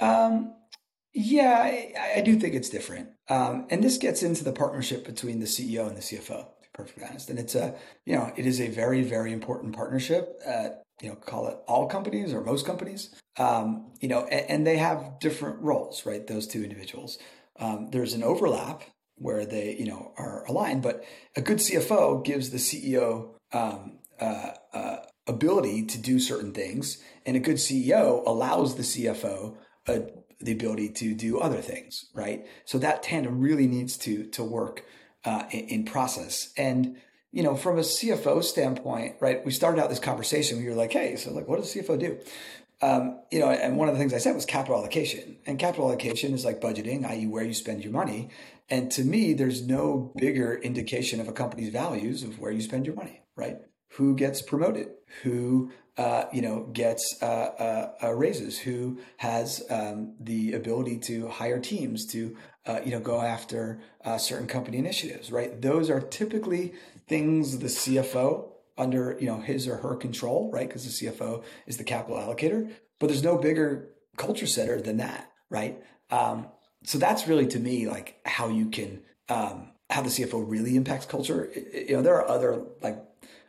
Um, 0.00 0.54
yeah, 1.14 1.60
I, 1.62 1.94
I, 2.16 2.20
do 2.22 2.38
think 2.38 2.54
it's 2.54 2.68
different. 2.68 3.10
Um, 3.28 3.66
and 3.70 3.82
this 3.82 3.98
gets 3.98 4.22
into 4.22 4.42
the 4.42 4.52
partnership 4.52 5.04
between 5.04 5.38
the 5.38 5.46
CEO 5.46 5.86
and 5.86 5.96
the 5.96 6.00
CFO. 6.00 6.26
To 6.26 6.60
be 6.60 6.68
perfectly 6.72 7.04
honest. 7.04 7.30
And 7.30 7.38
it's 7.38 7.54
a, 7.54 7.74
you 8.04 8.16
know, 8.16 8.32
it 8.36 8.46
is 8.46 8.60
a 8.60 8.68
very, 8.68 9.02
very 9.02 9.32
important 9.32 9.76
partnership 9.76 10.40
at, 10.44 10.82
you 11.00 11.08
know, 11.08 11.14
call 11.14 11.46
it 11.46 11.56
all 11.68 11.86
companies 11.86 12.32
or 12.32 12.42
most 12.42 12.66
companies, 12.66 13.14
um, 13.38 13.92
you 14.00 14.08
know, 14.08 14.24
and, 14.26 14.50
and, 14.50 14.66
they 14.66 14.76
have 14.76 15.18
different 15.20 15.60
roles, 15.60 16.04
right? 16.04 16.26
Those 16.26 16.46
two 16.46 16.62
individuals. 16.62 17.18
Um, 17.58 17.90
there's 17.90 18.14
an 18.14 18.22
overlap 18.22 18.82
where 19.16 19.46
they, 19.46 19.76
you 19.76 19.86
know, 19.86 20.12
are 20.16 20.44
aligned, 20.46 20.82
but 20.82 21.04
a 21.36 21.40
good 21.40 21.58
CFO 21.58 22.24
gives 22.24 22.50
the 22.50 22.58
CEO 22.58 23.34
um, 23.52 23.98
uh, 24.20 24.50
uh, 24.72 24.96
ability 25.26 25.86
to 25.86 25.98
do 25.98 26.18
certain 26.18 26.52
things, 26.52 27.02
and 27.24 27.36
a 27.36 27.40
good 27.40 27.56
CEO 27.56 28.26
allows 28.26 28.76
the 28.76 28.82
CFO 28.82 29.56
uh, 29.86 30.00
the 30.44 30.52
ability 30.52 30.90
to 30.90 31.14
do 31.14 31.38
other 31.38 31.60
things, 31.60 32.06
right? 32.14 32.46
So 32.64 32.78
that 32.78 33.02
tandem 33.02 33.40
really 33.40 33.66
needs 33.66 33.96
to 33.98 34.24
to 34.28 34.44
work 34.44 34.84
uh, 35.24 35.44
in, 35.50 35.60
in, 35.68 35.84
process. 35.84 36.52
And 36.56 36.96
you 37.32 37.42
know, 37.42 37.56
from 37.56 37.78
a 37.78 37.82
CFO 37.82 38.44
standpoint, 38.44 39.16
right? 39.20 39.44
We 39.44 39.50
started 39.50 39.82
out 39.82 39.88
this 39.88 39.98
conversation. 39.98 40.58
We 40.58 40.68
were 40.68 40.74
like, 40.74 40.92
"Hey, 40.92 41.16
so 41.16 41.32
like, 41.32 41.48
what 41.48 41.60
does 41.60 41.74
CFO 41.74 41.98
do?" 41.98 42.18
Um, 42.82 43.20
you 43.30 43.40
know, 43.40 43.48
and 43.48 43.78
one 43.78 43.88
of 43.88 43.94
the 43.94 43.98
things 43.98 44.12
I 44.12 44.18
said 44.18 44.34
was 44.34 44.44
capital 44.44 44.76
allocation. 44.76 45.38
And 45.46 45.58
capital 45.58 45.86
allocation 45.86 46.34
is 46.34 46.44
like 46.44 46.60
budgeting, 46.60 47.08
i.e., 47.08 47.26
where 47.26 47.44
you 47.44 47.54
spend 47.54 47.82
your 47.82 47.92
money. 47.92 48.28
And 48.68 48.90
to 48.92 49.04
me, 49.04 49.32
there's 49.32 49.66
no 49.66 50.12
bigger 50.16 50.54
indication 50.54 51.20
of 51.20 51.28
a 51.28 51.32
company's 51.32 51.70
values 51.70 52.22
of 52.22 52.38
where 52.38 52.52
you 52.52 52.60
spend 52.60 52.86
your 52.86 52.94
money, 52.94 53.22
right? 53.36 53.58
Who 53.92 54.16
gets 54.16 54.42
promoted? 54.42 54.88
Who 55.22 55.70
uh, 55.96 56.24
you 56.32 56.42
know, 56.42 56.68
gets 56.72 57.16
uh, 57.22 57.24
uh, 57.24 57.92
uh, 58.02 58.14
raises, 58.14 58.58
who 58.58 58.98
has 59.18 59.64
um, 59.70 60.14
the 60.18 60.52
ability 60.52 60.98
to 60.98 61.28
hire 61.28 61.60
teams 61.60 62.04
to, 62.06 62.36
uh, 62.66 62.80
you 62.84 62.90
know, 62.90 62.98
go 62.98 63.20
after 63.20 63.80
uh, 64.04 64.18
certain 64.18 64.48
company 64.48 64.78
initiatives, 64.78 65.30
right? 65.30 65.60
Those 65.62 65.90
are 65.90 66.00
typically 66.00 66.72
things 67.06 67.58
the 67.58 67.68
CFO 67.68 68.50
under, 68.76 69.16
you 69.20 69.26
know, 69.26 69.38
his 69.38 69.68
or 69.68 69.76
her 69.76 69.94
control, 69.94 70.50
right? 70.52 70.66
Because 70.66 70.84
the 70.84 71.06
CFO 71.06 71.44
is 71.66 71.76
the 71.76 71.84
capital 71.84 72.16
allocator, 72.18 72.72
but 72.98 73.06
there's 73.06 73.22
no 73.22 73.38
bigger 73.38 73.90
culture 74.16 74.46
setter 74.46 74.80
than 74.80 74.96
that, 74.96 75.30
right? 75.48 75.80
Um, 76.10 76.48
so 76.82 76.98
that's 76.98 77.28
really 77.28 77.46
to 77.46 77.60
me 77.60 77.86
like 77.88 78.20
how 78.26 78.48
you 78.48 78.68
can 78.68 79.02
um, 79.28 79.70
how 79.90 80.02
the 80.02 80.08
CFO 80.08 80.44
really 80.46 80.76
impacts 80.76 81.06
culture. 81.06 81.50
You 81.72 81.96
know, 81.96 82.02
there 82.02 82.14
are 82.14 82.28
other 82.28 82.64
like 82.82 83.00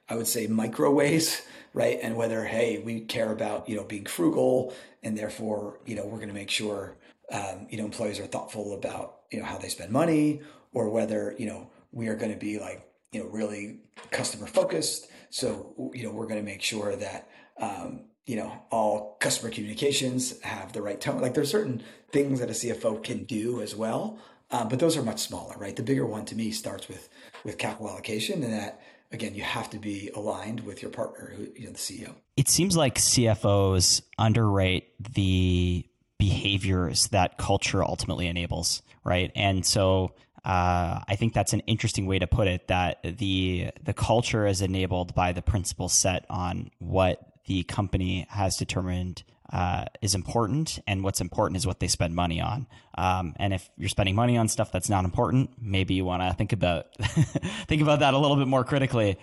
I 0.10 0.16
would 0.16 0.28
say 0.28 0.48
micro 0.48 0.92
ways 0.92 1.42
right? 1.76 2.00
And 2.02 2.16
whether, 2.16 2.46
hey, 2.46 2.80
we 2.80 3.02
care 3.02 3.32
about, 3.34 3.68
you 3.68 3.76
know, 3.76 3.84
being 3.84 4.06
frugal 4.06 4.74
and 5.04 5.16
therefore, 5.16 5.82
you 5.86 5.96
know, 5.96 6.06
we're 6.06 6.18
going 6.18 6.30
to 6.30 6.34
make 6.34 6.50
sure, 6.50 6.96
um, 7.32 7.68
you 7.70 7.78
know, 7.78 7.84
employees 7.84 8.18
are 8.18 8.26
thoughtful 8.26 8.74
about, 8.74 9.18
you 9.30 9.40
know, 9.40 9.46
how 9.46 9.58
they 9.58 9.68
spend 9.68 9.92
money 9.92 10.42
or 10.74 10.90
whether, 10.90 11.36
you 11.38 11.46
know, 11.46 11.70
we 11.92 12.08
are 12.08 12.16
going 12.16 12.32
to 12.32 12.38
be 12.38 12.60
like, 12.60 12.88
you 13.12 13.20
know, 13.20 13.30
really 13.30 13.82
customer 14.10 14.48
focused. 14.48 15.08
So, 15.30 15.92
you 15.94 16.04
know, 16.04 16.12
we're 16.12 16.28
going 16.28 16.40
to 16.40 16.50
make 16.50 16.62
sure 16.62 16.96
that, 16.96 17.28
um, 17.60 18.06
you 18.26 18.38
know, 18.38 18.54
all 18.72 19.18
customer 19.20 19.52
communications 19.52 20.42
have 20.44 20.72
the 20.72 20.82
right 20.82 21.00
tone. 21.00 21.22
Like 21.22 21.34
there's 21.34 21.52
certain 21.52 21.84
things 22.14 22.40
that 22.40 22.50
a 22.50 22.54
CFO 22.54 23.04
can 23.04 23.26
do 23.26 23.62
as 23.62 23.76
well. 23.76 24.18
Um, 24.50 24.70
but 24.70 24.80
those 24.80 24.96
are 24.96 25.04
much 25.04 25.20
smaller, 25.20 25.58
right? 25.58 25.76
The 25.76 25.84
bigger 25.84 26.06
one 26.06 26.24
to 26.26 26.36
me 26.36 26.52
starts 26.52 26.88
with 26.88 27.10
with 27.44 27.58
capital 27.58 27.90
allocation, 27.90 28.44
and 28.44 28.54
that 28.54 28.80
again, 29.12 29.36
you 29.36 29.44
have 29.44 29.70
to 29.72 29.80
be 29.80 30.10
aligned 30.16 30.62
with 30.62 30.82
your 30.82 30.92
partner, 30.92 31.32
who, 31.36 31.48
you 31.56 31.66
know, 31.66 31.72
the 31.72 31.78
CEO. 31.78 32.14
It 32.38 32.50
seems 32.50 32.76
like 32.76 32.96
CFOs 32.96 34.02
underrate 34.18 34.88
the 35.00 35.86
behaviors 36.18 37.08
that 37.08 37.38
culture 37.38 37.84
ultimately 37.84 38.28
enables, 38.28 38.82
right? 39.04 39.32
And 39.36 39.66
so 39.66 40.14
uh, 40.44 41.02
I 41.08 41.16
think 41.16 41.34
that's 41.34 41.54
an 41.54 41.62
interesting 41.62 42.06
way 42.06 42.20
to 42.20 42.28
put 42.28 42.48
it. 42.48 42.68
That 42.68 43.00
the 43.04 43.72
the 43.84 43.94
culture 43.94 44.46
is 44.46 44.62
enabled 44.62 45.16
by 45.16 45.32
the 45.32 45.42
principles 45.42 45.94
set 45.94 46.26
on 46.30 46.70
what 46.80 47.20
the 47.48 47.64
company 47.64 48.28
has 48.30 48.56
determined 48.56 49.24
uh, 49.56 49.86
is 50.02 50.16
important, 50.16 50.80
and 50.86 51.02
what's 51.02 51.22
important 51.22 51.56
is 51.56 51.66
what 51.66 51.80
they 51.80 51.88
spend 51.88 52.14
money 52.14 52.42
on. 52.42 52.68
Um, 52.98 53.34
and 53.38 53.54
if 53.54 53.70
you're 53.78 53.88
spending 53.88 54.14
money 54.14 54.36
on 54.38 54.50
stuff 54.50 54.70
that's 54.70 54.90
not 54.90 55.06
important, 55.06 55.52
maybe 55.62 55.94
you 55.94 56.04
want 56.04 56.24
to 56.24 56.34
think 56.34 56.52
about 56.52 56.94
think 57.00 57.82
about 57.82 58.02
that 58.02 58.14
a 58.14 58.18
little 58.18 58.36
bit 58.36 58.50
more 58.50 58.66
critically. 58.66 59.18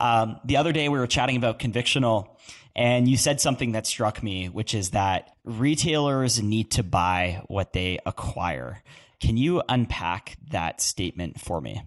Um, 0.00 0.40
the 0.42 0.56
other 0.56 0.72
day 0.72 0.88
we 0.88 0.98
were 0.98 1.06
chatting 1.06 1.36
about 1.36 1.58
convictional, 1.58 2.28
and 2.74 3.06
you 3.06 3.18
said 3.18 3.42
something 3.42 3.72
that 3.72 3.86
struck 3.86 4.22
me, 4.22 4.48
which 4.48 4.72
is 4.72 4.90
that 4.90 5.36
retailers 5.44 6.42
need 6.42 6.70
to 6.70 6.82
buy 6.82 7.42
what 7.48 7.74
they 7.74 7.98
acquire. 8.06 8.82
Can 9.20 9.36
you 9.36 9.62
unpack 9.68 10.38
that 10.48 10.80
statement 10.80 11.38
for 11.38 11.60
me? 11.60 11.82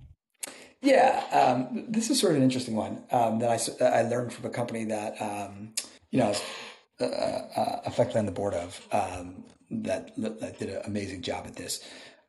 Yeah, 0.84 1.24
um, 1.32 1.86
this 1.90 2.12
is 2.12 2.20
sort 2.20 2.34
of 2.34 2.38
an 2.38 2.44
interesting 2.44 2.76
one 2.76 3.02
um, 3.10 3.40
that 3.40 3.50
I, 3.82 3.86
I 3.86 4.02
learned 4.04 4.34
from 4.34 4.46
a 4.46 4.52
company 4.52 4.86
that 4.86 5.20
um, 5.20 5.74
you 6.12 6.20
know 6.20 6.36
uh, 7.00 7.06
uh, 7.06 7.82
effectively 7.86 8.20
on 8.20 8.26
the 8.26 8.32
board 8.32 8.54
of 8.54 8.82
um, 8.92 9.44
that, 9.70 10.12
that 10.18 10.60
did 10.60 10.70
an 10.70 10.82
amazing 10.86 11.22
job 11.22 11.46
at 11.46 11.56
this. 11.56 11.84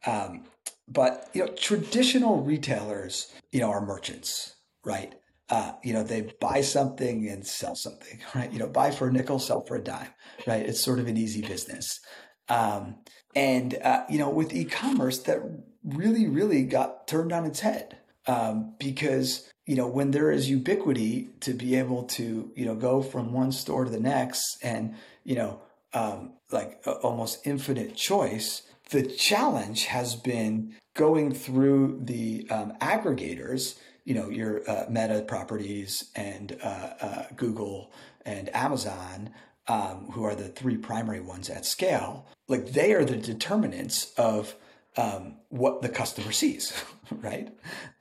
Um, 0.07 0.45
but 0.87 1.29
you 1.33 1.45
know, 1.45 1.53
traditional 1.53 2.43
retailers, 2.43 3.33
you 3.53 3.61
know, 3.61 3.71
are 3.71 3.85
merchants, 3.85 4.57
right? 4.85 5.15
Uh, 5.51 5.73
you 5.83 5.93
know, 5.93 6.03
they 6.03 6.33
buy 6.41 6.61
something 6.61 7.29
and 7.29 7.47
sell 7.47 7.75
something, 7.75 8.21
right? 8.35 8.53
You 8.53 8.59
know, 8.59 8.67
buy 8.69 8.91
for 8.91 9.09
a 9.09 9.13
nickel, 9.13 9.39
sell 9.39 9.65
for 9.65 9.77
a 9.77 9.83
dime, 9.83 10.09
right? 10.47 10.67
It's 10.67 10.81
sort 10.81 10.99
of 10.99 11.07
an 11.07 11.17
easy 11.17 11.43
business. 11.43 12.01
Um, 12.49 12.97
and 13.35 13.75
uh, 13.83 14.05
you 14.09 14.19
know, 14.19 14.31
with 14.31 14.55
e-commerce, 14.55 15.19
that 15.21 15.41
really, 15.85 16.29
really 16.29 16.65
got 16.65 17.07
turned 17.07 17.33
on 17.33 17.45
its 17.45 17.61
head 17.61 17.99
um, 18.27 18.75
because 18.79 19.51
you 19.69 19.77
know, 19.77 19.87
when 19.87 20.13
there 20.13 20.31
is 20.31 20.49
ubiquity 20.49 21.29
to 21.41 21.53
be 21.53 21.77
able 21.77 22.05
to, 22.05 22.51
you 22.57 22.65
know, 22.65 22.75
go 22.75 23.03
from 23.03 23.35
one 23.35 23.53
store 23.53 23.85
to 23.85 23.91
the 23.91 24.01
next 24.01 24.57
and, 24.63 24.95
you 25.25 25.35
know, 25.35 25.61
um, 25.93 26.33
like 26.51 26.81
almost 27.03 27.47
infinite 27.47 27.95
choice, 27.95 28.63
the 28.89 29.03
challenge 29.03 29.85
has 29.85 30.17
been 30.17 30.75
going 30.95 31.35
through 31.35 32.01
the 32.03 32.47
um, 32.51 32.73
aggregators, 32.81 33.79
you 34.07 34.15
know, 34.15 34.31
your 34.31 34.69
uh, 34.69 34.87
Meta 34.89 35.23
properties 35.29 36.11
and 36.17 36.57
uh, 36.65 36.95
uh, 37.03 37.23
Google 37.37 37.93
and 38.25 38.49
Amazon, 38.57 39.29
um, 39.67 40.09
who 40.13 40.25
are 40.25 40.35
the 40.35 40.49
three 40.49 40.79
primary 40.79 41.21
ones 41.21 41.51
at 41.51 41.67
scale. 41.67 42.27
Like 42.49 42.73
they 42.73 42.95
are 42.95 43.05
the 43.05 43.19
determinants 43.19 44.15
of 44.17 44.55
um, 44.97 45.37
what 45.51 45.83
the 45.83 45.91
customer 45.91 46.33
sees, 46.33 46.73
right? 47.11 47.51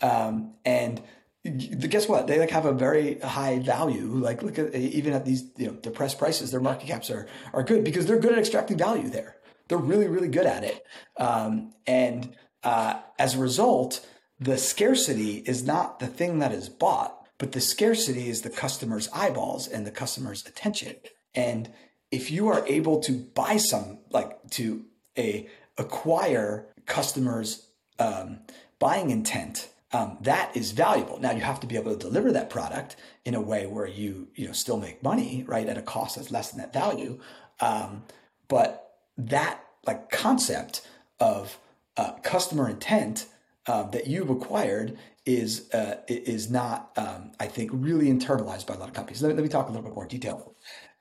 Um, 0.02 0.54
and 0.64 1.02
guess 1.50 2.08
what? 2.08 2.28
They 2.28 2.40
like 2.40 2.52
have 2.52 2.66
a 2.66 2.72
very 2.72 3.20
high 3.20 3.60
value. 3.60 4.06
Like 4.06 4.44
look 4.44 4.60
at 4.60 4.74
even 4.76 5.14
at 5.14 5.26
these 5.26 5.46
you 5.58 5.68
know 5.68 5.74
depressed 5.74 6.18
prices, 6.18 6.52
their 6.52 6.60
market 6.60 6.88
caps 6.88 7.10
are 7.10 7.28
are 7.54 7.64
good 7.64 7.84
because 7.84 8.06
they're 8.06 8.20
good 8.20 8.34
at 8.34 8.40
extracting 8.40 8.78
value 8.78 9.10
there. 9.10 9.38
They're 9.68 9.78
really 9.78 10.08
really 10.08 10.30
good 10.30 10.46
at 10.46 10.64
it, 10.64 10.86
um, 11.18 11.74
and 11.86 12.36
uh, 12.64 13.00
as 13.20 13.36
a 13.36 13.40
result, 13.40 14.06
the 14.40 14.58
scarcity 14.58 15.38
is 15.46 15.64
not 15.64 16.00
the 16.00 16.08
thing 16.08 16.40
that 16.40 16.52
is 16.52 16.70
bought, 16.70 17.28
but 17.38 17.52
the 17.52 17.62
scarcity 17.62 18.30
is 18.30 18.42
the 18.42 18.50
customer's 18.50 19.10
eyeballs 19.14 19.68
and 19.68 19.86
the 19.86 19.92
customer's 19.92 20.46
attention. 20.46 20.96
And 21.36 21.70
if 22.12 22.32
you 22.32 22.48
are 22.48 22.66
able 22.68 23.00
to 23.02 23.14
buy 23.14 23.58
some, 23.58 24.00
like 24.10 24.50
to 24.52 24.86
a 25.18 25.48
acquire 25.78 26.68
customers' 26.86 27.70
um, 28.00 28.40
buying 28.80 29.12
intent 29.12 29.70
um, 29.94 30.18
that 30.22 30.56
is 30.56 30.72
valuable. 30.72 31.20
Now 31.20 31.32
you 31.32 31.42
have 31.42 31.60
to 31.62 31.68
be 31.68 31.76
able 31.76 31.96
to 31.96 31.98
deliver 31.98 32.32
that 32.34 32.50
product 32.50 32.98
in 33.26 33.36
a 33.36 33.42
way 33.42 33.68
where 33.68 33.88
you 33.88 34.28
you 34.36 34.46
know 34.46 34.54
still 34.54 34.78
make 34.78 35.02
money, 35.02 35.46
right, 35.48 35.68
at 35.68 35.78
a 35.78 35.82
cost 35.82 36.18
that's 36.18 36.32
less 36.32 36.52
than 36.52 36.60
that 36.60 36.74
value. 36.74 37.20
Um, 37.60 38.04
but 38.48 38.96
that 39.18 39.64
like 39.86 40.10
concept 40.10 40.88
of 41.20 41.58
uh, 41.96 42.14
customer 42.22 42.70
intent 42.70 43.28
uh, 43.66 43.84
that 43.84 44.08
you've 44.08 44.30
acquired 44.30 44.98
is 45.26 45.72
uh, 45.74 45.98
is 46.08 46.50
not, 46.50 46.92
um, 46.98 47.32
I 47.40 47.48
think, 47.48 47.72
really 47.74 48.08
internalized 48.08 48.68
by 48.68 48.76
a 48.76 48.78
lot 48.78 48.90
of 48.90 48.94
companies. 48.94 49.22
Let, 49.22 49.36
let 49.36 49.44
me 49.44 49.50
talk 49.50 49.68
a 49.68 49.72
little 49.72 49.86
bit 49.86 49.96
more 49.96 50.06
detail. 50.06 50.54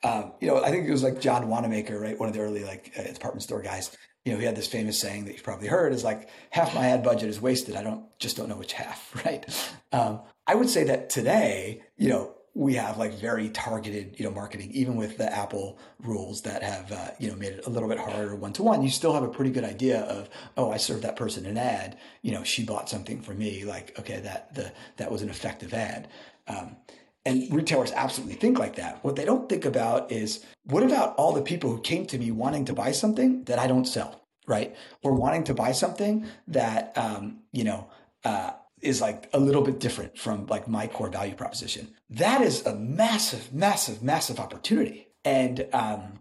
Um, 0.02 0.32
you 0.40 0.48
know, 0.48 0.62
I 0.62 0.70
think 0.70 0.86
it 0.86 0.92
was 0.92 1.02
like 1.02 1.20
John 1.20 1.48
Wanamaker, 1.48 1.98
right, 1.98 2.18
one 2.18 2.28
of 2.28 2.34
the 2.34 2.40
early 2.40 2.64
like 2.64 2.92
uh, 2.98 3.02
department 3.02 3.42
store 3.42 3.62
guys 3.62 3.96
you 4.26 4.32
know, 4.32 4.38
he 4.40 4.44
had 4.44 4.56
this 4.56 4.66
famous 4.66 4.98
saying 4.98 5.24
that 5.24 5.34
you've 5.34 5.44
probably 5.44 5.68
heard 5.68 5.92
is 5.92 6.02
like, 6.02 6.28
half 6.50 6.74
my 6.74 6.88
ad 6.88 7.04
budget 7.04 7.28
is 7.28 7.40
wasted. 7.40 7.76
I 7.76 7.84
don't 7.84 8.04
just 8.18 8.36
don't 8.36 8.48
know 8.48 8.56
which 8.56 8.72
half, 8.72 9.14
right? 9.24 9.46
Um, 9.92 10.20
I 10.48 10.56
would 10.56 10.68
say 10.68 10.82
that 10.84 11.08
today, 11.08 11.84
you 11.96 12.08
know, 12.08 12.32
we 12.52 12.74
have 12.74 12.98
like 12.98 13.14
very 13.14 13.50
targeted, 13.50 14.16
you 14.18 14.24
know, 14.24 14.32
marketing, 14.32 14.72
even 14.72 14.96
with 14.96 15.16
the 15.16 15.32
Apple 15.32 15.78
rules 16.00 16.42
that 16.42 16.64
have, 16.64 16.90
uh, 16.90 17.10
you 17.20 17.30
know, 17.30 17.36
made 17.36 17.52
it 17.52 17.66
a 17.66 17.70
little 17.70 17.88
bit 17.88 17.98
harder 17.98 18.34
one 18.34 18.52
to 18.54 18.64
one. 18.64 18.82
You 18.82 18.90
still 18.90 19.12
have 19.12 19.22
a 19.22 19.28
pretty 19.28 19.52
good 19.52 19.62
idea 19.62 20.00
of, 20.00 20.28
oh, 20.56 20.72
I 20.72 20.78
served 20.78 21.04
that 21.04 21.14
person 21.14 21.46
an 21.46 21.56
ad. 21.56 21.96
You 22.22 22.32
know, 22.32 22.42
she 22.42 22.64
bought 22.64 22.88
something 22.88 23.20
from 23.22 23.38
me. 23.38 23.64
Like, 23.64 23.96
okay, 24.00 24.18
that 24.20 24.52
the 24.54 24.72
that 24.96 25.12
was 25.12 25.22
an 25.22 25.28
effective 25.28 25.72
ad. 25.72 26.08
Um, 26.48 26.76
and 27.26 27.52
retailers 27.52 27.92
absolutely 27.92 28.36
think 28.36 28.58
like 28.58 28.76
that. 28.76 29.02
What 29.04 29.16
they 29.16 29.24
don't 29.24 29.48
think 29.48 29.64
about 29.64 30.12
is 30.12 30.44
what 30.64 30.84
about 30.84 31.16
all 31.16 31.32
the 31.32 31.42
people 31.42 31.70
who 31.70 31.80
came 31.80 32.06
to 32.06 32.18
me 32.18 32.30
wanting 32.30 32.64
to 32.66 32.72
buy 32.72 32.92
something 32.92 33.44
that 33.44 33.58
I 33.58 33.66
don't 33.66 33.84
sell, 33.84 34.22
right? 34.46 34.74
Or 35.02 35.12
wanting 35.12 35.44
to 35.44 35.54
buy 35.54 35.72
something 35.72 36.26
that, 36.46 36.96
um, 36.96 37.40
you 37.52 37.64
know, 37.64 37.90
uh, 38.24 38.52
is 38.80 39.00
like 39.00 39.28
a 39.32 39.40
little 39.40 39.62
bit 39.62 39.80
different 39.80 40.16
from 40.16 40.46
like 40.46 40.68
my 40.68 40.86
core 40.86 41.08
value 41.08 41.34
proposition. 41.34 41.88
That 42.10 42.42
is 42.42 42.64
a 42.64 42.76
massive, 42.76 43.52
massive, 43.52 44.02
massive 44.02 44.38
opportunity. 44.38 45.08
And 45.24 45.66
um, 45.72 46.20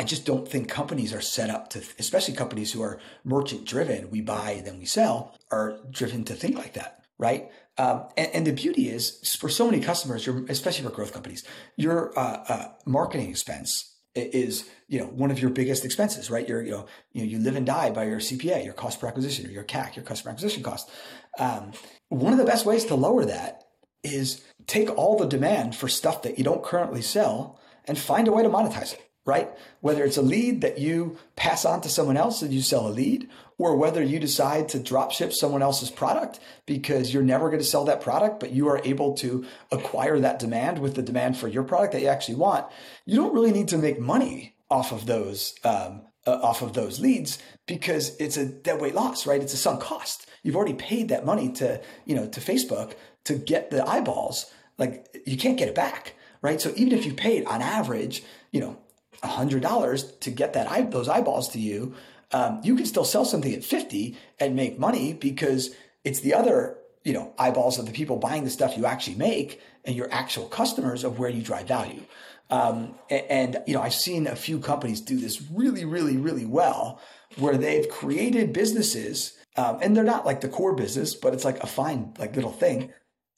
I 0.00 0.02
just 0.02 0.26
don't 0.26 0.48
think 0.48 0.68
companies 0.68 1.14
are 1.14 1.20
set 1.20 1.48
up 1.48 1.68
to, 1.70 1.82
especially 2.00 2.34
companies 2.34 2.72
who 2.72 2.82
are 2.82 2.98
merchant 3.22 3.66
driven, 3.66 4.10
we 4.10 4.20
buy, 4.20 4.62
then 4.64 4.78
we 4.80 4.86
sell, 4.86 5.36
are 5.52 5.78
driven 5.90 6.24
to 6.24 6.34
think 6.34 6.56
like 6.56 6.72
that, 6.74 7.04
right? 7.18 7.50
Um, 7.80 8.04
and, 8.18 8.30
and, 8.34 8.46
the 8.46 8.52
beauty 8.52 8.90
is 8.90 9.36
for 9.40 9.48
so 9.48 9.64
many 9.64 9.80
customers, 9.80 10.28
especially 10.50 10.84
for 10.84 10.90
growth 10.90 11.14
companies, 11.14 11.44
your 11.76 12.12
uh, 12.18 12.44
uh, 12.46 12.68
marketing 12.84 13.30
expense 13.30 13.94
is 14.14 14.68
you 14.88 14.98
know 14.98 15.06
one 15.06 15.30
of 15.30 15.40
your 15.40 15.50
biggest 15.50 15.86
expenses, 15.86 16.30
right? 16.30 16.46
You're 16.46 16.62
you 16.62 16.72
know 16.72 16.86
you 17.12 17.22
know 17.22 17.28
you 17.30 17.38
live 17.38 17.56
and 17.56 17.64
die 17.64 17.90
by 17.90 18.04
your 18.04 18.18
CPA, 18.18 18.66
your 18.66 18.74
cost 18.74 19.00
per 19.00 19.06
acquisition, 19.08 19.46
or 19.46 19.50
your 19.50 19.64
CAC, 19.64 19.96
your 19.96 20.04
customer 20.04 20.32
acquisition 20.32 20.62
cost. 20.62 20.90
Um, 21.38 21.72
one 22.10 22.32
of 22.32 22.38
the 22.38 22.44
best 22.44 22.66
ways 22.66 22.84
to 22.86 22.94
lower 22.96 23.24
that 23.24 23.64
is 24.04 24.44
take 24.66 24.90
all 24.98 25.16
the 25.16 25.26
demand 25.26 25.74
for 25.74 25.88
stuff 25.88 26.20
that 26.24 26.36
you 26.36 26.44
don't 26.44 26.62
currently 26.62 27.00
sell 27.00 27.58
and 27.86 27.98
find 27.98 28.28
a 28.28 28.32
way 28.32 28.42
to 28.42 28.50
monetize 28.50 28.92
it 28.92 29.10
right? 29.26 29.50
Whether 29.80 30.04
it's 30.04 30.16
a 30.16 30.22
lead 30.22 30.62
that 30.62 30.78
you 30.78 31.18
pass 31.36 31.64
on 31.64 31.82
to 31.82 31.88
someone 31.88 32.16
else 32.16 32.42
and 32.42 32.52
you 32.52 32.62
sell 32.62 32.86
a 32.86 32.90
lead, 32.90 33.28
or 33.60 33.76
whether 33.76 34.02
you 34.02 34.18
decide 34.18 34.70
to 34.70 34.78
drop 34.78 35.12
ship 35.12 35.34
someone 35.34 35.60
else's 35.60 35.90
product 35.90 36.40
because 36.64 37.12
you're 37.12 37.22
never 37.22 37.48
going 37.48 37.60
to 37.60 37.64
sell 37.64 37.84
that 37.84 38.00
product, 38.00 38.40
but 38.40 38.52
you 38.52 38.68
are 38.68 38.80
able 38.84 39.12
to 39.12 39.44
acquire 39.70 40.18
that 40.18 40.38
demand 40.38 40.78
with 40.78 40.94
the 40.94 41.02
demand 41.02 41.36
for 41.36 41.46
your 41.46 41.62
product 41.62 41.92
that 41.92 42.00
you 42.00 42.08
actually 42.08 42.36
want. 42.36 42.66
You 43.04 43.16
don't 43.16 43.34
really 43.34 43.52
need 43.52 43.68
to 43.68 43.76
make 43.76 44.00
money 44.00 44.54
off 44.70 44.92
of 44.92 45.04
those. 45.04 45.54
Um, 45.62 46.02
uh, 46.26 46.32
off 46.42 46.60
of 46.60 46.74
those 46.74 47.00
leads 47.00 47.38
because 47.66 48.14
it's 48.16 48.36
a 48.36 48.44
dead 48.44 48.78
weight 48.78 48.94
loss, 48.94 49.26
right? 49.26 49.42
It's 49.42 49.54
a 49.54 49.56
sunk 49.56 49.80
cost. 49.80 50.28
You've 50.42 50.54
already 50.54 50.74
paid 50.74 51.08
that 51.08 51.24
money 51.24 51.50
to, 51.52 51.80
you 52.04 52.14
know, 52.14 52.28
to 52.28 52.40
Facebook 52.40 52.92
to 53.24 53.34
get 53.36 53.70
the 53.70 53.88
eyeballs. 53.88 54.52
Like 54.76 55.22
you 55.24 55.38
can't 55.38 55.56
get 55.56 55.68
it 55.68 55.74
back, 55.74 56.14
right? 56.42 56.60
So 56.60 56.74
even 56.76 56.92
if 56.92 57.06
you 57.06 57.14
paid 57.14 57.46
on 57.46 57.62
average, 57.62 58.22
you 58.50 58.60
know, 58.60 58.78
$100 59.22 60.20
to 60.20 60.30
get 60.30 60.52
that 60.54 60.90
those 60.90 61.08
eyeballs 61.08 61.48
to 61.50 61.58
you, 61.58 61.94
um, 62.32 62.60
you 62.62 62.76
can 62.76 62.86
still 62.86 63.04
sell 63.04 63.24
something 63.24 63.52
at 63.52 63.64
50 63.64 64.16
and 64.38 64.54
make 64.54 64.78
money 64.78 65.12
because 65.12 65.74
it's 66.04 66.20
the 66.20 66.34
other, 66.34 66.78
you 67.04 67.12
know, 67.12 67.34
eyeballs 67.38 67.78
of 67.78 67.86
the 67.86 67.92
people 67.92 68.16
buying 68.16 68.44
the 68.44 68.50
stuff 68.50 68.76
you 68.76 68.86
actually 68.86 69.16
make 69.16 69.60
and 69.84 69.96
your 69.96 70.12
actual 70.12 70.46
customers 70.46 71.04
of 71.04 71.18
where 71.18 71.30
you 71.30 71.42
drive 71.42 71.66
value. 71.66 72.02
Um, 72.50 72.94
and, 73.08 73.24
and, 73.30 73.62
you 73.66 73.74
know, 73.74 73.82
I've 73.82 73.94
seen 73.94 74.26
a 74.26 74.36
few 74.36 74.58
companies 74.58 75.00
do 75.00 75.18
this 75.18 75.42
really, 75.52 75.84
really, 75.84 76.16
really 76.16 76.46
well 76.46 77.00
where 77.36 77.56
they've 77.56 77.88
created 77.88 78.52
businesses 78.52 79.36
um, 79.56 79.78
and 79.82 79.96
they're 79.96 80.04
not 80.04 80.26
like 80.26 80.40
the 80.40 80.48
core 80.48 80.74
business, 80.74 81.14
but 81.14 81.34
it's 81.34 81.44
like 81.44 81.62
a 81.62 81.66
fine, 81.66 82.14
like 82.18 82.34
little 82.34 82.52
thing 82.52 82.92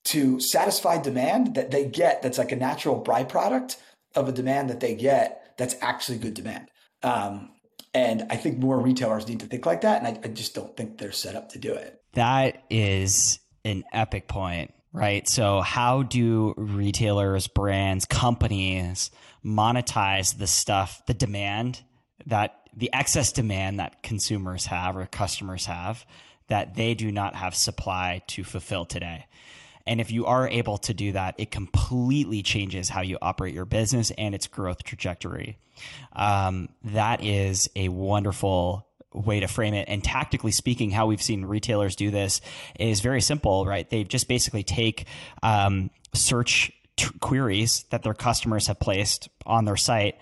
to 0.05 0.41
satisfy 0.41 1.01
demand 1.01 1.55
that 1.55 1.71
they 1.71 1.87
get. 1.87 2.23
That's 2.23 2.39
like 2.39 2.53
a 2.53 2.57
natural 2.57 3.03
byproduct 3.03 3.77
of 4.15 4.29
a 4.29 4.33
demand 4.33 4.71
that 4.71 4.81
they 4.81 4.95
get 4.95 5.55
that's 5.57 5.77
actually 5.81 6.19
good 6.19 6.35
demand. 6.35 6.69
Um, 7.03 7.51
and 7.95 8.27
I 8.31 8.37
think 8.37 8.59
more 8.59 8.79
retailers 8.79 9.29
need 9.29 9.41
to 9.41 9.47
think 9.47 9.67
like 9.67 9.83
that. 9.83 10.03
And 10.03 10.19
I, 10.19 10.21
I 10.25 10.29
just 10.29 10.55
don't 10.55 10.77
think 10.77 10.99
they're 10.99 11.13
set 11.13 11.35
up 11.35 11.51
to 11.51 11.59
do 11.59 11.73
it. 11.75 12.01
That 12.15 12.65
is 12.71 13.39
an 13.65 13.85
epic 13.93 14.29
point, 14.29 14.73
right? 14.93 15.29
So, 15.29 15.61
how 15.61 16.03
do 16.03 16.55
retailers, 16.57 17.47
brands, 17.47 18.05
companies 18.05 19.11
monetize 19.45 20.39
the 20.39 20.47
stuff, 20.47 21.03
the 21.07 21.15
demand 21.15 21.83
that 22.27 22.59
the 22.75 22.91
excess 22.93 23.33
demand 23.33 23.81
that 23.81 24.03
consumers 24.03 24.67
have 24.67 24.97
or 24.97 25.07
customers 25.07 25.67
have 25.67 26.07
that 26.49 26.75
they 26.75 26.95
do 26.95 27.11
not 27.11 27.35
have 27.35 27.55
supply 27.55 28.23
to 28.29 28.45
fulfill 28.45 28.85
today? 28.85 29.27
And 29.87 30.01
if 30.01 30.11
you 30.11 30.27
are 30.27 30.49
able 30.49 30.79
to 30.79 30.95
do 30.95 31.13
that, 31.13 31.35
it 31.39 31.51
completely 31.51 32.43
changes 32.43 32.89
how 32.89 33.01
you 33.03 33.19
operate 33.21 33.55
your 33.55 33.65
business 33.65 34.13
and 34.17 34.35
its 34.35 34.47
growth 34.47 34.83
trajectory. 34.85 35.59
Um, 36.13 36.69
that 36.85 37.25
is 37.25 37.69
a 37.75 37.89
wonderful 37.89 38.87
way 39.13 39.41
to 39.41 39.47
frame 39.47 39.75
it. 39.75 39.89
And 39.89 40.03
tactically 40.03 40.53
speaking, 40.53 40.91
how 40.91 41.07
we've 41.07 41.23
seen 41.23 41.45
retailers 41.45 41.97
do 41.97 42.11
this 42.11 42.41
is 42.79 43.01
very 43.01 43.21
simple, 43.21 43.67
right? 43.67 43.89
They 43.89 44.05
just 44.05 44.29
basically 44.29 44.63
take 44.63 45.07
um, 45.43 45.91
search 46.15 46.73
t- 46.97 47.11
queries 47.21 47.85
that 47.91 48.03
their 48.03 48.15
customers 48.15 48.67
have 48.69 48.81
placed 48.81 49.29
on 49.47 49.65
their 49.65 49.77
site 49.77 50.17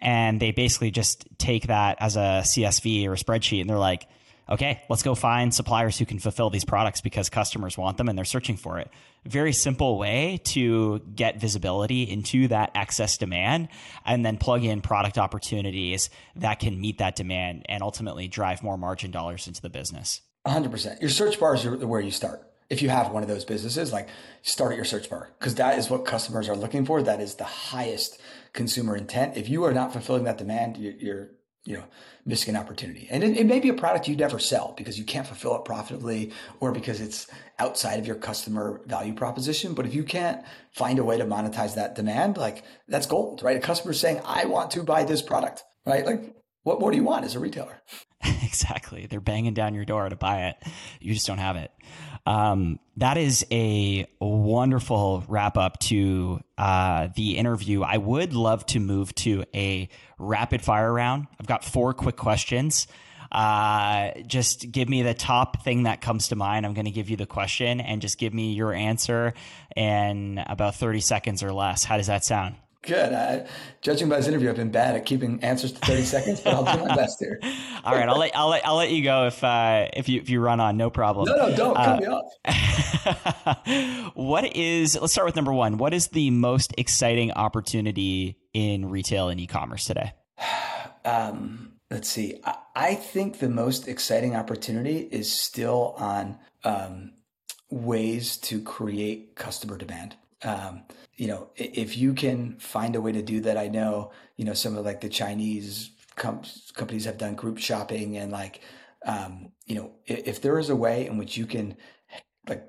and 0.00 0.38
they 0.40 0.50
basically 0.50 0.90
just 0.90 1.26
take 1.38 1.68
that 1.68 1.96
as 2.00 2.16
a 2.16 2.42
CSV 2.44 3.06
or 3.06 3.14
a 3.14 3.16
spreadsheet 3.16 3.60
and 3.60 3.70
they're 3.70 3.78
like, 3.78 4.06
okay, 4.48 4.82
let's 4.88 5.02
go 5.02 5.14
find 5.14 5.52
suppliers 5.52 5.98
who 5.98 6.06
can 6.06 6.18
fulfill 6.18 6.50
these 6.50 6.64
products 6.64 7.00
because 7.00 7.28
customers 7.28 7.76
want 7.76 7.96
them 7.96 8.08
and 8.08 8.16
they're 8.16 8.24
searching 8.24 8.56
for 8.56 8.78
it. 8.78 8.90
Very 9.24 9.52
simple 9.52 9.98
way 9.98 10.40
to 10.44 11.00
get 11.14 11.40
visibility 11.40 12.04
into 12.04 12.48
that 12.48 12.70
excess 12.74 13.18
demand 13.18 13.68
and 14.04 14.24
then 14.24 14.36
plug 14.36 14.64
in 14.64 14.80
product 14.80 15.18
opportunities 15.18 16.10
that 16.36 16.60
can 16.60 16.80
meet 16.80 16.98
that 16.98 17.16
demand 17.16 17.66
and 17.68 17.82
ultimately 17.82 18.28
drive 18.28 18.62
more 18.62 18.76
margin 18.76 19.10
dollars 19.10 19.46
into 19.46 19.60
the 19.60 19.70
business. 19.70 20.20
100%. 20.46 21.00
Your 21.00 21.10
search 21.10 21.40
bars 21.40 21.66
are 21.66 21.76
where 21.86 22.00
you 22.00 22.12
start. 22.12 22.42
If 22.68 22.82
you 22.82 22.88
have 22.88 23.12
one 23.12 23.22
of 23.22 23.28
those 23.28 23.44
businesses, 23.44 23.92
like 23.92 24.08
start 24.42 24.72
at 24.72 24.76
your 24.76 24.84
search 24.84 25.08
bar 25.08 25.30
because 25.38 25.54
that 25.56 25.78
is 25.78 25.88
what 25.88 26.04
customers 26.04 26.48
are 26.48 26.56
looking 26.56 26.84
for. 26.84 27.02
That 27.02 27.20
is 27.20 27.36
the 27.36 27.44
highest 27.44 28.20
consumer 28.52 28.96
intent. 28.96 29.36
If 29.36 29.48
you 29.48 29.64
are 29.64 29.72
not 29.72 29.92
fulfilling 29.92 30.24
that 30.24 30.38
demand, 30.38 30.76
you're 30.76 31.30
you 31.66 31.76
know, 31.76 31.84
missing 32.24 32.54
an 32.54 32.60
opportunity. 32.60 33.08
And 33.10 33.24
it, 33.24 33.36
it, 33.36 33.46
may 33.46 33.58
be 33.58 33.68
a 33.68 33.74
product 33.74 34.06
you 34.06 34.16
never 34.16 34.38
sell 34.38 34.72
because 34.76 34.98
you 34.98 35.04
can't 35.04 35.26
fulfill 35.26 35.56
it 35.56 35.64
profitably 35.64 36.32
or 36.60 36.70
because 36.70 37.00
it's 37.00 37.26
outside 37.58 37.98
of 37.98 38.06
your 38.06 38.16
customer 38.16 38.80
value 38.86 39.12
proposition. 39.12 39.74
But 39.74 39.84
if 39.84 39.94
you 39.94 40.04
can't 40.04 40.44
find 40.70 40.98
a 40.98 41.04
way 41.04 41.18
to 41.18 41.24
monetize 41.24 41.74
that 41.74 41.96
demand, 41.96 42.36
like 42.36 42.64
that's 42.86 43.06
gold, 43.06 43.42
right? 43.42 43.56
A 43.56 43.60
customer 43.60 43.92
saying, 43.92 44.20
I 44.24 44.46
want 44.46 44.70
to 44.72 44.84
buy 44.84 45.04
this 45.04 45.22
product, 45.22 45.64
right? 45.84 46.06
Like, 46.06 46.36
what 46.62 46.80
more 46.80 46.92
do 46.92 46.96
you 46.96 47.04
want 47.04 47.24
as 47.24 47.34
a 47.34 47.40
retailer? 47.40 47.82
exactly. 48.42 49.06
They're 49.06 49.20
banging 49.20 49.54
down 49.54 49.74
your 49.74 49.84
door 49.84 50.08
to 50.08 50.16
buy 50.16 50.46
it. 50.46 50.56
You 51.00 51.14
just 51.14 51.26
don't 51.26 51.38
have 51.38 51.56
it. 51.56 51.72
Um, 52.26 52.80
that 52.96 53.16
is 53.16 53.46
a 53.52 54.06
wonderful 54.20 55.24
wrap 55.28 55.56
up 55.56 55.78
to 55.80 56.40
uh, 56.58 57.08
the 57.14 57.36
interview. 57.36 57.82
I 57.82 57.98
would 57.98 58.34
love 58.34 58.66
to 58.66 58.80
move 58.80 59.14
to 59.16 59.44
a 59.54 59.88
rapid 60.18 60.62
fire 60.62 60.92
round. 60.92 61.28
I've 61.38 61.46
got 61.46 61.64
four 61.64 61.94
quick 61.94 62.16
questions. 62.16 62.88
Uh, 63.30 64.10
just 64.26 64.70
give 64.70 64.88
me 64.88 65.02
the 65.02 65.14
top 65.14 65.62
thing 65.62 65.84
that 65.84 66.00
comes 66.00 66.28
to 66.28 66.36
mind. 66.36 66.66
I'm 66.66 66.74
going 66.74 66.86
to 66.86 66.90
give 66.90 67.10
you 67.10 67.16
the 67.16 67.26
question 67.26 67.80
and 67.80 68.00
just 68.00 68.18
give 68.18 68.34
me 68.34 68.52
your 68.54 68.72
answer 68.72 69.34
in 69.76 70.42
about 70.46 70.76
30 70.76 71.00
seconds 71.00 71.42
or 71.42 71.52
less. 71.52 71.84
How 71.84 71.96
does 71.96 72.06
that 72.08 72.24
sound? 72.24 72.56
Good. 72.86 73.12
I, 73.12 73.46
judging 73.82 74.08
by 74.08 74.16
this 74.18 74.28
interview, 74.28 74.48
I've 74.48 74.56
been 74.56 74.70
bad 74.70 74.94
at 74.94 75.04
keeping 75.04 75.42
answers 75.42 75.72
to 75.72 75.78
30 75.80 76.02
seconds, 76.02 76.40
but 76.40 76.54
I'll 76.54 76.76
do 76.76 76.84
my 76.84 76.94
best 76.94 77.18
here. 77.18 77.40
All 77.84 77.94
right, 77.94 78.08
I'll 78.08 78.18
let 78.18 78.36
I'll 78.36 78.48
let 78.48 78.66
I'll 78.66 78.76
let 78.76 78.90
you 78.90 79.02
go 79.02 79.26
if 79.26 79.42
uh, 79.42 79.88
if 79.92 80.08
you 80.08 80.20
if 80.20 80.30
you 80.30 80.40
run 80.40 80.60
on, 80.60 80.76
no 80.76 80.88
problem. 80.88 81.26
No, 81.28 81.48
no, 81.48 81.56
don't 81.56 81.74
cut 81.74 81.88
uh, 81.88 82.00
me 82.00 82.06
off. 83.66 84.14
what 84.14 84.56
is? 84.56 84.96
Let's 85.00 85.12
start 85.12 85.26
with 85.26 85.36
number 85.36 85.52
one. 85.52 85.78
What 85.78 85.92
is 85.92 86.08
the 86.08 86.30
most 86.30 86.74
exciting 86.78 87.32
opportunity 87.32 88.38
in 88.54 88.88
retail 88.88 89.28
and 89.28 89.40
e-commerce 89.40 89.84
today? 89.84 90.12
Um, 91.04 91.74
let's 91.88 92.08
see. 92.08 92.40
I, 92.44 92.56
I, 92.74 92.94
think 92.96 93.38
the 93.38 93.48
most 93.48 93.86
exciting 93.86 94.34
opportunity 94.34 94.96
is 94.98 95.30
still 95.30 95.94
on 95.98 96.36
um, 96.64 97.12
ways 97.70 98.38
to 98.38 98.60
create 98.60 99.36
customer 99.36 99.78
demand. 99.78 100.16
Um, 100.42 100.82
you 101.16 101.26
know, 101.28 101.50
if 101.56 101.96
you 101.96 102.12
can 102.12 102.58
find 102.58 102.94
a 102.94 103.00
way 103.00 103.12
to 103.12 103.22
do 103.22 103.40
that, 103.40 103.56
I 103.56 103.68
know, 103.68 104.12
you 104.36 104.44
know, 104.44 104.54
some 104.54 104.76
of 104.76 104.84
like 104.84 105.00
the 105.00 105.08
Chinese 105.08 105.90
com- 106.14 106.42
companies 106.74 107.06
have 107.06 107.18
done 107.18 107.34
group 107.34 107.58
shopping 107.58 108.16
and 108.16 108.30
like, 108.30 108.60
um, 109.06 109.52
you 109.66 109.76
know, 109.76 109.92
if, 110.06 110.28
if, 110.28 110.42
there 110.42 110.58
is 110.58 110.68
a 110.68 110.76
way 110.76 111.06
in 111.06 111.16
which 111.16 111.36
you 111.36 111.46
can 111.46 111.76
like 112.48 112.68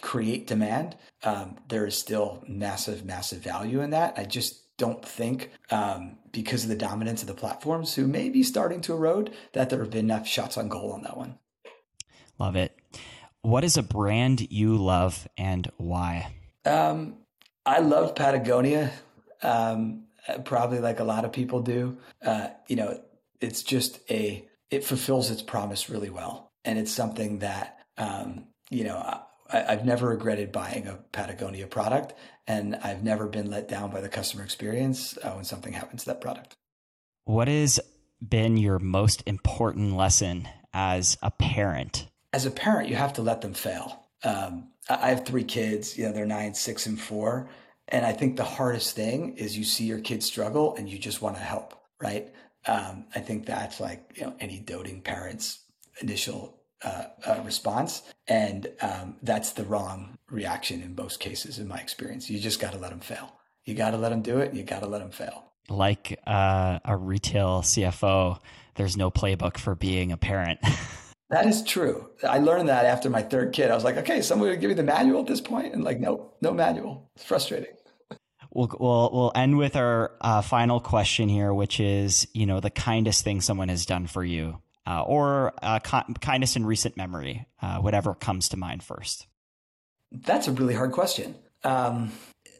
create 0.00 0.46
demand, 0.46 0.96
um, 1.24 1.56
there 1.68 1.86
is 1.86 1.98
still 1.98 2.42
massive, 2.48 3.04
massive 3.04 3.40
value 3.40 3.80
in 3.80 3.90
that. 3.90 4.14
I 4.16 4.24
just 4.24 4.76
don't 4.78 5.04
think, 5.04 5.50
um, 5.70 6.18
because 6.30 6.62
of 6.62 6.70
the 6.70 6.76
dominance 6.76 7.20
of 7.20 7.28
the 7.28 7.34
platforms 7.34 7.94
who 7.94 8.06
may 8.06 8.30
be 8.30 8.42
starting 8.42 8.80
to 8.82 8.94
erode, 8.94 9.34
that 9.52 9.68
there 9.68 9.80
have 9.80 9.90
been 9.90 10.06
enough 10.06 10.26
shots 10.26 10.56
on 10.56 10.68
goal 10.68 10.92
on 10.92 11.02
that 11.02 11.16
one. 11.16 11.38
Love 12.38 12.56
it. 12.56 12.74
What 13.42 13.64
is 13.64 13.76
a 13.76 13.82
brand 13.82 14.50
you 14.50 14.76
love 14.76 15.28
and 15.36 15.70
why? 15.76 16.32
Um, 16.64 17.16
I 17.64 17.80
love 17.80 18.14
Patagonia. 18.14 18.92
Um, 19.42 20.04
probably 20.44 20.78
like 20.78 21.00
a 21.00 21.04
lot 21.04 21.24
of 21.24 21.32
people 21.32 21.60
do. 21.62 21.98
Uh, 22.24 22.48
you 22.68 22.76
know, 22.76 23.00
it's 23.40 23.62
just 23.62 24.00
a 24.10 24.46
it 24.70 24.84
fulfills 24.84 25.30
its 25.30 25.42
promise 25.42 25.90
really 25.90 26.10
well, 26.10 26.50
and 26.64 26.78
it's 26.78 26.92
something 26.92 27.40
that 27.40 27.78
um, 27.98 28.46
you 28.70 28.84
know 28.84 28.96
I, 29.52 29.58
have 29.72 29.84
never 29.84 30.08
regretted 30.08 30.50
buying 30.52 30.86
a 30.86 30.98
Patagonia 31.12 31.66
product, 31.66 32.14
and 32.46 32.76
I've 32.76 33.02
never 33.02 33.26
been 33.26 33.50
let 33.50 33.68
down 33.68 33.90
by 33.90 34.00
the 34.00 34.08
customer 34.08 34.44
experience 34.44 35.18
uh, 35.22 35.32
when 35.32 35.44
something 35.44 35.72
happens 35.72 36.04
to 36.04 36.10
that 36.10 36.20
product. 36.20 36.54
What 37.24 37.48
has 37.48 37.78
been 38.26 38.56
your 38.56 38.78
most 38.78 39.22
important 39.26 39.94
lesson 39.94 40.48
as 40.72 41.18
a 41.22 41.30
parent? 41.30 42.08
As 42.32 42.46
a 42.46 42.50
parent, 42.50 42.88
you 42.88 42.96
have 42.96 43.12
to 43.14 43.22
let 43.22 43.42
them 43.42 43.52
fail 43.52 44.06
Um, 44.24 44.71
I 44.88 45.10
have 45.10 45.24
three 45.24 45.44
kids. 45.44 45.96
You 45.96 46.06
know, 46.06 46.12
they're 46.12 46.26
nine, 46.26 46.54
six, 46.54 46.86
and 46.86 47.00
four. 47.00 47.48
And 47.88 48.06
I 48.06 48.12
think 48.12 48.36
the 48.36 48.44
hardest 48.44 48.94
thing 48.96 49.36
is 49.36 49.56
you 49.56 49.64
see 49.64 49.84
your 49.84 50.00
kids 50.00 50.26
struggle 50.26 50.74
and 50.76 50.88
you 50.88 50.98
just 50.98 51.20
want 51.20 51.36
to 51.36 51.42
help, 51.42 51.74
right? 52.00 52.32
Um, 52.66 53.06
I 53.14 53.20
think 53.20 53.46
that's 53.46 53.80
like 53.80 54.12
you 54.14 54.22
know 54.22 54.34
any 54.38 54.60
doting 54.60 55.02
parent's 55.02 55.60
initial 56.00 56.60
uh, 56.84 57.04
uh, 57.26 57.40
response, 57.44 58.02
and 58.28 58.68
um, 58.80 59.16
that's 59.22 59.52
the 59.52 59.64
wrong 59.64 60.18
reaction 60.30 60.80
in 60.82 60.94
most 60.94 61.20
cases, 61.20 61.58
in 61.58 61.68
my 61.68 61.78
experience. 61.78 62.30
You 62.30 62.38
just 62.38 62.60
got 62.60 62.72
to 62.72 62.78
let 62.78 62.90
them 62.90 63.00
fail. 63.00 63.32
You 63.64 63.74
got 63.74 63.90
to 63.90 63.96
let 63.96 64.10
them 64.10 64.22
do 64.22 64.38
it. 64.38 64.54
You 64.54 64.62
got 64.62 64.80
to 64.80 64.88
let 64.88 65.00
them 65.00 65.10
fail. 65.10 65.44
Like 65.68 66.18
uh, 66.26 66.78
a 66.84 66.96
retail 66.96 67.62
CFO, 67.62 68.38
there's 68.76 68.96
no 68.96 69.10
playbook 69.10 69.58
for 69.58 69.74
being 69.74 70.12
a 70.12 70.16
parent. 70.16 70.60
That 71.32 71.46
is 71.46 71.64
true. 71.64 72.10
I 72.28 72.38
learned 72.38 72.68
that 72.68 72.84
after 72.84 73.08
my 73.08 73.22
third 73.22 73.54
kid. 73.54 73.70
I 73.70 73.74
was 73.74 73.84
like, 73.84 73.96
okay, 73.96 74.20
somebody 74.20 74.50
would 74.50 74.60
give 74.60 74.68
me 74.68 74.74
the 74.74 74.82
manual 74.82 75.20
at 75.20 75.26
this 75.26 75.40
point, 75.40 75.72
and 75.72 75.82
like, 75.82 75.98
no, 75.98 76.30
no 76.42 76.52
manual. 76.52 77.10
It's 77.16 77.24
frustrating. 77.24 77.72
We'll, 78.50 78.70
we'll, 78.78 79.10
we'll 79.10 79.32
end 79.34 79.56
with 79.56 79.74
our 79.74 80.12
uh, 80.20 80.42
final 80.42 80.78
question 80.78 81.30
here, 81.30 81.54
which 81.54 81.80
is, 81.80 82.28
you 82.34 82.44
know, 82.44 82.60
the 82.60 82.68
kindest 82.68 83.24
thing 83.24 83.40
someone 83.40 83.70
has 83.70 83.86
done 83.86 84.06
for 84.06 84.22
you, 84.22 84.60
uh, 84.86 85.04
or 85.04 85.54
uh, 85.62 85.78
kindness 85.80 86.54
in 86.54 86.66
recent 86.66 86.98
memory, 86.98 87.46
uh, 87.62 87.78
whatever 87.78 88.14
comes 88.14 88.50
to 88.50 88.58
mind 88.58 88.82
first. 88.82 89.26
That's 90.10 90.48
a 90.48 90.52
really 90.52 90.74
hard 90.74 90.92
question. 90.92 91.34
Um, 91.64 92.12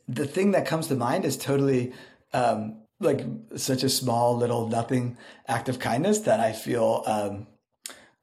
the 0.08 0.26
thing 0.26 0.52
that 0.52 0.66
comes 0.66 0.86
to 0.86 0.94
mind 0.94 1.26
is 1.26 1.36
totally 1.36 1.92
um, 2.32 2.80
like 3.00 3.20
such 3.56 3.82
a 3.82 3.90
small, 3.90 4.34
little, 4.38 4.68
nothing 4.68 5.18
act 5.46 5.68
of 5.68 5.78
kindness 5.78 6.20
that 6.20 6.40
I 6.40 6.52
feel 6.52 7.02
um, 7.04 7.48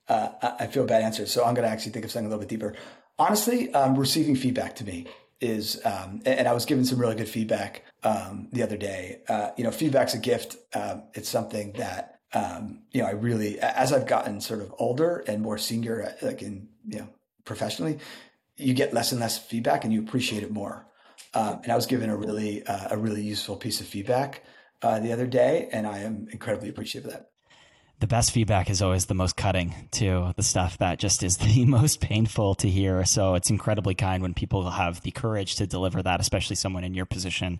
uh, 0.09 0.55
I 0.59 0.67
feel 0.67 0.85
bad 0.85 1.03
answer. 1.03 1.25
So 1.25 1.45
I'm 1.45 1.53
going 1.53 1.67
to 1.67 1.71
actually 1.71 1.91
think 1.91 2.03
of 2.03 2.11
something 2.11 2.25
a 2.25 2.29
little 2.29 2.41
bit 2.41 2.49
deeper. 2.49 2.75
Honestly, 3.17 3.71
um, 3.73 3.95
receiving 3.95 4.35
feedback 4.35 4.75
to 4.77 4.83
me 4.83 5.05
is, 5.39 5.79
um, 5.85 6.21
and 6.25 6.47
I 6.47 6.53
was 6.53 6.65
given 6.65 6.83
some 6.83 6.99
really 6.99 7.15
good 7.15 7.29
feedback 7.29 7.83
um, 8.03 8.47
the 8.51 8.63
other 8.63 8.77
day. 8.77 9.21
Uh, 9.27 9.51
you 9.55 9.63
know, 9.63 9.71
feedback's 9.71 10.13
a 10.13 10.17
gift. 10.17 10.57
Um, 10.73 11.03
it's 11.13 11.29
something 11.29 11.73
that 11.73 12.19
um, 12.33 12.83
you 12.91 13.01
know 13.01 13.07
I 13.07 13.11
really, 13.11 13.59
as 13.59 13.93
I've 13.93 14.07
gotten 14.07 14.41
sort 14.41 14.61
of 14.61 14.73
older 14.79 15.23
and 15.27 15.41
more 15.41 15.57
senior, 15.57 16.03
uh, 16.03 16.25
like 16.25 16.41
in 16.41 16.69
you 16.87 16.99
know 16.99 17.09
professionally, 17.45 17.99
you 18.57 18.73
get 18.73 18.93
less 18.93 19.11
and 19.11 19.21
less 19.21 19.37
feedback, 19.37 19.83
and 19.83 19.93
you 19.93 20.01
appreciate 20.01 20.43
it 20.43 20.51
more. 20.51 20.85
Um, 21.33 21.59
and 21.63 21.71
I 21.71 21.75
was 21.75 21.85
given 21.85 22.09
a 22.09 22.17
really 22.17 22.65
uh, 22.65 22.89
a 22.91 22.97
really 22.97 23.21
useful 23.21 23.55
piece 23.55 23.81
of 23.81 23.87
feedback 23.87 24.43
uh, 24.81 24.99
the 24.99 25.11
other 25.11 25.27
day, 25.27 25.69
and 25.71 25.87
I 25.87 25.99
am 25.99 26.27
incredibly 26.31 26.69
appreciative 26.69 27.11
of 27.11 27.17
that 27.17 27.28
the 27.99 28.07
best 28.07 28.31
feedback 28.31 28.69
is 28.69 28.81
always 28.81 29.07
the 29.07 29.13
most 29.13 29.35
cutting 29.35 29.75
to 29.91 30.33
the 30.37 30.43
stuff 30.43 30.77
that 30.77 30.99
just 30.99 31.21
is 31.21 31.37
the 31.37 31.65
most 31.65 31.99
painful 31.99 32.55
to 32.55 32.69
hear. 32.69 33.03
So 33.05 33.35
it's 33.35 33.49
incredibly 33.49 33.95
kind 33.95 34.23
when 34.23 34.33
people 34.33 34.69
have 34.69 35.01
the 35.01 35.11
courage 35.11 35.55
to 35.55 35.67
deliver 35.67 36.01
that, 36.03 36.21
especially 36.21 36.55
someone 36.55 36.83
in 36.83 36.93
your 36.93 37.05
position. 37.05 37.59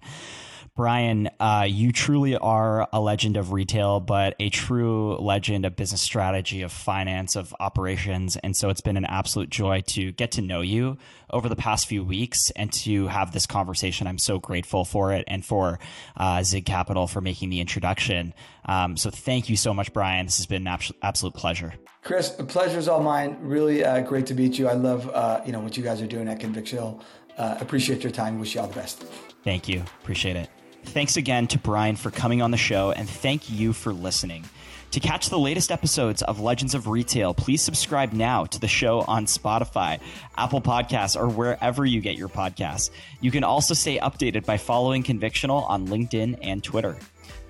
Bryan, 0.75 1.29
uh, 1.39 1.65
you 1.67 1.91
truly 1.91 2.37
are 2.37 2.87
a 2.93 2.99
legend 2.99 3.37
of 3.37 3.51
retail, 3.51 3.99
but 3.99 4.35
a 4.39 4.49
true 4.49 5.15
legend 5.17 5.65
of 5.65 5.75
business 5.75 6.01
strategy, 6.01 6.61
of 6.61 6.71
finance, 6.71 7.35
of 7.35 7.53
operations. 7.59 8.37
And 8.37 8.55
so 8.55 8.69
it's 8.69 8.81
been 8.81 8.97
an 8.97 9.05
absolute 9.05 9.49
joy 9.49 9.81
to 9.87 10.11
get 10.11 10.31
to 10.33 10.41
know 10.41 10.61
you 10.61 10.97
over 11.29 11.49
the 11.49 11.55
past 11.55 11.87
few 11.87 12.03
weeks 12.03 12.51
and 12.55 12.71
to 12.73 13.07
have 13.07 13.31
this 13.31 13.45
conversation. 13.45 14.07
I'm 14.07 14.17
so 14.17 14.39
grateful 14.39 14.85
for 14.85 15.13
it 15.13 15.25
and 15.27 15.45
for 15.45 15.79
uh, 16.17 16.43
Zig 16.43 16.65
Capital 16.65 17.07
for 17.07 17.21
making 17.21 17.49
the 17.49 17.59
introduction. 17.59 18.33
Um, 18.65 18.97
so 18.97 19.09
thank 19.09 19.49
you 19.49 19.57
so 19.57 19.73
much, 19.73 19.93
Bryan. 19.93 20.25
This 20.25 20.37
has 20.37 20.45
been 20.45 20.65
an 20.67 20.79
absolute 21.01 21.33
pleasure. 21.33 21.73
Chris, 22.03 22.29
the 22.29 22.43
pleasure 22.43 22.79
is 22.79 22.87
all 22.87 23.01
mine. 23.01 23.37
Really 23.41 23.83
uh, 23.83 24.01
great 24.01 24.25
to 24.27 24.35
meet 24.35 24.57
you. 24.57 24.67
I 24.67 24.73
love 24.73 25.09
uh, 25.09 25.41
you 25.45 25.51
know 25.51 25.59
what 25.59 25.75
you 25.75 25.83
guys 25.83 26.01
are 26.01 26.07
doing 26.07 26.27
at 26.27 26.39
Convictional. 26.39 27.01
Uh, 27.37 27.57
appreciate 27.59 28.03
your 28.03 28.11
time. 28.11 28.39
Wish 28.39 28.55
you 28.55 28.61
all 28.61 28.67
the 28.67 28.75
best. 28.75 29.03
Thank 29.43 29.67
you. 29.67 29.83
Appreciate 30.01 30.35
it. 30.35 30.49
Thanks 30.89 31.17
again 31.17 31.45
to 31.47 31.59
Bryan 31.59 31.95
for 31.95 32.09
coming 32.09 32.41
on 32.41 32.49
the 32.49 32.57
show, 32.57 32.91
and 32.91 33.07
thank 33.07 33.49
you 33.49 33.73
for 33.73 33.93
listening. 33.93 34.43
To 34.91 34.99
catch 34.99 35.29
the 35.29 35.37
latest 35.37 35.71
episodes 35.71 36.23
of 36.23 36.39
Legends 36.39 36.73
of 36.73 36.87
Retail, 36.87 37.35
please 37.35 37.61
subscribe 37.61 38.11
now 38.11 38.45
to 38.45 38.59
the 38.59 38.67
show 38.67 39.01
on 39.01 39.27
Spotify, 39.27 39.99
Apple 40.35 40.61
Podcasts, 40.61 41.15
or 41.15 41.29
wherever 41.29 41.85
you 41.85 42.01
get 42.01 42.17
your 42.17 42.27
podcasts. 42.27 42.89
You 43.21 43.29
can 43.29 43.43
also 43.43 43.75
stay 43.75 43.99
updated 43.99 44.45
by 44.45 44.57
following 44.57 45.03
Convictional 45.03 45.69
on 45.69 45.87
LinkedIn 45.87 46.39
and 46.41 46.63
Twitter. 46.63 46.97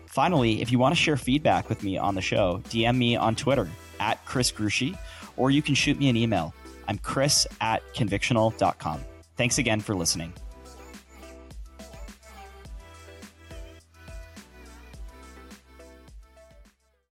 Finally, 0.08 0.62
if 0.62 0.70
you 0.70 0.78
want 0.78 0.94
to 0.94 1.02
share 1.02 1.16
feedback 1.16 1.70
with 1.70 1.82
me 1.82 1.98
on 1.98 2.16
the 2.16 2.22
show, 2.22 2.62
DM 2.66 2.98
me 2.98 3.16
on 3.16 3.38
Twitter 3.38 3.70
at 4.02 4.24
Chris 4.26 4.52
Grouchy, 4.52 4.98
or 5.38 5.50
you 5.50 5.62
can 5.62 5.76
shoot 5.76 5.98
me 5.98 6.10
an 6.10 6.18
email. 6.18 6.54
I'm 6.90 6.98
chris 6.98 7.48
at 7.62 7.82
convictional.com. 7.94 9.00
Thanks 9.38 9.60
again 9.60 9.80
for 9.80 9.96
listening. 9.96 10.34